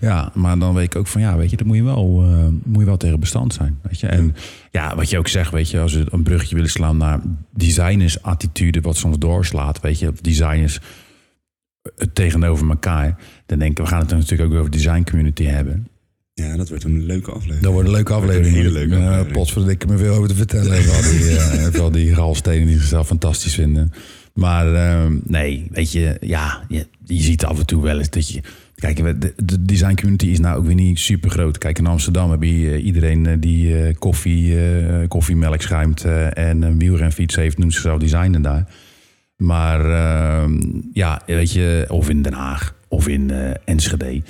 Ja, 0.00 0.30
maar 0.34 0.58
dan 0.58 0.74
weet 0.74 0.84
ik 0.84 0.96
ook 0.96 1.06
van 1.06 1.20
ja, 1.20 1.36
weet 1.36 1.50
je, 1.50 1.56
dan 1.56 1.66
moet 1.66 1.76
je 1.76 1.82
wel, 1.82 2.22
eh, 2.22 2.46
moet 2.64 2.80
je 2.80 2.86
wel 2.86 2.96
tegen 2.96 3.20
bestand 3.20 3.54
zijn. 3.54 3.78
Weet 3.82 4.00
je? 4.00 4.06
En 4.06 4.34
ja, 4.70 4.96
wat 4.96 5.10
je 5.10 5.18
ook 5.18 5.28
zegt, 5.28 5.50
weet 5.50 5.70
je, 5.70 5.80
als 5.80 5.94
we 5.94 6.06
een 6.10 6.22
bruggetje 6.22 6.54
willen 6.54 6.70
slaan 6.70 6.96
naar 6.96 7.20
designers 7.50 8.22
attitude, 8.22 8.80
wat 8.80 8.96
soms 8.96 9.18
doorslaat, 9.18 9.80
weet 9.80 9.98
je, 9.98 10.12
designers 10.20 10.80
het 11.96 12.14
tegenover 12.14 12.68
elkaar. 12.68 13.18
Dan 13.46 13.58
denk 13.58 13.70
ik, 13.70 13.78
we 13.78 13.86
gaan 13.86 14.00
het 14.00 14.08
dan 14.08 14.18
natuurlijk 14.18 14.52
ook 14.52 14.58
over 14.58 14.70
design 14.70 15.02
community 15.02 15.44
hebben. 15.44 15.86
Ja, 16.42 16.56
dat 16.56 16.68
wordt 16.68 16.84
een 16.84 17.02
leuke 17.02 17.30
aflevering. 17.30 17.62
Dat 17.62 17.72
wordt 17.72 17.88
een 17.88 17.94
leuke 17.94 18.12
aflevering. 18.12 18.46
Een 18.46 18.54
hele 18.54 18.70
leuke 18.70 18.94
Uh, 18.94 19.02
aflevering. 19.06 19.32
Potverdikke 19.32 19.86
me 19.86 19.98
veel 19.98 20.14
over 20.14 20.28
te 20.28 20.34
vertellen. 20.34 20.72
Even 20.72 20.94
al 20.94 21.02
die, 21.02 21.36
eh, 21.72 21.80
al 21.80 21.90
die 21.90 22.14
ralstenen 22.14 22.66
die 22.66 22.78
zichzelf 22.78 23.06
fantastisch 23.06 23.54
vinden. 23.54 23.92
Maar 24.34 24.74
eh, 24.74 25.10
nee, 25.24 25.66
weet 25.70 25.92
je, 25.92 26.16
ja, 26.20 26.64
je, 26.68 26.86
je 27.04 27.20
ziet 27.22 27.44
af 27.44 27.58
en 27.58 27.66
toe 27.66 27.82
wel 27.82 27.98
eens 27.98 28.10
dat 28.10 28.28
je... 28.30 28.40
Kijk, 28.74 29.20
de, 29.20 29.32
de 29.44 29.64
design 29.64 29.94
community 29.94 30.26
is 30.26 30.38
nou 30.38 30.58
ook 30.58 30.66
weer 30.66 30.74
niet 30.74 30.98
super 30.98 31.30
groot. 31.30 31.58
Kijk, 31.58 31.78
in 31.78 31.86
Amsterdam 31.86 32.30
heb 32.30 32.42
je 32.42 32.70
eh, 32.70 32.84
iedereen 32.84 33.26
eh, 33.26 33.36
die 33.40 33.82
eh, 33.82 33.94
koffie, 33.98 34.60
eh, 34.60 35.08
koffiemelk 35.08 35.62
schuimt 35.62 36.04
eh, 36.04 36.36
en 36.38 36.62
een 36.62 36.78
wielrenfiets 36.78 37.36
heeft, 37.36 37.58
noemt 37.58 37.72
zichzelf 37.72 37.98
designer 37.98 38.42
daar. 38.42 38.66
Maar 39.36 39.80
eh, 39.84 40.50
ja, 40.92 41.22
weet 41.26 41.52
je, 41.52 41.84
of 41.88 42.08
in 42.08 42.22
Den 42.22 42.32
Haag 42.32 42.74
of 42.88 43.08
in 43.08 43.30
eh, 43.30 43.50
Enschede. 43.64 44.22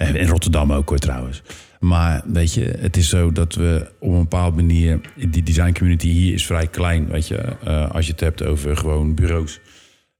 En 0.00 0.26
Rotterdam 0.26 0.72
ook 0.72 0.88
hoor 0.88 0.98
trouwens. 0.98 1.42
Maar 1.80 2.22
weet 2.26 2.54
je, 2.54 2.74
het 2.78 2.96
is 2.96 3.08
zo 3.08 3.32
dat 3.32 3.54
we 3.54 3.90
op 3.98 4.12
een 4.12 4.18
bepaalde 4.18 4.56
manier... 4.56 5.00
Die 5.28 5.42
design 5.42 5.72
community 5.72 6.08
hier 6.08 6.34
is 6.34 6.46
vrij 6.46 6.66
klein, 6.66 7.08
weet 7.08 7.28
je. 7.28 7.36
eh, 7.36 7.90
als 7.90 8.06
je 8.06 8.12
het 8.12 8.20
hebt 8.20 8.44
over 8.44 8.76
gewoon 8.76 9.14
bureaus. 9.14 9.60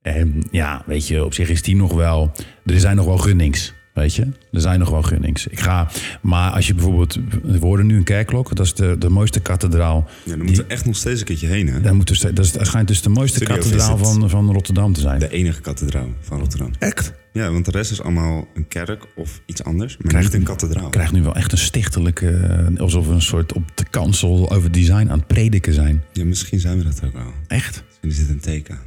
En 0.03 0.43
ja, 0.51 0.83
weet 0.87 1.07
je, 1.09 1.25
op 1.25 1.35
zich 1.35 1.49
is 1.49 1.63
die 1.63 1.77
nog 1.77 1.93
wel... 1.93 2.33
Er 2.65 2.81
zijn 2.81 2.97
nog 2.97 3.07
wel 3.07 3.19
gunnings, 3.19 3.75
weet 4.01 4.15
je. 4.15 4.23
Er 4.53 4.61
zijn 4.61 4.79
nog 4.79 4.91
wel 4.91 5.03
gunnings. 5.03 5.47
Ik 5.47 5.61
ga... 5.61 5.89
Maar 6.23 6.51
als 6.51 6.67
je 6.67 6.75
bijvoorbeeld... 6.75 7.19
We 7.43 7.59
worden 7.59 7.87
nu 7.87 7.97
een 7.97 8.05
kerkklok. 8.05 8.57
Dat 8.57 8.67
is 8.67 8.75
de, 8.75 8.97
de 8.99 9.09
mooiste 9.09 9.41
kathedraal. 9.41 10.09
Ja, 10.25 10.37
dan 10.37 10.45
moeten 10.45 10.65
we 10.67 10.71
echt 10.73 10.85
nog 10.87 10.97
steeds 10.97 11.21
een 11.21 11.27
keertje 11.27 11.47
heen, 11.47 11.67
hè? 11.69 11.81
Daar 11.81 11.95
moet 11.95 12.07
dus, 12.09 12.19
dat, 12.21 12.39
is, 12.39 12.53
dat 12.53 12.67
schijnt 12.67 12.89
dus 12.89 13.03
de 13.03 13.09
mooiste 13.09 13.37
Studio 13.37 13.55
kathedraal 13.57 13.99
Visit. 13.99 14.13
van, 14.19 14.31
van 14.31 14.53
Rotterdam 14.53 14.93
te 14.93 15.01
zijn. 15.01 15.19
De 15.19 15.29
enige 15.31 15.61
kathedraal 15.61 16.09
van 16.21 16.39
Rotterdam. 16.39 16.71
Echt? 16.79 17.13
Ja, 17.33 17.51
want 17.53 17.65
de 17.65 17.71
rest 17.71 17.91
is 17.91 18.03
allemaal 18.03 18.49
een 18.55 18.69
kerk 18.69 19.07
of 19.17 19.41
iets 19.47 19.65
anders, 19.65 19.97
maar 19.97 20.07
Krijgt 20.09 20.27
niet 20.29 20.37
een 20.37 20.47
kathedraal. 20.47 20.85
Ik 20.85 20.91
krijg 20.91 21.13
nu 21.13 21.23
wel 21.23 21.35
echt 21.35 21.53
een 21.53 21.59
stichtelijke... 21.59 22.31
eh, 22.31 22.81
Alsof 22.81 23.07
we 23.07 23.13
een 23.13 23.23
soort 23.23 23.53
op 23.53 23.77
de 23.77 23.85
kansel 23.91 24.51
over 24.51 24.73
design 24.73 25.09
aan 25.11 25.19
het 25.19 25.27
prediken 25.27 25.73
zijn. 25.75 26.03
Ja, 26.13 26.25
misschien 26.25 26.61
zijn 26.61 26.79
we 26.79 26.85
dat 26.85 27.01
ook 27.05 27.13
wel. 27.13 27.33
Echt? 27.47 27.83
Misschien 27.89 28.09
is 28.11 28.17
dit 28.19 28.29
een 28.29 28.41
teken. 28.41 28.79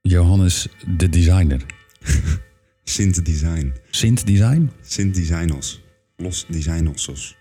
Johannes 0.00 0.68
de 0.96 1.08
designer. 1.08 1.60
Sint 2.90 3.24
Design. 3.24 3.72
Sint 3.90 4.26
Design? 4.26 4.70
Sint 4.82 5.14
Designos. 5.14 5.80
Los 6.16 6.46
Designosos. 6.48 7.36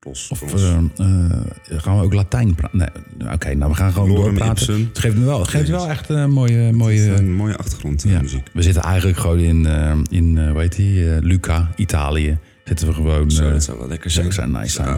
Los. 0.00 0.28
Of 0.28 0.52
los. 0.52 0.62
eh, 0.62 0.76
eh, 0.96 1.82
gaan 1.82 1.96
we 1.98 2.02
ook 2.04 2.12
Latijn 2.14 2.54
praten? 2.54 2.78
Nee, 2.78 3.32
oké, 3.32 3.54
nou 3.54 3.70
we 3.70 3.76
gaan 3.76 3.92
gewoon 3.92 4.08
Lorem 4.08 4.24
doorpraten. 4.24 4.84
Het 4.88 4.98
geeft 4.98 5.16
me 5.16 5.24
wel, 5.24 5.38
het 5.40 5.48
geeft 5.48 5.68
wel 5.68 5.88
echt 5.88 6.08
een 6.08 6.30
mooie... 6.30 6.72
mooie 6.72 7.14
een 7.14 7.32
mooie 7.34 7.56
achtergrondmuziek. 7.56 8.10
ja. 8.16 8.22
muziek. 8.22 8.50
We 8.52 8.62
zitten 8.62 8.82
eigenlijk 8.82 9.18
gewoon 9.18 9.38
in, 9.38 9.66
eh 9.66 9.98
in 10.10 10.38
eh, 10.38 10.50
hoe 10.50 10.60
heet 10.60 10.76
die, 10.76 11.14
eh, 11.14 11.22
Luca, 11.22 11.70
Italië. 11.76 12.38
Zitten 12.64 12.86
we 12.86 12.94
gewoon... 12.94 13.30
Zo, 13.30 13.44
eh, 13.46 13.52
dat 13.52 13.64
zou 13.64 13.78
wel 13.78 13.88
lekker 13.88 14.10
zijn. 14.10 14.32
zou 14.32 14.50
nice 14.50 14.68
zijn, 14.68 14.88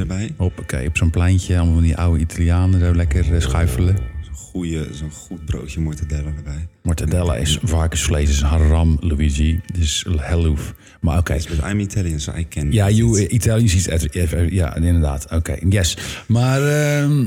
erbij. 0.00 0.34
Hoppakee, 0.36 0.88
op 0.88 0.96
zo'n 0.96 1.10
pleintje, 1.10 1.56
allemaal 1.56 1.74
van 1.74 1.82
die 1.82 1.96
oude 1.96 2.20
Italianen 2.20 2.80
zo 2.80 2.94
lekker 2.94 3.34
eh, 3.34 3.40
schuifelen. 3.40 3.96
Zo'n 4.22 4.34
goeie- 4.34 4.92
Zo'n 4.94 5.10
goed 5.10 5.44
broodje 5.44 5.80
mortadella 5.80 6.30
erbij. 6.36 6.68
Mortadella 6.82 7.36
is 7.36 7.58
varkensvlees, 7.62 8.30
is 8.30 8.40
haram, 8.42 8.96
Luigi. 9.00 9.60
Dus 9.78 10.06
helloef. 10.16 10.74
Maar 11.00 11.18
oké. 11.18 11.34
But 11.48 11.70
I'm 11.70 11.80
Italian, 11.80 12.20
so 12.20 12.32
I 12.36 12.48
can. 12.48 12.72
Ja, 12.72 12.90
you 12.90 13.20
it. 13.20 13.30
Italians 13.30 13.74
is 13.74 14.06
Ja, 14.50 14.76
inderdaad. 14.76 15.26
Oké, 15.30 15.56
yes. 15.68 15.96
Maar 16.28 16.62
ehm, 16.68 17.24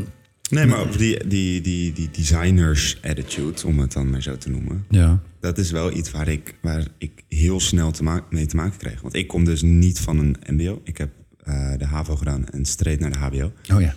Nee, 0.49 0.65
maar 0.65 0.79
over 0.79 0.97
die, 0.97 1.27
die, 1.27 1.61
die, 1.61 1.93
die 1.93 2.09
designers 2.11 2.97
attitude, 3.01 3.65
om 3.65 3.79
het 3.79 3.91
dan 3.93 4.09
maar 4.09 4.21
zo 4.21 4.37
te 4.37 4.49
noemen. 4.49 4.85
ja. 4.89 5.19
Dat 5.39 5.57
is 5.57 5.71
wel 5.71 5.97
iets 5.97 6.11
waar 6.11 6.27
ik, 6.27 6.55
waar 6.61 6.87
ik 6.97 7.11
heel 7.29 7.59
snel 7.59 7.91
te 7.91 8.03
ma- 8.03 8.25
mee 8.29 8.45
te 8.45 8.55
maken 8.55 8.77
kreeg. 8.77 9.01
Want 9.01 9.13
ik 9.15 9.27
kom 9.27 9.45
dus 9.45 9.61
niet 9.61 9.99
van 9.99 10.19
een 10.19 10.35
mbo. 10.49 10.81
Ik 10.83 10.97
heb 10.97 11.09
eh, 11.43 11.71
de 11.77 11.85
HAVO 11.85 12.15
gedaan 12.15 12.47
en 12.49 12.65
streed 12.65 12.99
naar 12.99 13.11
de 13.11 13.17
HBO. 13.17 13.51
Oh 13.75 13.81
ja. 13.81 13.95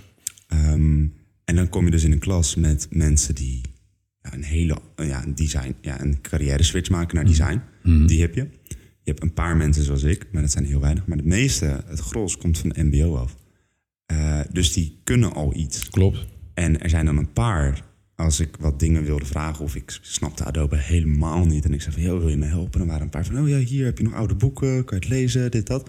Ehm, 0.49 1.07
en 1.45 1.55
dan 1.55 1.69
kom 1.69 1.85
je 1.85 1.91
dus 1.91 2.05
in 2.05 2.13
een 2.13 2.19
klas 2.19 2.55
met 2.55 2.87
mensen 2.91 3.35
die 3.35 3.61
een 4.35 4.45
hele 4.45 4.79
ja, 4.97 5.25
een 5.25 5.35
design, 5.35 5.75
ja, 5.81 6.01
een 6.01 6.21
carrière 6.21 6.63
switch 6.63 6.91
maken 6.91 7.15
naar 7.15 7.25
design. 7.25 7.61
Die 8.07 8.21
heb 8.21 8.35
je. 8.35 8.49
Je 9.09 9.15
hebt 9.15 9.23
een 9.23 9.35
paar 9.35 9.57
mensen 9.57 9.85
zoals 9.85 10.03
ik, 10.03 10.27
maar 10.33 10.43
dat 10.43 10.51
zijn 10.51 10.65
heel 10.65 10.81
weinig. 10.81 11.07
Maar 11.07 11.17
de 11.17 11.23
meeste, 11.23 11.85
het 11.87 11.99
gros, 11.99 12.37
komt 12.37 12.59
van 12.59 12.69
de 12.69 12.85
MBO 12.85 13.17
af. 13.17 13.37
Eh, 14.07 14.41
dus 14.53 14.73
die 14.73 15.01
kunnen 15.05 15.33
al 15.33 15.55
iets. 15.55 15.91
Klopt. 15.91 16.27
En 16.55 16.81
er 16.81 16.91
zijn 16.91 17.05
dan 17.05 17.17
een 17.17 17.33
paar, 17.33 17.85
als 18.15 18.41
ik 18.41 18.57
wat 18.61 18.81
dingen 18.81 19.05
wilde 19.05 19.25
vragen 19.25 19.65
of 19.65 19.75
ik 19.75 19.99
snapte 20.01 20.45
Adobe 20.45 20.77
helemaal 20.77 21.45
niet. 21.45 21.65
En 21.65 21.73
ik 21.75 21.83
zei 21.83 21.95
van, 21.95 22.03
joh, 22.03 22.19
wil 22.19 22.29
je 22.29 22.37
me 22.37 22.47
helpen? 22.47 22.79
Dan 22.79 22.89
waren 22.89 23.03
een 23.03 23.11
paar 23.11 23.25
van, 23.25 23.41
oh 23.41 23.49
ja, 23.49 23.59
hier 23.59 23.85
heb 23.85 23.99
je 23.99 24.05
nog 24.05 24.15
oude 24.15 24.35
boeken, 24.35 24.85
kan 24.85 24.99
je 24.99 25.05
het 25.05 25.13
lezen, 25.15 25.51
dit, 25.51 25.67
dat. 25.67 25.85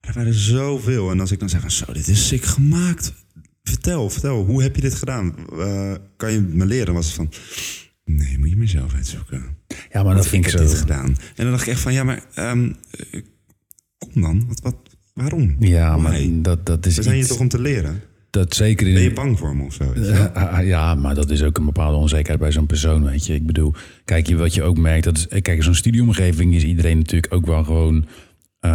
Maar 0.00 0.10
er 0.10 0.14
waren 0.14 0.34
zoveel. 0.34 1.10
En 1.10 1.20
als 1.20 1.30
ik 1.30 1.38
dan 1.38 1.48
zeg 1.48 1.60
van, 1.60 1.70
zo, 1.70 1.92
dit 1.92 2.08
is 2.08 2.28
sick 2.28 2.44
gemaakt. 2.44 3.12
Vertel, 3.70 4.10
vertel, 4.10 4.44
hoe 4.44 4.62
heb 4.62 4.74
je 4.76 4.80
dit 4.82 4.94
gedaan? 4.94 5.34
Eh, 5.58 5.92
kan 6.16 6.32
je 6.32 6.40
me 6.40 6.66
leren? 6.66 6.94
Was 6.94 7.14
van, 7.14 7.28
nee, 8.04 8.38
moet 8.38 8.48
je 8.48 8.56
maar 8.56 8.68
zelf 8.68 8.94
uitzoeken. 8.94 9.42
Ja, 9.92 10.02
maar 10.02 10.14
dat 10.14 10.26
vind 10.26 10.44
ik 10.46 10.50
heb 10.50 10.60
dit 10.60 10.70
zo. 10.70 10.76
gedaan. 10.76 11.06
En 11.06 11.16
dan 11.44 11.50
dacht 11.50 11.62
ik 11.62 11.68
echt 11.68 11.80
van, 11.80 11.92
ja, 11.92 12.04
maar 12.04 12.24
ehm, 12.34 12.72
eh, 13.10 13.20
kom 13.98 14.22
dan. 14.22 14.44
Wat, 14.48 14.60
wat, 14.60 14.76
waarom? 15.14 15.56
Ja, 15.58 15.96
maar 15.96 16.20
dat, 16.32 16.66
dat 16.66 16.86
is 16.86 16.96
We 16.96 17.02
zijn 17.02 17.18
iets... 17.18 17.28
toch 17.28 17.38
om 17.40 17.48
te 17.48 17.60
leren? 17.60 18.00
Dat 18.30 18.54
zeker 18.54 18.86
in... 18.86 18.94
Ben 18.94 19.02
je 19.02 19.12
bang 19.12 19.38
voor 19.38 19.56
me 19.56 19.64
of 19.64 19.74
zo? 19.74 19.92
je? 19.94 20.00
Ja, 20.00 20.24
ah, 20.56 20.66
ja, 20.66 20.94
maar 20.94 21.14
dat 21.14 21.30
is 21.30 21.42
ook 21.42 21.58
een 21.58 21.64
bepaalde 21.64 21.96
onzekerheid 21.96 22.38
bij 22.40 22.52
zo'n 22.52 22.66
persoon, 22.66 23.04
weet 23.04 23.26
je. 23.26 23.34
Ik 23.34 23.46
bedoel, 23.46 23.74
kijk, 24.04 24.26
je- 24.26 24.36
wat 24.36 24.54
je 24.54 24.62
ook 24.62 24.78
merkt, 24.78 25.04
dat 25.04 25.16
is, 25.16 25.26
kijk, 25.28 25.48
in 25.56 25.62
zo'n 25.62 25.74
studieomgeving 25.74 26.54
is 26.54 26.64
iedereen 26.64 26.98
natuurlijk 26.98 27.34
ook 27.34 27.46
wel 27.46 27.64
gewoon 27.64 28.06
eh, 28.60 28.70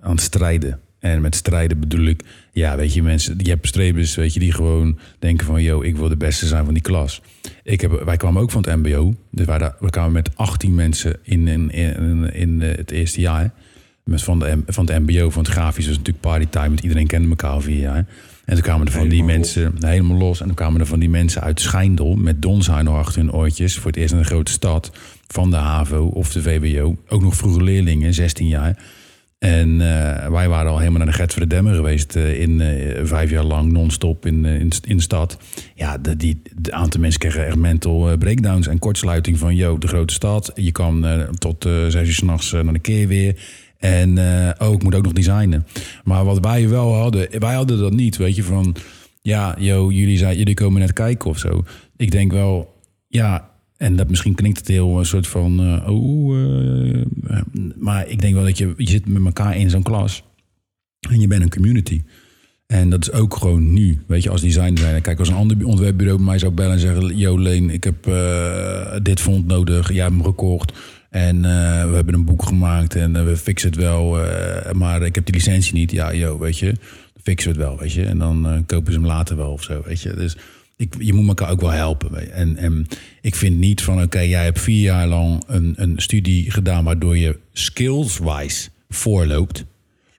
aan 0.00 0.10
het 0.10 0.20
strijden. 0.20 0.80
En 1.02 1.20
met 1.20 1.34
strijden 1.34 1.80
bedoel 1.80 2.04
ik, 2.06 2.22
ja, 2.52 2.76
weet 2.76 2.94
je, 2.94 3.02
mensen, 3.02 3.34
je 3.38 3.50
hebt 3.50 3.66
strebers, 3.66 4.14
weet 4.14 4.34
je, 4.34 4.40
die 4.40 4.52
gewoon 4.52 4.98
denken 5.18 5.46
van, 5.46 5.62
yo, 5.62 5.80
ik 5.80 5.96
wil 5.96 6.08
de 6.08 6.16
beste 6.16 6.46
zijn 6.46 6.64
van 6.64 6.74
die 6.74 6.82
klas. 6.82 7.20
Ik 7.62 7.80
heb, 7.80 8.02
wij 8.04 8.16
kwamen 8.16 8.42
ook 8.42 8.50
van 8.50 8.64
het 8.68 8.76
MBO, 8.82 9.14
dus 9.30 9.46
wij, 9.46 9.58
daar- 9.58 9.76
we 9.80 9.90
kwamen 9.90 10.12
met 10.12 10.30
18 10.36 10.74
mensen 10.74 11.16
in, 11.22 11.48
in, 11.48 11.70
in, 11.70 12.32
in 12.34 12.62
eh, 12.62 12.76
het 12.76 12.90
eerste 12.90 13.20
jaar. 13.20 13.52
Met 14.04 14.22
van, 14.22 14.38
de, 14.38 14.58
van 14.66 14.86
het 14.90 15.06
MBO, 15.08 15.30
van 15.30 15.42
het 15.42 15.52
grafisch, 15.52 15.86
was 15.86 15.96
natuurlijk 15.96 16.24
partytime, 16.24 16.68
want 16.68 16.80
iedereen 16.80 17.06
kende 17.06 17.28
elkaar 17.28 17.50
al 17.50 17.60
vier 17.60 17.78
jaar. 17.80 18.06
En 18.44 18.54
toen 18.54 18.62
kwamen 18.62 18.86
er 18.86 18.92
van 18.92 19.08
die 19.08 19.24
mensen 19.24 19.74
helemaal 19.78 20.18
los. 20.18 20.40
En 20.40 20.46
toen 20.46 20.54
kwamen 20.54 20.80
er 20.80 20.86
van 20.86 20.98
die 20.98 21.08
mensen 21.10 21.42
uit 21.42 21.60
Schijndel 21.60 22.14
met 22.16 22.40
nog 22.40 22.88
achter 22.88 23.20
hun 23.20 23.32
oortjes. 23.32 23.74
Voor 23.78 23.86
het 23.90 23.96
eerst 23.96 24.12
in 24.12 24.18
een 24.18 24.24
grote 24.24 24.52
stad 24.52 24.92
van 25.26 25.50
de 25.50 25.56
HAVO 25.56 26.04
of 26.06 26.32
de 26.32 26.42
VWO. 26.42 26.96
Ook 27.08 27.22
nog 27.22 27.34
vroege 27.36 27.62
leerlingen, 27.62 28.14
16 28.14 28.48
jaar. 28.48 28.78
En 29.42 29.80
eh, 29.80 30.28
wij 30.28 30.48
waren 30.48 30.70
al 30.70 30.78
helemaal 30.78 30.98
naar 30.98 31.10
de 31.10 31.12
Gert 31.12 31.32
geweest. 31.74 32.16
eh, 32.16 32.40
in 32.40 32.60
eh, 32.60 33.00
vijf 33.04 33.30
jaar 33.30 33.44
lang 33.44 33.72
non-stop 33.72 34.26
in, 34.26 34.44
in, 34.44 34.70
in 34.86 34.96
de 34.96 35.02
stad. 35.02 35.38
Ja, 35.74 35.98
de, 35.98 36.16
die, 36.16 36.42
de 36.56 36.72
aantal 36.72 37.00
mensen 37.00 37.20
kregen 37.20 37.46
echt 37.46 37.56
mental 37.56 38.16
breakdowns 38.18 38.66
en 38.66 38.78
kortsluiting 38.78 39.38
van... 39.38 39.54
yo, 39.54 39.78
de 39.78 39.86
grote 39.86 40.14
stad. 40.14 40.52
Je 40.54 40.72
kan 40.72 41.06
tot 41.38 41.62
zes 41.88 42.08
uur 42.08 42.14
s'nachts 42.14 42.52
naar 42.52 42.72
de 42.72 42.78
keer 42.78 43.08
weer. 43.08 43.36
En 43.78 44.18
ik 44.58 44.82
moet 44.82 44.94
ook 44.94 45.04
nog 45.04 45.12
designen. 45.12 45.66
Maar 46.04 46.24
wat 46.24 46.40
wij 46.40 46.68
wel 46.68 46.94
hadden, 46.94 47.40
wij 47.40 47.54
hadden 47.54 47.78
dat 47.78 47.92
niet, 47.92 48.16
weet 48.16 48.36
je, 48.36 48.42
van... 48.42 48.76
Ja, 49.22 49.56
yo, 49.58 49.90
jullie, 49.90 50.18
zijn, 50.18 50.36
jullie 50.36 50.54
komen 50.54 50.80
net 50.80 50.92
kijken 50.92 51.30
of 51.30 51.38
zo. 51.38 51.64
Ik 51.96 52.10
denk 52.10 52.32
wel, 52.32 52.80
ja, 53.08 53.51
en 53.82 53.96
dat 53.96 54.08
misschien 54.08 54.34
klinkt 54.34 54.58
het 54.58 54.68
heel 54.68 54.98
een 54.98 55.04
soort 55.06 55.26
van... 55.26 55.60
eh, 55.60 55.90
oh, 55.90 56.36
eh, 56.36 57.00
eh, 57.00 57.42
maar 57.76 58.08
ik 58.08 58.20
denk 58.20 58.34
wel 58.34 58.44
dat 58.44 58.58
je, 58.58 58.74
je 58.76 58.88
zit 58.90 59.08
met 59.08 59.24
elkaar 59.24 59.56
in 59.56 59.70
zo'n 59.70 59.82
klas. 59.82 60.22
En 61.10 61.20
je 61.20 61.26
bent 61.26 61.42
een 61.42 61.50
community. 61.50 62.02
En 62.66 62.90
dat 62.90 63.00
is 63.02 63.12
ook 63.12 63.36
gewoon 63.36 63.72
nu, 63.72 64.02
weet 64.06 64.22
je, 64.22 64.30
als 64.30 64.40
designer. 64.40 65.00
Kijk, 65.00 65.18
als 65.18 65.28
een 65.28 65.34
ander 65.34 65.66
ontwerpbureau 65.66 66.20
mij 66.22 66.38
zou 66.38 66.52
bellen 66.52 66.72
en 66.72 66.78
zeggen... 66.78 67.16
Yo, 67.16 67.38
Leen, 67.38 67.70
ik 67.70 67.84
heb 67.84 68.06
eh, 68.06 68.96
dit 69.02 69.20
font 69.20 69.46
nodig, 69.46 69.92
jij 69.92 70.02
hebt 70.02 70.14
hem 70.14 70.24
gekocht... 70.24 70.72
En 71.10 71.36
eh, 71.36 71.88
we 71.88 71.94
hebben 71.94 72.14
een 72.14 72.24
boek 72.24 72.42
gemaakt 72.46 72.94
en 72.94 73.16
eh, 73.16 73.24
we 73.24 73.36
fixen 73.36 73.70
het 73.70 73.78
wel. 73.78 74.24
eh, 74.24 74.72
maar 74.72 75.02
ik 75.02 75.14
heb 75.14 75.24
die 75.24 75.34
licentie 75.34 75.74
niet. 75.74 75.90
Ja, 75.90 76.12
yo, 76.14 76.38
weet 76.38 76.58
je. 76.58 76.74
Fixen 77.22 77.52
we 77.52 77.58
het 77.58 77.66
wel, 77.68 77.78
weet 77.78 77.92
je. 77.92 78.04
En 78.04 78.18
dan 78.18 78.46
eh, 78.46 78.58
kopen 78.66 78.92
ze 78.92 78.98
hem 78.98 79.06
later 79.08 79.36
wel 79.36 79.52
of 79.52 79.62
zo, 79.62 79.82
weet 79.86 80.00
je. 80.02 80.14
Dus 80.14 80.36
je 80.98 81.12
moet 81.12 81.28
elkaar 81.28 81.50
ook 81.50 81.60
wel 81.60 81.70
helpen. 81.70 82.32
En, 82.32 82.86
ik 83.20 83.34
vind 83.34 83.58
niet 83.58 83.82
van, 83.82 84.02
oké, 84.02 84.20
jij 84.20 84.44
hebt 84.44 84.60
vier 84.60 84.82
jaar 84.82 85.06
lang 85.06 85.42
een, 85.46 85.72
een 85.76 85.94
studie 85.96 86.50
gedaan... 86.50 86.84
waardoor 86.84 87.16
je 87.16 87.38
skills-wise 87.52 88.68
voorloopt. 88.88 89.64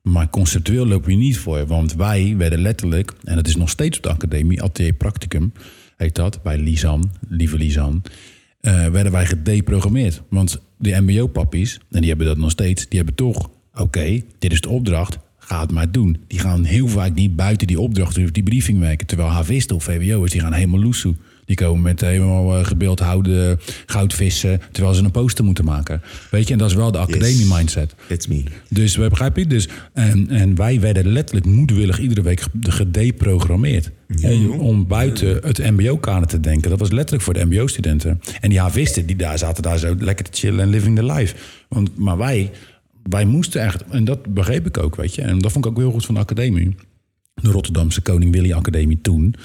Maar 0.01 0.29
conceptueel 0.29 0.87
loop 0.87 1.09
je 1.09 1.15
niet 1.15 1.37
voor. 1.37 1.65
Want 1.67 1.95
wij 1.95 2.35
werden 2.37 2.59
letterlijk, 2.61 3.13
en 3.23 3.35
dat 3.35 3.47
is 3.47 3.55
nog 3.55 3.69
steeds 3.69 3.97
op 3.97 4.03
de 4.03 4.09
academie... 4.09 4.61
atelier 4.61 4.93
practicum 4.93 5.53
heet 5.97 6.15
dat, 6.15 6.43
bij 6.43 6.57
Lisan, 6.57 7.11
lieve 7.29 7.57
Lisan... 7.57 8.01
eh, 8.61 8.87
werden 8.87 9.11
wij 9.11 9.25
gedeprogrammeerd. 9.25 10.21
Want 10.29 10.61
die 10.79 11.01
mbo-pappies, 11.01 11.79
en 11.91 11.99
die 11.99 12.09
hebben 12.09 12.27
dat 12.27 12.37
nog 12.37 12.51
steeds, 12.51 12.87
die 12.87 12.97
hebben 12.97 13.15
toch... 13.15 13.49
Oké, 13.75 14.21
dit 14.39 14.51
is 14.51 14.61
de 14.61 14.69
opdracht, 14.69 15.17
ga 15.45 15.61
het 15.61 15.71
maar 15.71 15.91
doen. 15.91 16.17
Die 16.27 16.39
gaan 16.39 16.63
heel 16.63 16.87
vaak 16.87 17.13
niet 17.13 17.35
buiten 17.35 17.67
die 17.67 17.79
opdracht 17.79 18.17
of 18.17 18.31
die 18.31 18.43
briefing 18.43 18.79
werken. 18.79 19.07
Terwijl 19.07 19.29
havisten 19.29 19.75
of 19.75 19.83
VWO'ers, 19.83 20.31
die 20.31 20.41
gaan 20.41 20.53
helemaal 20.53 20.79
loesoe. 20.79 21.15
Die 21.45 21.55
komen 21.55 21.81
met 21.81 22.01
helemaal 22.01 22.59
uh, 22.59 22.65
gebeeldhouwde 22.65 23.57
goudvissen... 23.85 24.61
terwijl 24.71 24.95
ze 24.95 25.03
een 25.03 25.11
poster 25.11 25.43
moeten 25.45 25.65
maken. 25.65 26.01
Weet 26.31 26.47
je, 26.47 26.53
en 26.53 26.59
dat 26.59 26.69
is 26.69 26.75
wel 26.75 26.91
de 26.91 26.97
academie 26.97 27.45
mindset. 27.49 27.95
It's 28.07 28.27
me. 28.27 28.43
Dus 28.69 28.95
we 28.95 29.09
begrijp 29.09 29.37
je? 29.37 29.47
Dus, 29.47 29.67
en, 29.93 30.29
en 30.29 30.55
wij 30.55 30.79
werden 30.79 31.07
letterlijk 31.07 31.45
moedwillig 31.45 31.99
iedere 31.99 32.21
week 32.21 32.41
ge- 32.41 32.49
gedeprogrammeerd. 32.71 33.91
om, 34.23 34.49
om 34.51 34.87
buiten 34.87 35.39
het 35.43 35.71
mbo-kader 35.71 36.27
te 36.27 36.39
denken. 36.39 36.69
Dat 36.69 36.79
was 36.79 36.91
letterlijk 36.91 37.23
voor 37.23 37.33
de 37.33 37.45
mbo-studenten. 37.45 38.21
En 38.41 38.49
die 38.49 38.59
havisten, 38.59 39.05
die 39.05 39.15
daar 39.15 39.37
zaten 39.37 39.63
daar 39.63 39.77
zo 39.77 39.95
lekker 39.99 40.25
te 40.25 40.31
chillen 40.33 40.59
en 40.59 40.69
living 40.69 40.95
the 40.95 41.05
life. 41.05 41.35
Want, 41.67 41.97
maar 41.97 42.17
wij, 42.17 42.51
wij 43.03 43.25
moesten 43.25 43.61
echt, 43.61 43.83
en 43.85 44.03
dat 44.03 44.33
begreep 44.33 44.65
ik 44.65 44.77
ook, 44.77 44.95
weet 44.95 45.15
je. 45.15 45.21
En 45.21 45.39
dat 45.39 45.51
vond 45.51 45.65
ik 45.65 45.71
ook 45.71 45.77
heel 45.77 45.91
goed 45.91 46.05
van 46.05 46.15
de 46.15 46.21
academie. 46.21 46.75
De 47.33 47.51
Rotterdamse 47.51 48.01
Koning 48.01 48.31
Willy 48.31 48.53
Academie 48.53 49.01
toen. 49.01 49.35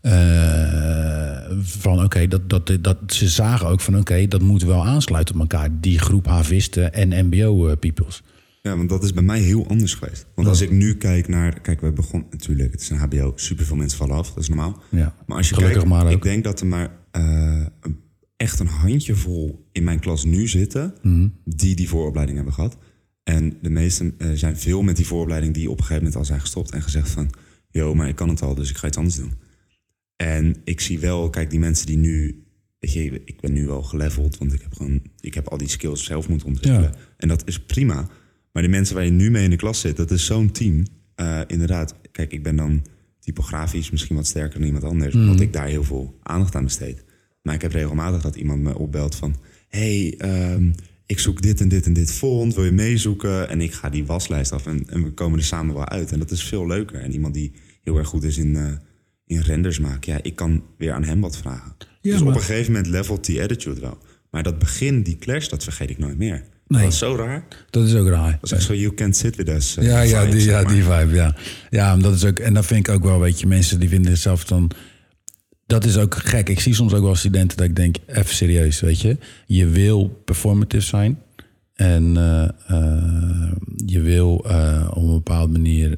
Eh, 0.00 1.56
van 1.60 2.02
oké, 2.04 2.26
dat, 2.28 2.48
dat, 2.50 2.72
dat, 2.80 2.96
ze 3.06 3.28
zagen 3.28 3.66
ook 3.68 3.80
van 3.80 3.98
oké, 3.98 4.26
dat 4.28 4.40
moet 4.42 4.62
wel 4.62 4.86
aansluiten 4.86 5.34
op 5.34 5.40
elkaar. 5.40 5.68
Die 5.80 5.98
groep 5.98 6.26
havisten 6.26 6.92
en 6.92 7.26
mbo-peoples. 7.26 8.22
Ja, 8.62 8.76
want 8.76 8.88
dat 8.88 9.02
is 9.04 9.12
bij 9.12 9.22
mij 9.22 9.40
heel 9.40 9.66
anders 9.68 9.94
geweest. 9.94 10.26
Want 10.34 10.48
als 10.48 10.60
ik 10.60 10.70
nu 10.70 10.94
kijk 10.94 11.28
naar... 11.28 11.60
Kijk, 11.60 11.80
we 11.80 11.92
begonnen 11.92 12.28
natuurlijk... 12.30 12.72
Het 12.72 12.80
is 12.80 12.90
een 12.90 12.98
hbo, 12.98 13.32
superveel 13.36 13.76
mensen 13.76 13.98
vallen 13.98 14.16
af. 14.16 14.28
Dat 14.28 14.42
is 14.42 14.48
normaal. 14.48 14.82
Ja, 14.90 15.14
Maar 15.26 15.36
als 15.36 15.48
je 15.48 15.54
gelukkig 15.54 15.82
kijkt, 15.82 15.94
maar 16.02 16.12
ik 16.12 16.22
denk 16.22 16.44
dat 16.44 16.60
er 16.60 16.66
maar 16.66 16.90
eh, 17.10 17.22
een- 17.80 17.98
echt 18.40 18.58
een 18.60 18.66
handjevol 18.66 19.68
in 19.72 19.84
mijn 19.84 19.98
klas 19.98 20.24
nu 20.24 20.48
zitten... 20.48 20.94
Mhm. 21.02 21.28
die 21.44 21.74
die 21.76 21.88
vooropleiding 21.88 22.36
hebben 22.36 22.54
gehad. 22.54 22.76
En 23.22 23.56
de 23.62 23.70
meesten 23.70 24.14
eh, 24.18 24.30
zijn 24.34 24.56
veel 24.56 24.82
met 24.82 24.96
die 24.96 25.06
vooropleiding... 25.06 25.54
die 25.54 25.70
op 25.70 25.78
een 25.78 25.84
gegeven 25.84 26.02
moment 26.02 26.16
al 26.16 26.24
zijn 26.24 26.40
gestopt 26.40 26.70
en 26.70 26.82
gezegd 26.82 27.10
van... 27.10 27.30
yo, 27.70 27.94
maar 27.94 28.08
ik 28.08 28.16
kan 28.16 28.28
het 28.28 28.42
al, 28.42 28.54
dus 28.54 28.70
ik 28.70 28.76
ga 28.76 28.86
iets 28.86 28.96
anders 28.96 29.16
doen. 29.16 29.32
En 30.16 30.56
ik 30.64 30.80
zie 30.80 30.98
wel, 30.98 31.30
kijk, 31.30 31.50
die 31.50 31.58
mensen 31.58 31.86
die 31.86 31.96
nu... 31.96 32.44
Weet 32.78 32.92
je, 32.92 33.22
ik 33.24 33.40
ben 33.40 33.52
nu 33.52 33.66
wel 33.66 33.82
geleveld, 33.82 34.38
want 34.38 34.52
ik 34.52 34.62
heb 34.62 34.72
gewoon... 34.72 35.02
Ik 35.20 35.34
heb 35.34 35.48
al 35.48 35.58
die 35.58 35.68
skills 35.68 36.04
zelf 36.04 36.28
moeten 36.28 36.46
ontwikkelen. 36.48 36.90
Ja. 36.92 36.98
En 37.16 37.28
dat 37.28 37.42
is 37.46 37.60
prima. 37.60 38.08
Maar 38.52 38.62
de 38.62 38.68
mensen 38.68 38.94
waar 38.94 39.04
je 39.04 39.10
nu 39.10 39.30
mee 39.30 39.44
in 39.44 39.50
de 39.50 39.56
klas 39.56 39.80
zit, 39.80 39.96
dat 39.96 40.10
is 40.10 40.24
zo'n 40.26 40.50
team. 40.50 40.82
Eh, 41.14 41.40
inderdaad, 41.46 41.94
kijk, 42.12 42.32
ik 42.32 42.42
ben 42.42 42.56
dan 42.56 42.84
typografisch 43.18 43.90
misschien 43.90 44.16
wat 44.16 44.26
sterker 44.26 44.58
dan 44.58 44.66
iemand 44.66 44.84
anders, 44.84 45.14
Mhm. 45.14 45.22
omdat 45.22 45.40
ik 45.40 45.52
daar 45.52 45.66
heel 45.66 45.84
veel 45.84 46.18
aandacht 46.22 46.54
aan 46.54 46.64
besteed. 46.64 47.04
Maar 47.42 47.54
ik 47.54 47.62
heb 47.62 47.72
regelmatig 47.72 48.22
dat 48.22 48.36
iemand 48.36 48.60
me 48.62 48.78
opbelt 48.78 49.14
van: 49.14 49.36
hey, 49.68 50.14
ehm, 50.18 50.72
ik 51.06 51.18
zoek 51.18 51.42
dit 51.42 51.60
en 51.60 51.68
dit 51.68 51.86
en 51.86 51.92
dit 51.92 52.12
font, 52.12 52.54
wil 52.54 52.64
je 52.64 52.72
meezoeken? 52.72 53.48
En 53.48 53.60
ik 53.60 53.72
ga 53.72 53.88
die 53.88 54.06
waslijst 54.06 54.52
af 54.52 54.66
en, 54.66 54.82
en 54.88 55.02
we 55.04 55.10
komen 55.12 55.38
er 55.38 55.44
samen 55.44 55.74
wel 55.74 55.88
uit. 55.88 56.12
En 56.12 56.18
dat 56.18 56.30
is 56.30 56.42
veel 56.44 56.66
leuker. 56.66 57.00
En 57.00 57.12
iemand 57.12 57.34
die 57.34 57.52
heel 57.82 57.96
erg 57.96 58.08
goed 58.08 58.24
is 58.24 58.38
in, 58.38 58.56
eh, 58.56 58.64
in 59.26 59.40
renders 59.40 59.78
maken, 59.78 60.12
ja, 60.12 60.18
ik 60.22 60.36
kan 60.36 60.62
weer 60.78 60.92
aan 60.92 61.04
hem 61.04 61.20
wat 61.20 61.36
vragen. 61.36 61.72
Ja, 62.00 62.12
dus 62.12 62.20
op 62.20 62.26
een 62.26 62.34
gegeven 62.40 62.72
moment 62.72 62.90
levelt 62.90 63.24
die 63.26 63.42
attitude 63.42 63.80
wel. 63.80 63.98
Maar 64.30 64.42
dat 64.42 64.58
begin, 64.58 65.02
die 65.02 65.16
clash, 65.18 65.48
dat 65.48 65.64
vergeet 65.64 65.90
ik 65.90 65.98
nooit 65.98 66.18
meer. 66.18 66.44
Nee. 66.66 66.82
Dat 66.82 66.92
is 66.92 66.98
zo 66.98 67.14
raar. 67.16 67.44
Dat 67.70 67.86
is 67.86 67.94
ook 67.94 68.08
raar. 68.08 68.30
Dat 68.30 68.42
is 68.42 68.52
echt 68.52 68.62
zo, 68.62 68.74
you 68.74 68.94
can't 68.94 69.16
sit 69.16 69.36
with 69.36 69.48
us. 69.48 69.76
eh, 69.76 69.84
Ja, 69.84 70.00
ja, 70.00 70.22
vibe, 70.24 70.36
die, 70.36 70.46
ja 70.46 70.64
die 70.64 70.82
vibe, 70.82 71.14
ja. 71.14 71.36
Ja, 71.70 71.92
en 71.92 72.00
dat 72.00 72.14
is 72.14 72.24
ook, 72.24 72.38
en 72.38 72.54
dat 72.54 72.66
vind 72.66 72.88
ik 72.88 72.94
ook 72.94 73.02
wel, 73.02 73.20
weet 73.20 73.40
je, 73.40 73.46
mensen 73.46 73.80
die 73.80 73.88
vinden 73.88 74.18
zelf 74.18 74.44
dan... 74.44 74.70
Dat 75.70 75.84
is 75.84 75.96
ook 75.96 76.14
gek. 76.14 76.48
Ik 76.48 76.60
zie 76.60 76.74
soms 76.74 76.94
ook 76.94 77.02
wel 77.02 77.14
studenten 77.14 77.56
dat 77.56 77.66
ik 77.66 77.76
denk, 77.76 77.96
even 78.06 78.34
serieus, 78.34 78.80
weet 78.80 79.00
je. 79.00 79.16
Je 79.46 79.66
wil 79.66 80.20
performative 80.24 80.84
zijn. 80.84 81.18
En 81.74 82.16
eh, 82.16 82.48
eh, 82.66 83.52
je 83.86 84.00
wil 84.00 84.44
eh, 84.46 84.90
op 84.90 85.02
een 85.02 85.12
bepaalde 85.12 85.52
manier... 85.52 85.88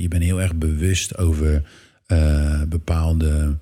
je 0.00 0.06
bent 0.08 0.22
heel 0.22 0.40
erg 0.40 0.54
bewust 0.54 1.18
over 1.18 1.62
bepaalde... 2.68 3.58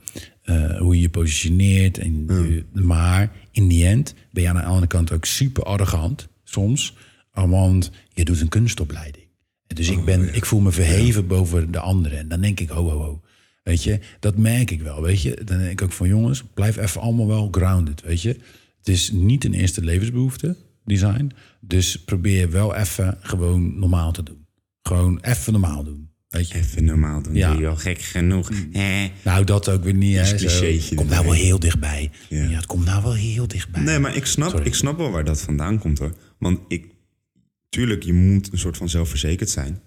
hoe 0.79 0.95
je 0.95 1.01
je 1.01 1.09
positioneert. 1.09 1.99
En 1.99 2.27
maar 2.73 3.33
in 3.53 3.69
die 3.69 3.87
end 3.87 4.15
ben 4.33 4.43
je 4.43 4.49
aan 4.49 4.57
de 4.57 4.63
andere 4.63 4.87
kant 4.87 5.13
ook 5.13 5.25
super 5.25 5.63
arrogant 5.63 6.29
soms. 6.45 6.95
Want 7.33 7.91
je 8.09 8.25
doet 8.25 8.41
een 8.41 8.49
kunstopleiding. 8.49 9.25
Dus 9.67 9.89
ik, 9.89 10.05
ben, 10.05 10.35
ik 10.35 10.45
voel 10.45 10.61
me 10.61 10.73
verheven 10.73 11.27
boven 11.27 11.71
de 11.71 11.81
anderen. 11.81 12.19
En 12.19 12.29
dan 12.29 12.41
denk 12.41 12.61
ik, 12.61 12.69
ho, 12.69 12.89
ho, 12.89 12.99
ho. 12.99 13.21
Weet 13.69 13.83
je, 13.83 13.99
dat 14.21 14.37
merk 14.37 14.71
ik 14.71 14.83
wel, 14.83 15.03
weet 15.03 15.23
je. 15.23 15.41
Dan 15.45 15.59
denk 15.59 15.71
ik 15.71 15.83
ook 15.83 15.93
van, 15.93 16.09
jongens, 16.09 16.45
blijf 16.55 16.77
even 16.77 17.01
allemaal 17.01 17.27
wel 17.27 17.49
grounded, 17.51 18.03
weet 18.03 18.23
je. 18.23 18.29
Het 18.79 18.89
is 18.89 19.11
niet 19.11 19.45
een 19.45 19.55
eerste 19.55 19.85
levensbehoefte, 19.85 20.57
design. 20.85 21.31
Dus 21.61 22.05
probeer 22.05 22.51
wel 22.51 22.75
even 22.75 23.19
gewoon 23.21 23.79
normaal 23.79 24.13
te 24.13 24.23
doen. 24.23 24.47
Gewoon 24.83 25.19
even 25.21 25.53
normaal 25.53 25.85
doen, 25.85 26.11
weet 26.29 26.49
je. 26.49 26.55
Even 26.55 26.85
normaal 26.85 27.23
doen. 27.23 27.35
Ja. 27.35 27.53
Je 27.53 27.67
al 27.67 27.77
gek 27.77 28.01
genoeg. 28.01 28.51
Eh. 28.73 29.05
Nou, 29.25 29.45
dat 29.45 29.69
ook 29.69 29.83
weer 29.83 29.95
niet, 29.95 30.17
hè. 30.17 30.35
clichétje 30.35 30.95
Komt 30.95 31.11
nou 31.11 31.25
wel 31.25 31.35
heel 31.35 31.59
dichtbij. 31.59 32.11
Ja. 32.29 32.43
Ja. 32.43 32.57
het 32.57 32.67
komt 32.67 32.85
nou 32.85 33.03
wel 33.03 33.15
heel 33.15 33.49
dichtbij. 33.49 33.83
Nee, 33.83 33.99
maar 33.99 34.17
ik 34.17 34.27
snap, 34.27 34.51
Sorry. 34.51 34.67
ik 34.67 34.75
snap 34.75 34.97
wel 34.97 35.11
waar 35.11 35.25
dat 35.25 35.41
vandaan 35.41 35.79
komt 35.79 35.99
hoor. 35.99 36.15
Want 36.39 36.59
ik, 36.69 36.87
tuurlijk, 37.69 38.03
je 38.03 38.13
moet 38.13 38.53
een 38.53 38.59
soort 38.59 38.77
van 38.77 38.89
zelfverzekerd 38.89 39.51
zijn 39.51 39.81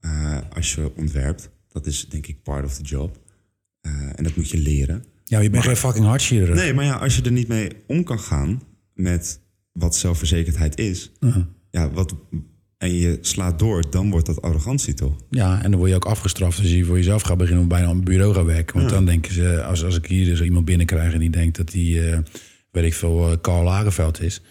eh, 0.00 0.38
als 0.52 0.74
je 0.74 0.92
ontwerpt. 0.96 1.50
Dat 1.68 1.86
is 1.86 2.08
denk 2.08 2.26
ik 2.26 2.42
part 2.42 2.64
of 2.64 2.74
the 2.74 2.82
job. 2.82 3.24
Eh, 3.86 4.12
en 4.16 4.24
dat 4.24 4.36
moet 4.36 4.50
je 4.50 4.58
leren. 4.58 5.04
Ja, 5.24 5.38
je 5.38 5.50
bent 5.50 5.64
geen 5.64 5.76
fucking 5.76 6.04
hartchirurg. 6.04 6.54
Nee, 6.54 6.74
maar 6.74 6.84
ja, 6.84 6.94
als 6.94 7.16
je 7.16 7.22
er 7.22 7.32
niet 7.32 7.48
mee 7.48 7.70
om 7.86 8.04
kan 8.04 8.18
gaan 8.18 8.62
met 8.94 9.40
wat 9.72 9.96
zelfverzekerdheid 9.96 10.78
is, 10.78 11.12
ja, 11.70 11.90
wat, 11.90 12.14
en 12.78 12.94
je 12.94 13.18
slaat 13.20 13.58
door, 13.58 13.90
dan 13.90 14.10
wordt 14.10 14.26
dat 14.26 14.42
arrogantie 14.42 14.94
toch? 14.94 15.16
Ja, 15.30 15.62
en 15.62 15.70
dan 15.70 15.78
word 15.78 15.90
je 15.90 15.96
ook 15.96 16.04
afgestraft 16.04 16.58
als 16.58 16.70
je 16.70 16.84
voor 16.84 16.96
jezelf 16.96 17.22
gaat 17.22 17.36
beginnen 17.36 17.62
om 17.62 17.68
bijna 17.68 17.88
op 17.88 17.94
een 17.94 18.04
bureau 18.04 18.34
gaan 18.34 18.44
werken. 18.44 18.78
Want 18.78 18.90
dan 18.90 19.04
denken 19.04 19.32
ze, 19.32 19.62
als, 19.62 19.84
als 19.84 19.96
ik 19.96 20.06
hier 20.06 20.24
dus 20.24 20.40
iemand 20.40 20.64
binnenkrijg 20.64 21.12
en 21.12 21.18
die 21.18 21.30
denkt 21.30 21.56
dat 21.56 21.72
hij, 21.72 22.12
eh, 22.12 22.18
weet 22.70 22.84
ik 22.84 22.94
veel, 22.94 23.30
eh, 23.30 23.36
Karl 23.40 23.64
Lagerfeld 23.64 24.22
is. 24.22 24.42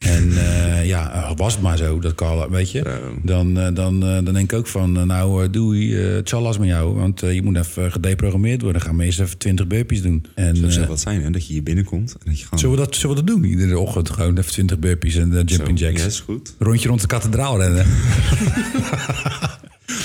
En 0.00 0.32
eh, 0.36 0.86
ja, 0.86 1.12
eh, 1.12 1.36
was 1.36 1.52
het 1.52 1.62
maar 1.62 1.76
zo, 1.76 1.98
dat 1.98 2.14
Karl, 2.14 2.50
weet 2.50 2.70
je. 2.70 3.00
Dan, 3.22 3.58
eh, 3.58 3.74
dan, 3.74 4.00
dan 4.00 4.24
denk 4.24 4.52
ik 4.52 4.58
ook 4.58 4.66
van, 4.66 5.06
nou 5.06 5.50
doei, 5.50 6.14
uh, 6.14 6.18
tjallas 6.18 6.58
met 6.58 6.68
jou. 6.68 6.94
Want 6.94 7.20
je 7.20 7.42
moet 7.42 7.56
even 7.56 7.92
gedeprogrammeerd 7.92 8.62
worden. 8.62 8.82
Ga 8.82 8.92
maar 8.92 9.06
eens 9.06 9.18
even 9.18 9.38
20 9.38 9.66
burpees 9.66 10.02
doen. 10.02 10.24
En, 10.34 10.72
Zou 10.72 10.86
wat 10.86 11.00
zijn, 11.00 11.22
hè? 11.22 11.30
Dat 11.30 11.46
je 11.46 11.52
hier 11.52 11.62
binnenkomt 11.62 12.12
en 12.12 12.18
dat 12.24 12.38
je 12.38 12.44
gewoon... 12.44 12.58
zullen, 12.58 12.76
we 12.76 12.82
dat, 12.84 12.96
zullen 12.96 13.16
we 13.16 13.22
dat 13.22 13.34
doen? 13.34 13.44
Iedere 13.44 13.78
ochtend 13.78 14.10
gewoon 14.10 14.38
even 14.38 14.52
20 14.52 14.78
burpees 14.78 15.16
en 15.16 15.42
jumping 15.44 15.78
Zo, 15.78 15.84
jacks. 15.84 16.00
Ja, 16.00 16.06
is 16.06 16.20
goed. 16.20 16.54
Rondje 16.58 16.88
rond 16.88 17.00
de 17.00 17.06
kathedraal 17.06 17.60
rennen. 17.60 17.86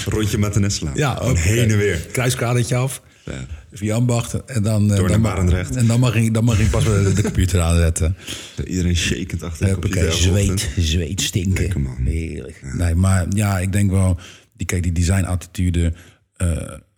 Rondje 0.05 0.37
met 0.37 0.53
de 0.53 0.59
nest 0.59 0.77
slaan. 0.77 0.95
Ja, 0.95 1.17
ook, 1.21 1.37
heen 1.37 1.69
en 1.69 1.77
weer. 1.77 1.97
Kruiskadertje 2.11 2.75
af. 2.75 3.01
Ja. 3.25 3.45
Via 3.71 3.95
ambacht. 3.95 4.45
En 4.45 4.63
dan, 4.63 4.91
eh, 4.91 4.97
Door 4.97 5.07
dan, 5.07 5.21
Barendrecht. 5.21 5.75
En 5.75 5.87
dan 5.87 5.99
mag, 5.99 6.15
ik, 6.15 6.33
dan 6.33 6.43
mag 6.43 6.59
ik 6.59 6.69
pas 6.69 6.83
de 6.83 7.19
computer 7.23 7.61
aanzetten. 7.61 8.15
Iedereen 8.67 8.95
shakend 8.95 9.43
achter 9.43 9.65
de 9.67 9.73
computer. 9.73 10.13
zweet, 10.13 10.69
zweet 10.77 11.21
stinken. 11.21 11.61
Lekker, 11.63 11.79
man. 11.81 11.95
Heerlijk. 12.05 12.61
Nee, 12.77 12.95
maar 12.95 13.25
ja, 13.29 13.59
ik 13.59 13.71
denk 13.71 13.91
wel, 13.91 14.17
die, 14.53 14.67
kijk, 14.67 14.83
die 14.83 14.91
designattitude, 14.91 15.93
eh, 16.37 16.47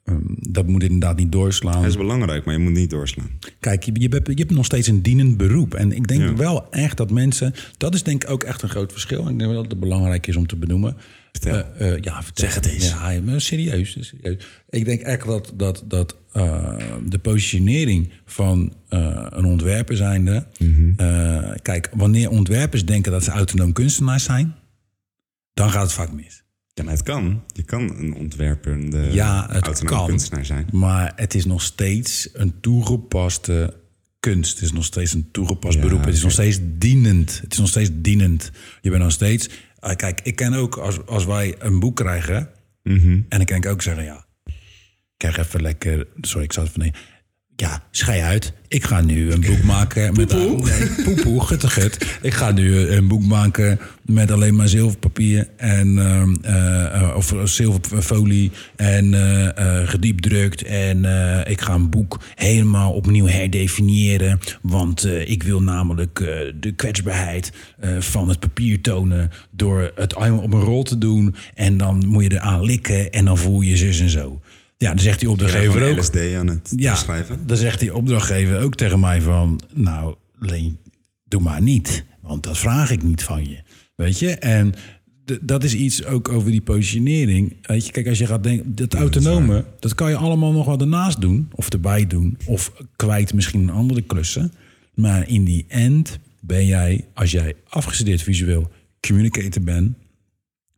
ehm, 0.03 0.19
dat 0.49 0.67
moet 0.67 0.83
inderdaad 0.83 1.17
niet 1.17 1.31
doorslaan. 1.31 1.79
Hij 1.79 1.87
is 1.87 1.97
belangrijk, 1.97 2.45
maar 2.45 2.53
je 2.53 2.59
moet 2.59 2.73
niet 2.73 2.89
doorslaan. 2.89 3.29
Kijk, 3.59 3.83
je, 3.83 3.91
je, 3.93 4.07
hebt, 4.07 4.27
je 4.27 4.33
hebt 4.33 4.51
nog 4.51 4.65
steeds 4.65 4.87
een 4.87 5.01
dienend 5.01 5.37
beroep. 5.37 5.73
En 5.73 5.91
ik 5.91 6.07
denk 6.07 6.21
Ja. 6.21 6.35
wel 6.35 6.71
echt 6.71 6.97
dat 6.97 7.11
mensen... 7.11 7.53
Dat 7.77 7.93
is 7.93 8.03
denk 8.03 8.23
ik 8.23 8.29
ook 8.29 8.43
echt 8.43 8.61
een 8.61 8.69
groot 8.69 8.91
verschil. 8.91 9.25
En 9.25 9.31
ik 9.31 9.37
denk 9.39 9.51
wel 9.51 9.61
dat 9.61 9.71
het 9.71 9.79
belangrijk 9.79 10.27
is 10.27 10.35
om 10.35 10.47
te 10.47 10.55
benoemen. 10.55 10.95
Vertel. 11.31 11.53
Eh, 11.53 11.93
eh, 11.93 12.01
ja, 12.03 12.23
vertel. 12.23 12.45
Zeg 12.45 12.55
het 12.55 12.65
eens. 12.65 12.89
Ja, 12.89 13.21
maar 13.23 13.41
serieus, 13.41 13.97
serieus. 13.99 14.45
Ik 14.69 14.85
denk 14.85 15.01
echt 15.01 15.25
dat, 15.25 15.53
dat, 15.55 15.83
dat 15.85 16.15
eh, 16.31 16.75
de 17.05 17.19
positionering 17.19 18.11
van 18.25 18.73
een 18.89 19.45
ontwerper 19.45 19.95
zijnde... 19.97 20.47
Eh, 20.97 21.51
kijk, 21.61 21.89
wanneer 21.93 22.29
ontwerpers 22.29 22.85
denken 22.85 23.11
dat 23.11 23.23
ze 23.23 23.31
autonoom 23.31 23.73
kunstenaars 23.73 24.23
zijn... 24.23 24.55
dan 25.53 25.71
gaat 25.71 25.83
het 25.83 25.93
vaak 25.93 26.11
mis. 26.11 26.43
Ja, 26.73 26.83
maar 26.83 26.93
het 26.93 27.03
kan. 27.03 27.43
Je 27.53 27.63
kan 27.63 27.97
een 27.97 28.13
ontwerpende 28.15 28.99
Ja, 29.11 29.47
het 29.51 29.65
autonoom 29.65 29.97
kan. 29.97 30.07
kunstenaar 30.07 30.45
zijn. 30.45 30.67
Maar 30.71 31.13
het 31.15 31.33
is 31.35 31.45
nog 31.45 31.61
steeds 31.61 32.29
een 32.33 32.59
toegepaste 32.59 33.73
kunst. 34.31 34.53
Het 34.53 34.63
is 34.63 34.71
nog 34.71 34.85
steeds 34.85 35.13
een 35.13 35.31
toegepast 35.31 35.75
Ja, 35.75 35.81
beroep. 35.81 36.05
Het 36.05 36.13
is 36.13 36.23
nog 36.23 36.31
steeds 36.31 36.59
dienend. 36.61 37.39
Het 37.41 37.53
is 37.53 37.59
nog 37.59 37.67
steeds 37.67 37.89
dienend. 37.93 38.51
Je 38.81 38.89
bent 38.89 39.03
nog 39.03 39.11
steeds... 39.11 39.49
eh, 39.79 39.95
kijk, 39.95 40.21
ik 40.23 40.35
ken 40.35 40.53
ook 40.53 40.77
als, 40.77 41.05
als 41.05 41.25
wij 41.25 41.55
een 41.59 41.79
boek 41.79 41.95
krijgen... 41.95 42.49
Mhm. 42.83 43.07
en 43.07 43.37
dan 43.37 43.45
kan 43.45 43.57
ik 43.57 43.65
ook 43.65 43.81
zeggen, 43.81 44.03
ja... 44.03 44.25
Ik 44.45 44.53
krijg 45.17 45.37
even 45.37 45.61
lekker... 45.61 46.07
Sorry, 46.21 46.43
ik 46.43 46.53
zat 46.53 46.67
even... 46.67 46.79
Nee, 46.79 46.91
Ja, 47.59 47.83
schei 47.91 48.21
uit. 48.21 48.53
Ik 48.67 48.83
ga 48.83 49.01
nu 49.01 49.31
een 49.31 49.41
boek 49.41 49.63
maken 49.63 50.15
met... 50.15 50.27
Poepoe? 50.27 50.69
Nee, 50.69 51.03
poepoe. 51.03 51.59
Ik 52.21 52.33
ga 52.33 52.51
nu 52.51 52.77
een 52.77 53.07
boek 53.07 53.23
maken 53.23 53.79
met 54.01 54.31
alleen 54.31 54.55
maar 54.55 54.67
zilverpapier 54.67 55.47
en... 55.57 55.99
ehm, 55.99 56.35
eh, 56.41 57.01
eh, 57.01 57.15
of 57.15 57.33
zilverfolie 57.43 58.51
en 58.75 59.13
eh, 59.13 59.87
gediepdrukt. 59.87 60.63
En 60.63 60.97
ik 61.47 61.61
ga 61.61 61.73
een 61.73 61.89
boek 61.89 62.19
helemaal 62.35 62.93
opnieuw 62.93 63.27
herdefiniëren. 63.27 64.39
Want 64.61 65.05
ik 65.05 65.43
wil 65.43 65.61
namelijk 65.61 66.17
de 66.59 66.71
kwetsbaarheid 66.75 67.51
van 67.99 68.29
het 68.29 68.39
papier 68.39 68.81
tonen... 68.81 69.31
door 69.51 69.91
het 69.95 70.15
op 70.15 70.53
een 70.53 70.61
rol 70.61 70.83
te 70.83 70.97
doen. 70.97 71.35
En 71.53 71.77
dan 71.77 72.07
moet 72.07 72.23
je 72.23 72.31
eraan 72.31 72.63
likken 72.63 73.11
en 73.11 73.25
dan 73.25 73.37
voel 73.37 73.61
je 73.61 73.77
zus 73.77 73.99
en 73.99 74.09
zo. 74.09 74.41
Ja, 74.77 74.89
dan 74.89 74.99
zegt 74.99 75.19
die 75.19 75.29
opdrachtgever 75.29 75.89
ook... 75.89 75.97
LSD 75.97 76.15
aan 76.35 76.47
het 76.47 76.73
Ja, 76.75 76.91
beschrijven. 76.91 77.47
dan 77.47 77.57
zegt 77.57 77.79
die 77.79 77.95
opdrachtgever 77.95 78.61
ook 78.61 78.75
tegen 78.75 78.99
mij 78.99 79.21
van... 79.21 79.61
nou, 79.73 80.15
Leen, 80.39 80.77
doe 81.23 81.41
maar 81.41 81.61
niet. 81.61 82.05
Want 82.21 82.43
dat 82.43 82.57
vraag 82.57 82.91
ik 82.91 83.03
niet 83.03 83.23
van 83.23 83.49
je. 83.49 83.61
Weet 83.95 84.19
je? 84.19 84.29
En 84.29 84.73
dat 85.41 85.63
is 85.63 85.75
iets 85.75 86.05
ook 86.05 86.29
over 86.29 86.51
die 86.51 86.61
positionering. 86.61 87.55
Weet 87.61 87.85
je, 87.85 87.91
kijk, 87.91 88.07
als 88.07 88.17
je 88.17 88.25
gaat 88.25 88.43
denken... 88.43 88.75
dat 88.75 88.93
autonome, 88.93 89.65
dat 89.79 89.95
kan 89.95 90.09
je 90.09 90.15
allemaal 90.15 90.51
nog 90.51 90.65
wel 90.65 90.79
ernaast 90.79 91.21
doen. 91.21 91.49
Of 91.55 91.69
erbij 91.69 92.07
doen. 92.07 92.37
Of 92.45 92.73
kwijt 92.95 93.33
misschien 93.33 93.61
een 93.61 93.69
andere 93.69 94.01
klussen. 94.01 94.51
Maar 94.93 95.29
in 95.29 95.43
die 95.43 95.65
end 95.67 96.19
ben 96.41 96.65
jij, 96.65 97.05
als 97.13 97.31
jij 97.31 97.53
afgestudeerd 97.67 98.21
visueel 98.21 98.71
communicator 99.07 99.63
bent... 99.63 99.95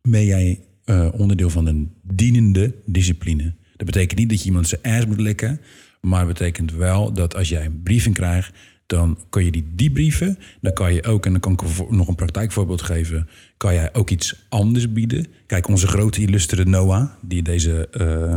ben 0.02 0.24
jij 0.24 0.60
eh, 0.84 1.08
onderdeel 1.12 1.50
van 1.50 1.66
een 1.66 1.92
dienende 2.02 2.74
discipline. 2.86 3.54
Dat 3.80 3.92
betekent 3.92 4.18
niet 4.18 4.28
dat 4.28 4.38
je 4.40 4.46
iemand 4.46 4.68
zijn 4.68 4.82
ass 4.82 5.06
moet 5.06 5.20
likken. 5.20 5.60
Maar 6.00 6.18
het 6.18 6.28
betekent 6.28 6.72
wel 6.72 7.12
dat 7.12 7.36
als 7.36 7.48
jij 7.48 7.64
een 7.64 7.82
briefing 7.82 8.14
krijgt... 8.14 8.52
dan 8.86 9.18
kan 9.30 9.44
je 9.44 9.50
die 9.50 9.66
debriefen. 9.74 10.38
Dan 10.60 10.72
kan 10.72 10.94
je 10.94 11.04
ook, 11.04 11.26
en 11.26 11.32
dan 11.32 11.40
kan 11.40 11.52
ik 11.52 11.90
nog 11.90 12.08
een 12.08 12.14
praktijkvoorbeeld 12.14 12.82
geven... 12.82 13.28
kan 13.56 13.74
jij 13.74 13.94
ook 13.94 14.10
iets 14.10 14.46
anders 14.48 14.92
bieden. 14.92 15.26
Kijk, 15.46 15.68
onze 15.68 15.86
grote 15.86 16.20
illustere 16.20 16.64
Noah... 16.64 17.10
die 17.20 17.42
deze 17.42 17.88
eh, 17.90 18.34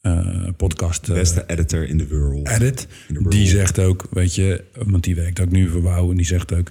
eh, 0.00 0.48
podcast... 0.56 1.08
eh, 1.08 1.14
Beste 1.14 1.44
editor 1.46 1.88
in 1.88 1.98
the 1.98 2.08
world. 2.08 2.48
edit. 2.48 2.86
In 3.08 3.14
the 3.14 3.20
world. 3.20 3.32
Die 3.32 3.46
zegt 3.46 3.78
ook, 3.78 4.06
weet 4.10 4.34
je, 4.34 4.64
want 4.86 5.04
die 5.04 5.14
werkt 5.14 5.40
ook 5.40 5.50
nu 5.50 5.68
voor 5.68 5.82
Wouw. 5.82 6.10
En 6.10 6.16
die 6.16 6.26
zegt 6.26 6.54
ook, 6.54 6.70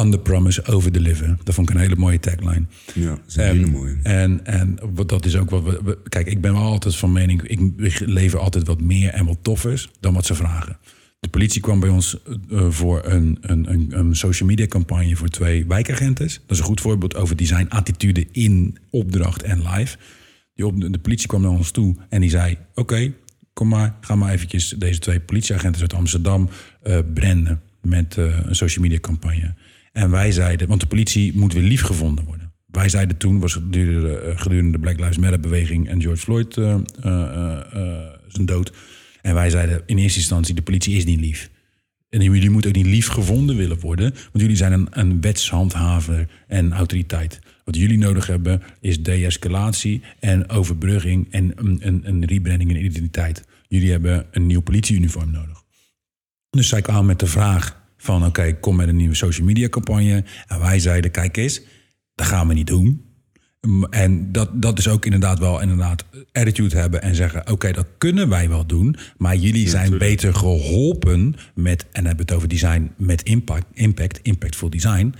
under 0.00 0.20
promise, 0.20 0.64
over 0.64 0.92
deliver. 0.92 1.36
Dat 1.44 1.54
vond 1.54 1.68
ik 1.68 1.74
een 1.74 1.80
hele 1.80 1.96
mooie 1.96 2.20
tagline. 2.20 2.64
Ja, 2.94 3.08
dat 3.10 3.20
is 3.28 3.36
een 3.36 3.44
hele 3.44 3.66
mooie. 3.66 3.96
En, 4.02 4.46
en 4.46 4.78
wat, 4.94 5.08
dat 5.08 5.24
is 5.24 5.36
ook 5.36 5.50
wat 5.50 5.62
we, 5.64 5.80
we- 5.84 5.98
Kijk, 6.08 6.26
ik 6.26 6.40
ben 6.40 6.52
wel 6.52 6.62
altijd 6.62 6.96
van 6.96 7.12
mening, 7.12 7.42
ik, 7.42 7.60
ik 7.76 8.00
lever 8.00 8.38
altijd 8.38 8.66
wat 8.66 8.80
meer 8.80 9.08
en 9.10 9.26
wat 9.26 9.38
toffers 9.42 9.90
dan 10.00 10.14
wat 10.14 10.26
ze 10.26 10.34
vragen. 10.34 10.76
De 11.20 11.28
politie 11.28 11.60
kwam 11.60 11.80
bij 11.80 11.88
ons 11.88 12.18
eh, 12.50 12.66
voor 12.70 13.04
een, 13.04 13.38
een, 13.40 13.72
een, 13.72 13.98
een 13.98 14.16
social 14.16 14.48
media 14.48 14.66
campagne 14.66 15.16
voor 15.16 15.28
twee 15.28 15.66
wijkagenten. 15.66 16.26
Dat 16.26 16.38
is 16.46 16.58
een 16.58 16.64
goed 16.64 16.80
voorbeeld 16.80 17.14
over 17.16 17.36
design 17.36 17.66
attitude 17.68 18.26
in 18.32 18.78
opdracht 18.90 19.42
en 19.42 19.62
live. 19.68 19.96
Die 20.54 20.66
op, 20.66 20.80
de 20.92 20.98
politie 20.98 21.28
kwam 21.28 21.40
naar 21.42 21.50
ons 21.50 21.70
toe 21.70 21.96
en 22.08 22.20
die 22.20 22.30
zei: 22.30 22.56
Oké, 22.74 23.12
kom 23.52 23.68
maar, 23.68 23.94
ga 24.00 24.14
maar 24.14 24.32
eventjes 24.32 24.68
deze 24.78 24.98
twee 24.98 25.20
politieagenten 25.20 25.80
uit 25.80 25.94
Amsterdam 25.94 26.48
eh 26.82 26.98
branden 27.14 27.60
met 27.82 28.16
eh, 28.18 28.38
een 28.44 28.54
social 28.56 28.84
media 28.84 28.98
campagne. 29.00 29.54
En 29.92 30.10
wij 30.10 30.32
zeiden, 30.32 30.68
want 30.68 30.80
de 30.80 30.86
politie 30.86 31.36
moet 31.36 31.52
weer 31.52 31.62
lief 31.62 31.82
gevonden 31.82 32.24
worden. 32.24 32.52
Wij 32.66 32.88
zeiden 32.88 33.16
toen, 33.16 33.40
was 33.40 33.52
gedurende, 33.52 34.18
eh, 34.18 34.40
gedurende 34.40 34.72
de 34.72 34.78
Black 34.78 34.98
Lives 34.98 35.18
Matter 35.18 35.40
beweging 35.40 35.88
en 35.88 36.00
George 36.00 36.22
Floyd 36.22 36.56
eh, 36.56 36.74
eh, 37.02 37.58
zijn 38.28 38.46
dood. 38.46 38.72
En 39.22 39.34
wij 39.34 39.50
zeiden 39.50 39.82
in 39.86 39.98
eerste 39.98 40.18
instantie, 40.18 40.54
de 40.54 40.62
politie 40.62 40.96
is 40.96 41.04
niet 41.04 41.20
lief. 41.20 41.50
En 42.08 42.22
jullie 42.22 42.50
moeten 42.50 42.70
ook 42.70 42.76
niet 42.76 42.86
lief 42.86 43.08
gevonden 43.08 43.56
willen 43.56 43.80
worden. 43.80 44.10
Want 44.10 44.40
jullie 44.40 44.56
zijn 44.56 44.72
een, 44.72 44.86
een 44.90 45.20
wetshandhaver 45.20 46.28
en 46.46 46.72
autoriteit. 46.72 47.38
Wat 47.64 47.76
jullie 47.76 47.98
nodig 47.98 48.26
hebben 48.26 48.62
is 48.80 49.02
de-escalatie 49.02 50.02
en 50.20 50.48
overbrugging 50.48 51.26
en 51.30 51.52
een, 51.54 51.78
een, 51.80 52.02
een 52.04 52.24
rebranding 52.24 52.70
en 52.70 52.84
identiteit. 52.84 53.44
Jullie 53.68 53.90
hebben 53.90 54.26
een 54.30 54.46
nieuw 54.46 54.60
politieuniform 54.60 55.30
nodig. 55.30 55.62
Dus 56.50 56.68
zij 56.68 56.82
kwamen 56.82 57.06
met 57.06 57.18
de 57.18 57.26
vraag 57.26 57.81
van 58.02 58.26
oké, 58.26 58.52
kom 58.52 58.76
met 58.76 58.88
een 58.88 58.96
nieuwe 58.96 59.14
social 59.14 59.46
media 59.46 59.68
campagne. 59.68 60.24
En 60.46 60.60
wij 60.60 60.78
zeiden, 60.78 61.10
kijk 61.10 61.36
eens, 61.36 61.60
dat 62.14 62.26
gaan 62.26 62.48
we 62.48 62.54
niet 62.54 62.66
doen. 62.66 63.04
En 63.90 64.32
dat, 64.32 64.62
dat 64.62 64.78
is 64.78 64.88
ook 64.88 65.04
inderdaad 65.04 65.38
wel 65.38 65.60
inderdaad 65.60 66.04
attitude 66.32 66.76
hebben 66.76 67.02
en 67.02 67.14
zeggen... 67.14 67.50
oké, 67.50 67.72
dat 67.72 67.86
kunnen 67.98 68.28
wij 68.28 68.48
wel 68.48 68.66
doen, 68.66 68.96
maar 69.16 69.36
jullie 69.36 69.68
zijn 69.68 69.98
beter 69.98 70.34
geholpen 70.34 71.34
met... 71.54 71.86
en 71.92 72.06
hebben 72.06 72.26
we 72.26 72.32
het 72.32 72.32
over 72.32 72.48
design 72.48 72.90
met 72.96 73.22
impact, 73.22 73.66
impact 73.72 74.20
impactful 74.22 74.70
design... 74.70 75.14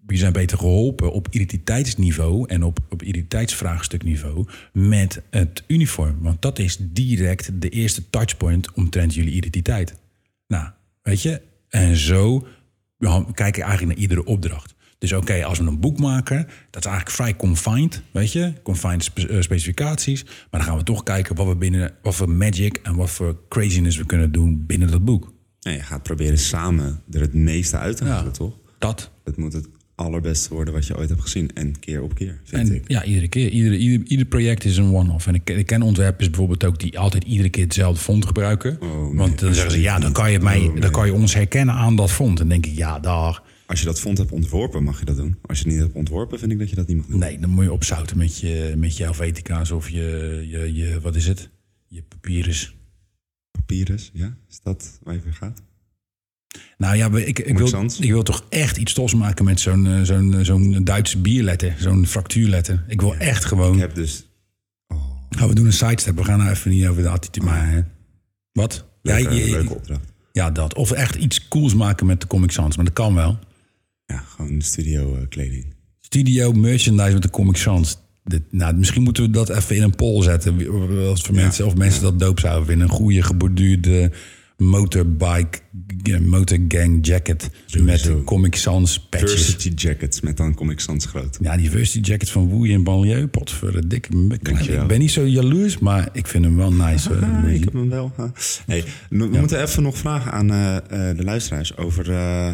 jullie 0.00 0.18
zijn 0.18 0.32
beter 0.32 0.58
geholpen 0.58 1.12
op 1.12 1.28
identiteitsniveau... 1.30 2.48
en 2.48 2.62
op, 2.62 2.78
op 2.88 3.02
identiteitsvraagstukniveau 3.02 4.46
met 4.72 5.22
het 5.30 5.64
uniform. 5.66 6.16
Want 6.20 6.42
dat 6.42 6.58
is 6.58 6.78
direct 6.80 7.60
de 7.60 7.68
eerste 7.68 8.10
touchpoint 8.10 8.72
omtrent 8.72 9.14
jullie 9.14 9.32
identiteit. 9.32 9.94
Nou, 10.46 10.68
weet 11.02 11.22
je, 11.22 11.40
en 11.68 11.96
zo 11.96 12.46
ja, 12.98 13.24
kijken 13.34 13.62
eigenlijk 13.62 13.92
naar 13.92 14.02
iedere 14.02 14.24
opdracht. 14.24 14.74
Dus 14.98 15.12
oké, 15.12 15.44
als 15.44 15.58
we 15.58 15.64
een 15.64 15.80
boek 15.80 15.98
maken, 15.98 16.46
dat 16.70 16.84
is 16.84 16.90
eigenlijk 16.90 17.16
vrij 17.16 17.36
confined, 17.36 18.02
weet 18.10 18.32
je, 18.32 18.52
confined 18.62 19.04
spe- 19.04 19.26
eh, 19.26 19.40
specificaties. 19.40 20.24
Maar 20.24 20.60
dan 20.60 20.62
gaan 20.62 20.76
we 20.76 20.82
toch 20.82 21.02
kijken 21.02 21.36
wat 21.36 21.46
we 21.46 21.56
binnen, 21.56 21.94
wat 22.02 22.14
voor 22.14 22.30
magic 22.30 22.76
en 22.82 22.94
wat 22.96 23.10
voor 23.10 23.40
craziness 23.48 23.96
we 23.96 24.06
kunnen 24.06 24.32
doen 24.32 24.66
binnen 24.66 24.90
dat 24.90 25.04
boek. 25.04 25.32
Ja, 25.60 25.70
je 25.70 25.82
gaat 25.82 26.02
proberen 26.02 26.38
samen 26.38 27.02
er 27.10 27.20
het 27.20 27.34
meeste 27.34 27.78
uit 27.78 27.96
te 27.96 28.04
halen, 28.04 28.32
toch? 28.32 28.58
Dat. 28.78 29.10
Het 29.24 29.36
moet 29.36 29.52
het 29.52 29.68
allerbeste 29.98 30.54
worden 30.54 30.74
wat 30.74 30.86
je 30.86 30.96
ooit 30.96 31.08
hebt 31.08 31.20
gezien. 31.20 31.50
En 31.54 31.78
keer 31.78 32.02
op 32.02 32.14
keer, 32.14 32.40
vind 32.44 32.68
En 32.68 32.74
ik. 32.74 32.84
ja, 32.88 33.04
iedere 33.04 33.28
keer. 33.28 33.48
Ieder, 33.50 33.74
ieder, 33.76 34.06
ieder 34.06 34.26
project 34.26 34.64
is 34.64 34.76
een 34.76 34.94
one-off. 34.94 35.26
En 35.26 35.34
ik, 35.34 35.50
ik 35.50 35.66
ken 35.66 35.82
ontwerpers 35.82 36.28
bijvoorbeeld 36.28 36.64
ook 36.64 36.78
die 36.80 36.98
altijd 36.98 37.24
iedere 37.24 37.48
keer 37.48 37.64
hetzelfde 37.64 38.00
font 38.00 38.26
gebruiken. 38.26 38.76
Oh, 38.80 39.04
nee, 39.06 39.14
Want 39.14 39.38
dan 39.38 39.54
zeggen 39.54 39.72
ze, 39.72 39.80
ja, 39.80 39.98
dan 39.98 40.12
kan, 40.12 40.32
je 40.32 40.38
mij, 40.40 40.58
Oh, 40.60 40.72
nee. 40.72 40.80
dan 40.80 40.90
kan 40.90 41.06
je 41.06 41.12
ons 41.12 41.34
herkennen 41.34 41.74
aan 41.74 41.96
dat 41.96 42.10
font. 42.10 42.40
En 42.40 42.48
denk 42.48 42.66
ik, 42.66 42.76
ja, 42.76 42.98
daar. 42.98 43.42
Als 43.66 43.78
je 43.80 43.84
dat 43.86 44.00
vond 44.00 44.18
hebt 44.18 44.32
ontworpen, 44.32 44.82
mag 44.82 44.98
je 44.98 45.04
dat 45.04 45.16
doen. 45.16 45.36
Als 45.46 45.58
je 45.58 45.64
het 45.64 45.72
niet 45.72 45.82
hebt 45.82 45.94
ontworpen, 45.94 46.38
vind 46.38 46.52
ik 46.52 46.58
dat 46.58 46.70
je 46.70 46.76
dat 46.76 46.86
niet 46.86 46.96
mag 46.96 47.06
doen. 47.06 47.18
Nee, 47.18 47.38
dan 47.38 47.50
moet 47.50 47.64
je 47.64 47.72
opzouten 47.72 48.18
met 48.18 48.38
je, 48.38 48.74
met 48.76 48.96
je 48.96 49.02
Helvetica's 49.04 49.70
of 49.70 49.88
je, 49.90 50.44
je, 50.48 50.74
je, 50.74 51.00
wat 51.00 51.16
is 51.16 51.26
het? 51.26 51.48
Je 51.86 52.02
papyrus. 52.02 52.76
Papyrus, 53.50 54.10
ja? 54.12 54.36
Is 54.50 54.60
dat 54.62 54.98
waar 55.02 55.14
je 55.14 55.20
voor 55.20 55.32
gaat? 55.32 55.62
Nou 56.78 56.96
ja, 56.96 57.10
ik, 57.10 57.38
ik, 57.38 57.58
wil, 57.58 57.84
ik 58.00 58.10
wil 58.10 58.22
toch 58.22 58.44
echt 58.48 58.76
iets 58.76 58.92
tofs 58.92 59.14
maken 59.14 59.44
met 59.44 59.60
zo'n 59.60 59.86
eh, 59.86 60.00
zo'n 60.02 60.34
eh, 60.34 60.44
zo'n 60.44 60.84
Duitse 60.84 61.18
bierletter. 61.18 61.74
Zo'n 61.78 62.06
fractuurletter. 62.06 62.84
Ik 62.88 63.00
wil 63.00 63.14
echt 63.14 63.44
gewoon... 63.44 63.74
Ik 63.74 63.80
heb 63.80 63.94
dus... 63.94 64.26
Nou, 65.28 65.48
we 65.48 65.54
doen 65.54 65.66
een 65.66 65.72
sidestep. 65.72 66.16
We 66.16 66.24
gaan 66.24 66.38
nou 66.38 66.50
even 66.50 66.70
niet 66.70 66.86
over 66.86 67.02
de 67.02 67.08
attitude. 67.08 67.46
Maar, 67.46 67.70
hè. 67.70 67.80
wat? 68.52 68.84
Leuke, 69.02 69.22
ja, 69.22 69.30
je- 69.30 69.50
leuke 69.50 69.74
opdracht. 69.74 70.04
ja, 70.32 70.50
dat. 70.50 70.74
Of 70.74 70.90
echt 70.90 71.14
iets 71.14 71.48
cools 71.48 71.74
maken 71.74 72.06
met 72.06 72.20
de 72.20 72.26
Comic 72.26 72.50
Sans. 72.50 72.76
Maar 72.76 72.84
dat 72.84 72.94
kan 72.94 73.14
wel. 73.14 73.38
Ja, 74.06 74.24
gewoon 74.36 74.60
studio 74.60 75.14
eh, 75.14 75.28
kleding. 75.28 75.74
Studio 76.00 76.52
merchandise 76.52 77.12
met 77.12 77.22
de 77.22 77.30
Comic 77.30 77.56
Sans. 77.56 77.98
Dit, 78.24 78.42
nou, 78.50 78.74
misschien 78.74 79.02
moeten 79.02 79.22
we 79.22 79.30
dat 79.30 79.48
even 79.48 79.76
in 79.76 79.82
een 79.82 79.94
poll 79.94 80.22
zetten. 80.22 80.68
Als 81.08 81.22
voor 81.22 81.34
mensen, 81.34 81.66
of 81.66 81.74
mensen 81.74 82.02
dat 82.02 82.18
doop 82.18 82.40
zouden 82.40 82.66
vinden. 82.66 82.88
Een 82.88 82.94
goede 82.94 83.22
geborduurde 83.22 84.10
motorbike, 84.58 85.58
motorgang 86.20 87.06
jacket. 87.06 87.50
Sowieso. 87.66 88.14
Met 88.14 88.24
Comic 88.24 88.54
Sans 88.54 89.00
patches. 89.08 89.30
Varsity 89.30 89.68
jackets 89.68 90.20
met 90.20 90.36
dan 90.36 90.54
Comic 90.54 90.80
Sans 90.80 91.06
groot. 91.06 91.38
Ja, 91.40 91.56
die 91.56 91.70
Varsity 91.70 92.00
jacket 92.10 92.30
van 92.30 92.48
Woei 92.48 92.72
en 92.72 92.84
Banlieue. 92.84 93.26
Pot 93.26 93.50
voor 93.50 93.72
de 93.72 93.86
dikke. 93.86 94.26
Ik 94.28 94.86
ben 94.86 94.98
niet 94.98 95.10
zo 95.10 95.26
jaloers, 95.26 95.78
maar 95.78 96.08
ik 96.12 96.26
vind 96.26 96.44
hem 96.44 96.56
wel 96.56 96.72
nice. 96.72 97.10
ik 97.54 97.64
heb 97.64 97.72
hem 97.72 97.88
wel. 97.88 98.12
Hey, 98.66 98.84
we 99.10 99.26
moeten 99.26 99.62
even 99.62 99.82
nog 99.82 99.96
vragen 99.96 100.32
aan 100.32 100.50
eh, 100.50 100.76
eh, 100.76 101.16
de 101.16 101.24
luisteraars 101.24 101.76
over 101.76 102.10
eh, 102.10 102.48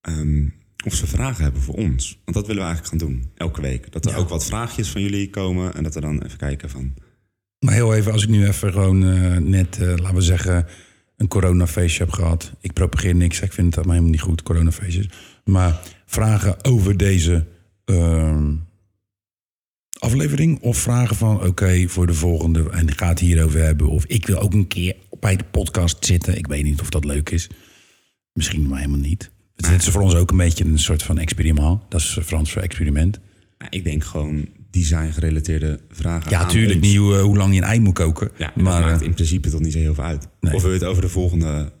ehm, 0.00 0.48
of 0.84 0.94
ze 0.94 1.06
vragen 1.06 1.42
hebben 1.42 1.62
voor 1.62 1.74
ons. 1.74 2.18
Want 2.24 2.36
dat 2.36 2.46
willen 2.46 2.62
we 2.62 2.68
eigenlijk 2.68 2.88
gaan 3.02 3.08
doen, 3.10 3.30
elke 3.36 3.60
week. 3.60 3.92
Dat 3.92 4.04
er 4.04 4.10
Ja. 4.10 4.16
ook 4.16 4.28
wat 4.28 4.46
vraagjes 4.46 4.88
van 4.88 5.02
jullie 5.02 5.30
komen 5.30 5.74
en 5.74 5.82
dat 5.82 5.94
we 5.94 6.00
dan 6.00 6.22
even 6.22 6.38
kijken 6.38 6.70
van... 6.70 6.94
Maar 7.58 7.74
heel 7.74 7.94
even, 7.94 8.12
als 8.12 8.22
ik 8.22 8.28
nu 8.28 8.46
even 8.46 8.72
gewoon 8.72 8.98
net, 9.50 9.78
laten 9.78 10.14
we 10.14 10.20
zeggen, 10.20 10.66
een 11.16 11.28
coronafeestje 11.28 12.04
heb 12.04 12.12
gehad. 12.12 12.52
Ik 12.60 12.72
propageer 12.72 13.14
niks, 13.14 13.40
ik 13.40 13.52
vind 13.52 13.74
het 13.74 13.84
helemaal 13.84 14.10
niet 14.10 14.20
goed, 14.20 14.42
coronafeestjes. 14.42 15.08
Maar 15.44 15.80
vragen 16.06 16.64
over 16.64 16.96
deze 16.96 17.46
ehm, 17.84 18.54
aflevering 19.98 20.60
of 20.60 20.78
vragen 20.78 21.16
van, 21.16 21.46
oké, 21.46 21.88
voor 21.88 22.06
de 22.06 22.14
volgende 22.14 22.70
en 22.70 22.92
ga 22.92 23.08
het 23.08 23.18
hierover 23.18 23.60
hebben. 23.60 23.88
Of 23.88 24.04
ik 24.06 24.26
wil 24.26 24.38
ook 24.38 24.52
een 24.52 24.68
keer 24.68 24.96
bij 25.20 25.36
de 25.36 25.44
podcast 25.44 26.04
zitten. 26.04 26.36
Ik 26.36 26.46
weet 26.46 26.64
niet 26.64 26.80
of 26.80 26.90
dat 26.90 27.04
leuk 27.04 27.30
is. 27.30 27.48
Misschien 28.32 28.68
maar 28.68 28.78
helemaal 28.78 29.00
niet. 29.00 29.30
Het 29.54 29.82
is 29.82 29.88
voor 29.88 30.02
ons 30.02 30.14
ook 30.14 30.30
een 30.30 30.36
beetje 30.36 30.64
een 30.64 30.78
soort 30.78 31.02
van 31.02 31.18
experiment. 31.18 31.80
Dat 31.88 32.00
is 32.00 32.18
Frans 32.22 32.52
voor 32.52 32.62
experiment. 32.62 33.20
Ik 33.68 33.84
denk 33.84 34.04
gewoon 34.04 34.48
design-gerelateerde 34.74 35.80
vragen 35.90 36.30
Ja, 36.30 36.38
aan 36.40 36.48
tuurlijk 36.48 36.78
ons. 36.80 36.86
niet 36.88 36.96
hoe, 36.96 37.16
hoe 37.16 37.36
lang 37.36 37.54
je 37.54 37.60
een 37.60 37.66
ei 37.66 37.80
moet 37.80 37.94
koken. 37.94 38.30
Ja, 38.36 38.52
maar 38.56 38.80
maakt 38.82 39.00
eh, 39.00 39.06
in 39.06 39.14
principe 39.14 39.50
toch 39.50 39.60
niet 39.60 39.72
zo 39.72 39.78
heel 39.78 39.94
veel 39.94 40.04
uit. 40.04 40.28
Nee. 40.40 40.54
Of 40.54 40.62
wil 40.62 40.70
je 40.72 40.78
het 40.78 40.86
over 40.88 41.02
de 41.02 41.08
volgende 41.08 41.72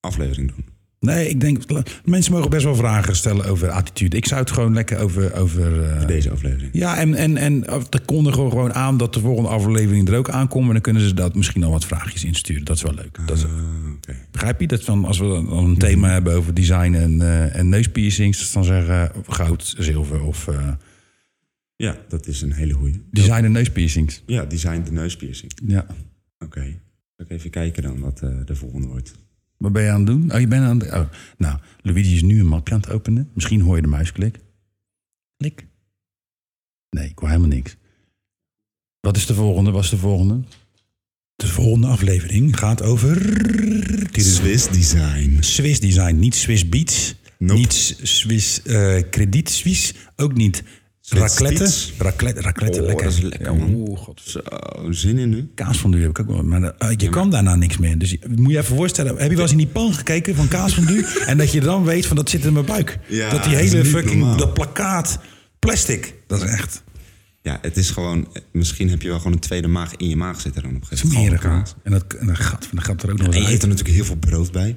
aflevering 0.00 0.48
doen? 0.54 0.64
nee, 1.00 1.28
ik 1.28 1.40
denk, 1.40 1.62
mensen 2.04 2.32
mogen 2.32 2.50
best 2.50 2.64
wel 2.64 2.74
vragen 2.76 3.16
stellen 3.16 3.44
over 3.46 3.70
attitude. 3.70 4.16
Ik 4.16 4.26
zou 4.26 4.40
het 4.40 4.50
gewoon 4.50 4.74
lekker 4.74 4.98
over... 4.98 5.34
over 5.34 5.82
eh, 5.90 6.06
Deze 6.06 6.30
aflevering. 6.30 6.70
ja, 6.72 6.96
en, 6.98 7.14
en, 7.14 7.36
en 7.36 7.60
dan 7.60 8.04
kondigen 8.04 8.44
we 8.44 8.50
gewoon 8.50 8.74
aan 8.74 8.96
dat 8.96 9.14
de 9.14 9.20
volgende 9.20 9.48
aflevering 9.48 10.08
er 10.08 10.16
ook 10.16 10.30
aankomt. 10.30 10.66
En 10.66 10.72
dan 10.72 10.80
kunnen 10.80 11.02
ze 11.02 11.14
dat 11.14 11.34
misschien 11.34 11.64
al 11.64 11.70
wat 11.70 11.84
vraagjes 11.84 12.24
insturen. 12.24 12.64
Dat 12.64 12.76
is 12.76 12.82
wel 12.82 12.94
leuk. 12.94 13.18
Dat 13.26 13.36
is, 13.36 13.44
Ah, 13.44 14.14
begrijp 14.30 14.60
je? 14.60 14.66
Dat 14.66 14.84
van, 14.84 15.04
als 15.04 15.18
we 15.18 15.26
dan 15.26 15.52
een 15.52 15.76
thema 15.78 16.08
hebben 16.08 16.34
over 16.34 16.54
design 16.54 16.94
en, 16.94 17.20
eh 17.20 17.56
en 17.56 17.68
neuspiercings... 17.68 18.52
dan 18.52 18.64
zeggen 18.64 19.12
we 19.26 19.32
goud, 19.32 19.74
zilver 19.78 20.22
of 20.22 20.48
Ja, 21.82 21.96
dat 22.08 22.26
is 22.26 22.42
een 22.42 22.52
hele 22.52 22.72
goeie. 22.72 23.02
design 23.10 23.44
en 23.44 23.52
neuspiercings. 23.52 24.22
Ja, 24.26 24.44
design 24.44 24.82
de 24.82 24.92
neuspiercing. 24.92 25.52
Ja. 25.66 25.86
Oké. 26.38 26.62
Zal 27.16 27.26
ik 27.26 27.30
even 27.30 27.50
kijken 27.50 27.82
dan 27.82 28.00
wat 28.00 28.22
eh, 28.22 28.44
de 28.44 28.56
volgende 28.56 28.86
wordt. 28.86 29.14
Wat 29.56 29.72
ben 29.72 29.82
je 29.82 29.90
aan 29.90 29.98
het 29.98 30.06
doen? 30.06 30.32
Oh, 30.32 30.40
je 30.40 30.48
bent 30.48 30.64
aan 30.64 30.78
het... 30.78 30.92
Oh. 30.92 31.08
Nou, 31.36 31.58
Luigi 31.80 32.14
is 32.14 32.22
nu 32.22 32.40
een 32.40 32.46
mapje 32.46 32.74
aan 32.74 32.80
het 32.80 32.90
openen. 32.90 33.30
Misschien 33.34 33.60
hoor 33.60 33.76
je 33.76 33.82
de 33.82 33.88
muisklik. 33.88 34.38
Klik. 35.36 35.66
Nee, 36.90 37.08
ik 37.08 37.18
hoor 37.18 37.28
helemaal 37.28 37.48
niks. 37.48 37.76
Wat 39.00 39.16
is 39.16 39.26
de 39.26 39.34
volgende? 39.34 39.70
Wat 39.70 39.84
is 39.84 39.90
de 39.90 39.98
volgende? 39.98 40.42
De 41.36 41.46
volgende 41.46 41.86
aflevering 41.86 42.58
gaat 42.58 42.82
over... 42.82 43.16
Swiss 44.12 44.68
design. 44.68 45.36
Swiss 45.40 45.80
design. 45.80 46.18
Niet 46.18 46.34
Swiss 46.34 46.68
Beats. 46.68 47.14
Nope. 47.38 47.60
Niet 47.60 47.98
Swiss 48.02 48.62
eh 48.62 49.02
krediet 49.10 49.48
Swiss. 49.50 49.94
Ook 50.16 50.34
niet 50.34 50.62
raclette. 51.10 51.58
Beats. 51.58 51.92
Raclette, 51.98 52.40
raclette 52.40 52.80
Oh, 52.80 52.86
lekker. 52.86 53.04
dat 53.04 53.14
is 53.14 53.20
lekker, 53.20 53.54
Ja. 53.56 53.64
Oeh, 53.74 53.98
god. 53.98 54.20
Zo, 54.24 54.40
zin 54.90 55.18
in 55.18 55.28
nu? 55.28 55.50
Kaasfondue 55.54 56.00
heb 56.00 56.10
ik 56.10 56.18
ook 56.18 56.26
wel. 56.26 56.42
Maar 56.42 56.62
eh, 56.62 56.88
je 56.96 57.08
kan 57.08 57.30
daarna 57.30 57.54
niks 57.54 57.76
meer. 57.78 57.98
Dus 57.98 58.16
moet 58.36 58.50
je 58.52 58.58
even 58.58 58.76
voorstellen. 58.76 59.16
Heb 59.16 59.28
je 59.30 59.34
wel 59.34 59.42
eens 59.42 59.52
in 59.52 59.58
die 59.58 59.66
pan 59.66 59.94
gekeken 59.94 60.34
van 60.34 60.48
kaasfondue? 60.48 61.04
en 61.26 61.38
dat 61.38 61.52
je 61.52 61.60
dan 61.60 61.84
weet 61.84 62.06
van 62.06 62.16
dat 62.16 62.30
zit 62.30 62.44
in 62.44 62.52
mijn 62.52 62.64
buik. 62.64 62.98
Ja, 63.06 63.30
dat 63.30 63.44
die 63.44 63.54
hele 63.54 63.84
fucking 63.84 64.18
normaal. 64.18 64.36
dat 64.36 64.54
plakkaat 64.54 65.18
plastic. 65.58 66.14
Dat 66.26 66.42
is 66.42 66.50
echt 66.50 66.82
Ja, 67.42 67.58
het 67.62 67.76
is 67.76 67.90
gewoon... 67.90 68.28
Misschien 68.52 68.90
heb 68.90 69.02
je 69.02 69.08
wel 69.08 69.18
gewoon 69.18 69.32
een 69.32 69.38
tweede 69.38 69.68
maag 69.68 69.96
in 69.96 70.08
je 70.08 70.16
maag 70.16 70.40
zitten 70.40 70.62
dan 70.62 70.76
op 70.76 70.80
een 70.90 70.98
gegeven 70.98 71.38
kaas. 71.38 71.74
En 71.82 71.92
dat, 71.92 72.04
en 72.18 72.26
dat, 72.26 72.36
gaat, 72.36 72.68
dat 72.72 72.84
gaat 72.84 73.02
er 73.02 73.10
ook 73.10 73.18
nog 73.18 73.34
En 73.34 73.42
je 73.42 73.48
eet 73.48 73.62
er 73.62 73.68
natuurlijk 73.68 73.96
heel 73.96 74.04
veel 74.04 74.16
brood 74.16 74.52
bij. 74.52 74.76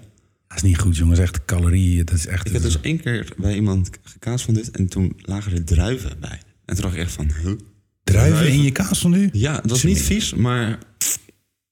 Dat 0.54 0.64
is 0.64 0.70
niet 0.70 0.80
goed, 0.80 0.98
jongens. 0.98 1.20
Echt 1.20 1.46
calorieën. 1.46 2.06
Dat 2.06 2.16
is 2.16 2.28
echt... 2.28 2.48
Ik 2.48 2.54
heb 2.54 2.62
dus 2.62 2.82
één 2.82 3.00
keer 3.00 3.34
bij 3.38 3.56
iemand 3.56 3.90
gekaas 4.04 4.44
van 4.44 4.54
dit 4.54 4.72
en 4.72 4.88
toen 4.88 5.14
lagen 5.22 5.52
er 5.52 5.64
druiven 5.64 6.20
bij. 6.20 6.40
En 6.66 6.76
toen 6.76 6.84
dacht 6.84 6.94
ik 6.96 7.00
echt 7.02 7.12
van, 7.12 7.32
huh? 7.44 7.52
druiven 8.04 8.48
in 8.48 8.62
je 8.62 8.72
kaasfondue? 8.72 9.30
Ja, 9.32 9.56
het 9.62 9.70
was 9.70 9.84
niet 9.84 10.02
vies, 10.02 10.34
maar 10.34 10.78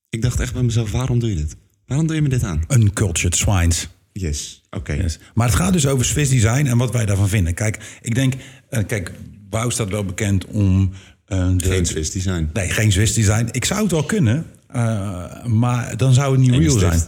ik 0.10 0.22
dacht 0.22 0.40
echt 0.40 0.54
bij 0.54 0.64
mezelf, 0.64 0.92
waarom 0.92 1.20
doe 1.20 1.30
je 1.30 1.36
dit? 1.36 1.56
Waarom 1.86 2.08
doe 2.08 2.16
je 2.16 2.22
me 2.22 2.30
dit 2.30 2.44
aan? 2.44 2.64
Uncultured 2.68 3.36
swines. 3.36 3.88
Yes, 4.12 4.62
oké. 4.70 4.94
Yes. 4.94 5.20
Maar 5.34 5.48
het 5.48 5.56
gaat 5.56 5.74
dus 5.74 5.88
over 5.88 6.06
Swiss 6.06 6.32
design 6.32 6.66
en 6.66 6.78
wat 6.78 6.92
wij 6.92 7.06
daarvan 7.06 7.30
vinden. 7.30 7.54
Kijk, 7.54 7.98
ik 8.02 8.16
denk... 8.16 8.34
eh, 8.70 8.86
kijk, 8.88 9.12
Wouw 9.50 9.70
staat 9.70 9.90
wel 9.90 10.06
bekend 10.06 10.46
om... 10.46 10.92
eh, 11.26 11.50
de, 11.58 11.66
Geen 11.66 11.86
Swiss 11.86 12.12
design. 12.12 12.50
Nee, 12.54 12.70
geen 12.70 12.92
Swiss 12.92 13.14
design. 13.14 13.48
Ik 13.52 13.66
zou 13.66 13.82
het 13.82 13.92
wel 13.92 14.04
kunnen, 14.04 14.46
eh, 14.68 15.46
maar 15.46 15.98
dan 15.98 16.14
zou 16.14 16.32
het 16.32 16.42
niet 16.42 16.52
Enge 16.52 16.60
real 16.60 16.78
zijn. 16.80 17.02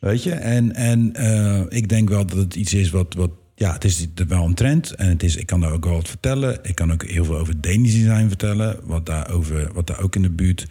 Weet 0.00 0.22
je? 0.22 0.32
En, 0.32 0.74
en 0.74 1.14
eh, 1.14 1.62
ik 1.68 1.88
denk 1.88 2.08
wel 2.08 2.26
dat 2.26 2.38
het 2.38 2.54
iets 2.54 2.74
is 2.74 2.90
wat, 2.90 3.14
wat... 3.14 3.30
Ja, 3.54 3.72
het 3.72 3.84
is 3.84 4.06
wel 4.28 4.44
een 4.44 4.54
trend. 4.54 4.90
En 4.90 5.08
het 5.08 5.22
is, 5.22 5.36
ik 5.36 5.46
kan 5.46 5.60
daar 5.60 5.72
ook 5.72 5.84
wel 5.84 5.94
wat 5.94 6.08
vertellen. 6.08 6.58
Ik 6.62 6.74
kan 6.74 6.92
ook 6.92 7.04
heel 7.04 7.24
veel 7.24 7.38
over 7.38 7.60
Danish 7.60 7.92
design 7.92 8.28
vertellen. 8.28 8.80
Wat 8.82 9.06
daar, 9.06 9.30
over, 9.30 9.72
wat 9.72 9.86
daar 9.86 10.00
ook 10.00 10.16
in 10.16 10.22
de 10.22 10.30
buurt 10.30 10.66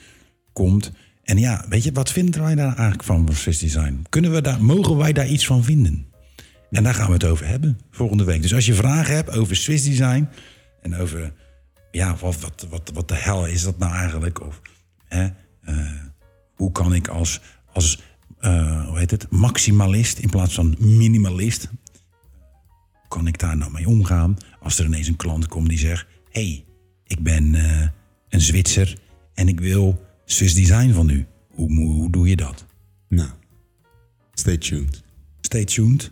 komt. 0.54 0.92
En 1.24 1.38
ja, 1.38 1.66
weet 1.70 1.84
je, 1.84 1.92
wat 1.92 2.12
vinden 2.12 2.42
wij 2.42 2.56
daar 2.56 2.66
eigenlijk 2.66 3.04
van, 3.04 3.30
Swiss 3.34 3.60
design? 3.60 4.06
Kunnen 4.10 4.32
we 4.34 4.42
daar, 4.42 4.64
mogen 4.64 4.98
wij 4.98 5.14
daar 5.14 5.28
iets 5.28 5.46
van 5.46 5.64
vinden? 5.64 6.06
En 6.72 6.84
daar 6.84 6.94
gaan 6.94 7.08
we 7.08 7.14
het 7.14 7.26
over 7.26 7.48
hebben 7.48 7.80
volgende 7.92 8.24
week. 8.24 8.42
Dus 8.42 8.54
als 8.54 8.66
je 8.66 8.74
vragen 8.74 9.16
hebt 9.16 9.38
over 9.38 9.56
Swiss 9.56 9.86
design 9.86 10.28
en 10.82 10.96
over 10.96 11.34
ja, 11.92 12.16
wat, 12.16 12.40
wat, 12.40 12.68
wat, 12.70 12.92
wat 12.94 13.08
de 13.08 13.16
hel 13.16 13.46
is 13.46 13.64
dat 13.64 13.78
nou 13.78 13.94
eigenlijk? 13.94 14.42
Of 14.42 14.62
hè, 15.06 15.28
eh, 15.64 15.76
hoe 16.56 16.72
kan 16.72 16.94
ik 16.94 17.08
als, 17.08 17.42
als 17.74 18.02
eh, 18.48 18.88
hoe 18.88 18.98
heet 18.98 19.12
het, 19.12 19.30
maximalist 19.30 20.20
in 20.20 20.30
plaats 20.30 20.54
van 20.54 20.76
minimalist, 20.80 21.70
kan 23.08 23.28
ik 23.28 23.40
daar 23.40 23.58
nou 23.58 23.72
mee 23.72 23.88
omgaan 23.88 24.38
als 24.60 24.80
er 24.80 24.86
ineens 24.86 25.08
een 25.08 25.16
klant 25.16 25.48
komt 25.48 25.70
die 25.70 25.78
zegt: 25.78 26.06
hey, 26.30 26.66
ik 27.04 27.24
ben 27.24 27.56
eh, 27.56 27.88
een 28.30 28.42
Zwitser 28.42 28.98
en 29.34 29.48
ik 29.48 29.60
wil 29.60 30.06
Swiss 30.26 30.56
design 30.56 30.92
van 30.92 31.10
u. 31.10 31.26
Hoe, 31.48 31.74
hoe, 31.74 31.94
hoe 31.94 32.12
doe 32.12 32.30
je 32.30 32.36
dat? 32.36 32.66
Nou, 33.10 33.30
stay 34.34 34.58
tuned. 34.58 35.04
Stay 35.42 35.66
tuned. 35.66 36.12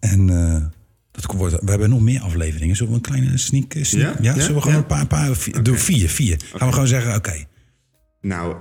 En 0.00 0.30
eh, 0.30 0.62
dat 1.10 1.24
wordt, 1.24 1.60
we 1.60 1.70
hebben 1.70 1.90
nog 1.90 2.00
meer 2.00 2.20
afleveringen. 2.20 2.76
Zullen 2.76 2.92
we 2.92 2.98
een 2.98 3.04
kleine 3.04 3.36
sneak... 3.36 3.74
sneak 3.80 4.18
Ja? 4.18 4.22
ja? 4.22 4.34
Ja? 4.34 4.40
Zullen 4.40 4.54
we 4.54 4.60
gewoon 4.60 4.76
Ja? 4.76 4.80
een 4.82 4.86
paar... 4.86 5.06
paar 5.06 5.36
vier, 5.36 5.62
Doe 5.62 5.76
vier, 5.76 6.08
vier. 6.08 6.40
Gaan 6.54 6.68
we 6.68 6.72
gewoon 6.72 6.88
zeggen, 6.88 7.14
oké. 7.14 7.44
Nou, 8.20 8.56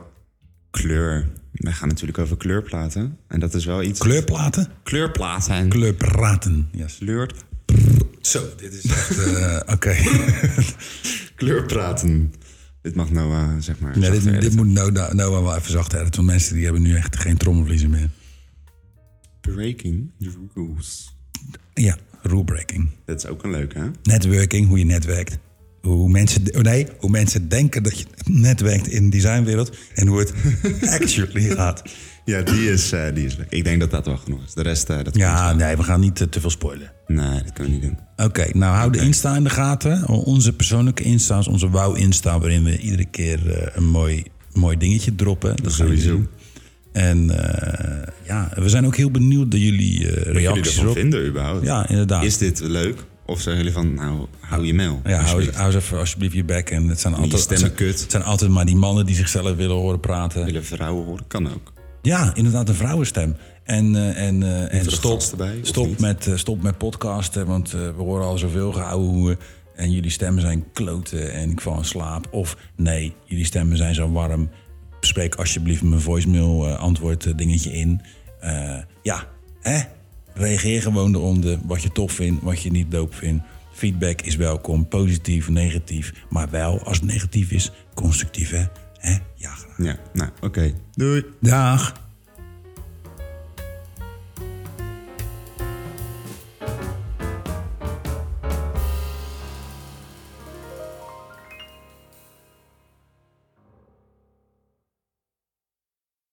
kleur. 0.72 1.28
Wij 1.54 1.74
gaan 1.74 1.88
natuurlijk 1.88 2.18
over 2.18 2.38
kleurplaten. 2.38 3.18
En 3.28 3.40
dat 3.40 3.54
is 3.54 3.66
wel 3.66 3.84
iets... 3.84 4.00
Kleurplaten? 4.00 4.68
Kleurplaten. 4.84 5.70
Kleurpraten. 5.70 6.70
Yes. 6.72 6.98
Kleur... 6.98 7.32
Zo, 8.22 8.44
dit 8.58 8.74
is 8.74 8.86
echt... 8.86 9.18
eh, 9.18 9.60
oké. 9.76 9.96
Kleurpraten. 11.36 12.34
Dit 12.82 12.96
mag 12.96 13.12
Noah, 13.12 13.60
zeg 13.60 13.80
maar... 13.80 14.00
nee, 14.00 14.12
dit, 14.12 14.42
dit 14.42 14.56
moet 14.56 14.68
nou, 14.68 14.92
nou, 14.92 15.16
nou 15.16 15.32
wel 15.32 15.56
even 15.56 15.72
zacht 15.72 15.94
editen. 15.94 16.16
Want 16.16 16.28
mensen 16.28 16.56
die 16.56 16.64
hebben 16.64 16.82
nu 16.82 16.96
echt 16.96 17.20
geen 17.20 17.38
trommelvliezen 17.38 17.90
meer. 17.90 18.10
Breaking 19.42 20.12
the 20.20 20.32
rules. 20.54 21.16
Ja, 21.74 21.98
rule 22.22 22.44
breaking. 22.44 22.90
Dat 23.06 23.24
is 23.24 23.30
ook 23.30 23.44
een 23.44 23.52
leuke, 23.52 23.80
hè? 23.80 23.90
Networking, 24.04 24.68
hoe 24.68 24.80
je 24.80 24.86
netwerkt. 24.86 25.38
Hoe 25.88 26.10
mensen, 26.10 26.42
nee, 26.62 26.88
hoe 27.00 27.10
mensen 27.10 27.50
denken 27.50 27.84
dat 27.84 28.00
je 28.00 28.06
netwerkt 28.24 28.88
in 28.88 29.04
de 29.04 29.10
designwereld. 29.10 29.72
En 29.96 30.08
hoe 30.08 30.20
het 30.20 30.34
actually 31.02 31.50
gaat. 31.56 31.84
Ja, 32.26 32.42
die 32.42 32.72
is, 32.72 32.92
eh, 32.92 33.14
die 33.14 33.26
is 33.26 33.36
leuk. 33.36 33.48
Ik 33.50 33.64
denk 33.64 33.80
dat 33.80 33.92
dat 33.92 34.06
wel 34.06 34.18
genoeg 34.18 34.44
is. 34.46 34.54
De 34.54 34.62
rest, 34.62 34.90
eh, 34.90 35.04
dat 35.04 35.16
Ja, 35.16 35.54
nee, 35.54 35.78
we 35.78 35.84
gaan 35.84 36.00
niet 36.00 36.22
eh, 36.22 36.28
te 36.28 36.40
veel 36.42 36.50
spoilen. 36.50 36.92
Nee, 37.08 37.44
dat 37.44 37.54
kunnen 37.54 37.74
we 37.74 37.86
niet 37.86 37.98
doen. 38.18 38.26
Oké, 38.26 38.46
nou 38.54 38.76
hou 38.76 38.92
de 38.92 39.00
Insta 39.00 39.36
in 39.36 39.44
de 39.44 39.50
gaten. 39.50 40.08
Onze 40.08 40.54
persoonlijke 40.54 41.04
Insta's, 41.04 41.48
onze 41.48 41.70
wauw 41.70 41.94
Insta... 41.94 42.40
waarin 42.40 42.64
we 42.64 42.78
iedere 42.78 43.06
keer 43.06 43.72
een 43.76 43.90
mooi, 43.90 44.24
mooi 44.54 44.78
dingetje 44.78 45.16
droppen. 45.16 45.56
Dat 45.56 45.66
we 45.66 45.72
Sowieso. 45.72 46.10
doen. 46.10 46.28
En 46.92 47.26
ja, 48.24 48.52
we 48.56 48.70
zijn 48.70 48.86
ook 48.86 48.96
heel 48.96 49.12
benieuwd 49.12 49.50
naar 49.50 49.60
jullie 49.60 50.06
Wat 50.06 50.16
jullie 50.26 50.32
reacties 50.40 50.78
ervan 50.78 50.94
vinden 50.94 51.28
überhaupt. 51.28 51.66
Ja, 51.66 51.90
inderdaad. 51.90 52.24
Is 52.24 52.38
dit 52.38 52.60
leuk? 52.60 53.04
Of 53.26 53.42
zeggen 53.42 53.58
jullie 53.58 53.74
van, 53.74 53.94
nou, 53.94 54.28
hou 54.40 54.66
je 54.66 54.74
mail. 54.74 55.02
ja, 55.06 55.22
hou, 55.22 55.52
hou 55.52 55.76
even 55.76 55.98
alsjeblieft 55.98 56.34
je 56.34 56.44
bek. 56.44 56.70
En 56.70 56.88
het 56.88 57.00
zijn 57.00 57.14
altijd, 57.14 57.42
stemmen 57.42 57.68
het 57.68 57.78
zijn, 57.78 57.90
kut. 57.90 58.02
het 58.02 58.12
zijn 58.12 58.24
altijd 58.24 58.52
maar 58.52 58.66
die 58.66 58.76
mannen 58.76 59.06
die 59.06 59.16
zichzelf 59.16 59.56
willen 59.56 59.76
horen 59.76 60.00
praten. 60.00 60.46
Willen 60.46 60.66
vrouwen 60.66 61.06
horen? 61.06 61.28
Kan 61.28 61.54
ook. 61.54 61.74
Ja, 62.02 62.36
inderdaad, 62.36 62.70
een 62.70 62.76
vrouwenstem. 62.76 63.36
En, 63.64 63.96
eh, 63.96 64.28
en, 64.28 64.44
eh, 64.44 64.80
en 64.80 64.92
stop, 64.92 65.12
gasten 65.12 65.38
bij, 65.38 65.60
of 65.62 65.68
stop, 65.68 66.00
met, 66.00 66.28
eh, 66.28 66.36
stop 66.36 66.62
met 66.62 66.78
podcasten, 66.78 67.46
want 67.46 67.72
we 67.72 67.94
horen 67.98 68.26
al 68.26 68.38
zoveel 68.38 68.72
gehouden. 68.72 69.38
En 69.76 69.92
jullie 69.92 70.10
stemmen 70.10 70.42
zijn 70.42 70.66
kloten 70.74 71.34
en 71.34 71.50
ik 71.50 71.62
val 71.62 71.78
in 71.78 71.86
slaap. 71.86 72.28
Of 72.32 72.58
nee, 72.76 73.14
jullie 73.26 73.46
stemmen 73.46 73.78
zijn 73.78 73.96
zo 73.96 74.12
warm. 74.12 74.50
Spreek 75.00 75.36
alsjeblieft 75.36 75.82
mijn 75.82 76.02
voicemail 76.02 76.68
antwoord 76.68 77.38
dingetje 77.38 77.72
in. 77.72 78.02
Ja, 79.02 79.28
hè? 79.62 79.80
Reageer 80.34 80.82
gewoon 80.82 81.16
eronder 81.16 81.60
wat 81.66 81.82
je 81.82 81.92
tof 81.92 82.12
vindt, 82.12 82.44
wat 82.44 82.62
je 82.62 82.72
niet 82.72 82.92
doop 82.92 83.16
vindt. 83.16 83.44
Feedback 83.74 84.22
is 84.22 84.36
welkom, 84.36 84.88
positief, 84.88 85.50
negatief. 85.50 86.14
Maar 86.30 86.50
wel, 86.50 86.84
als 86.84 86.98
het 86.98 87.06
negatief 87.06 87.52
is, 87.52 87.72
constructief 87.94 88.50
hè. 88.50 88.66
hè? 88.98 89.18
Ja, 89.36 89.50
graag. 89.50 89.78
Ja, 89.78 89.98
nou, 90.14 90.30
oké. 90.42 90.74
Doei. 90.92 91.24
Dag. 91.40 91.94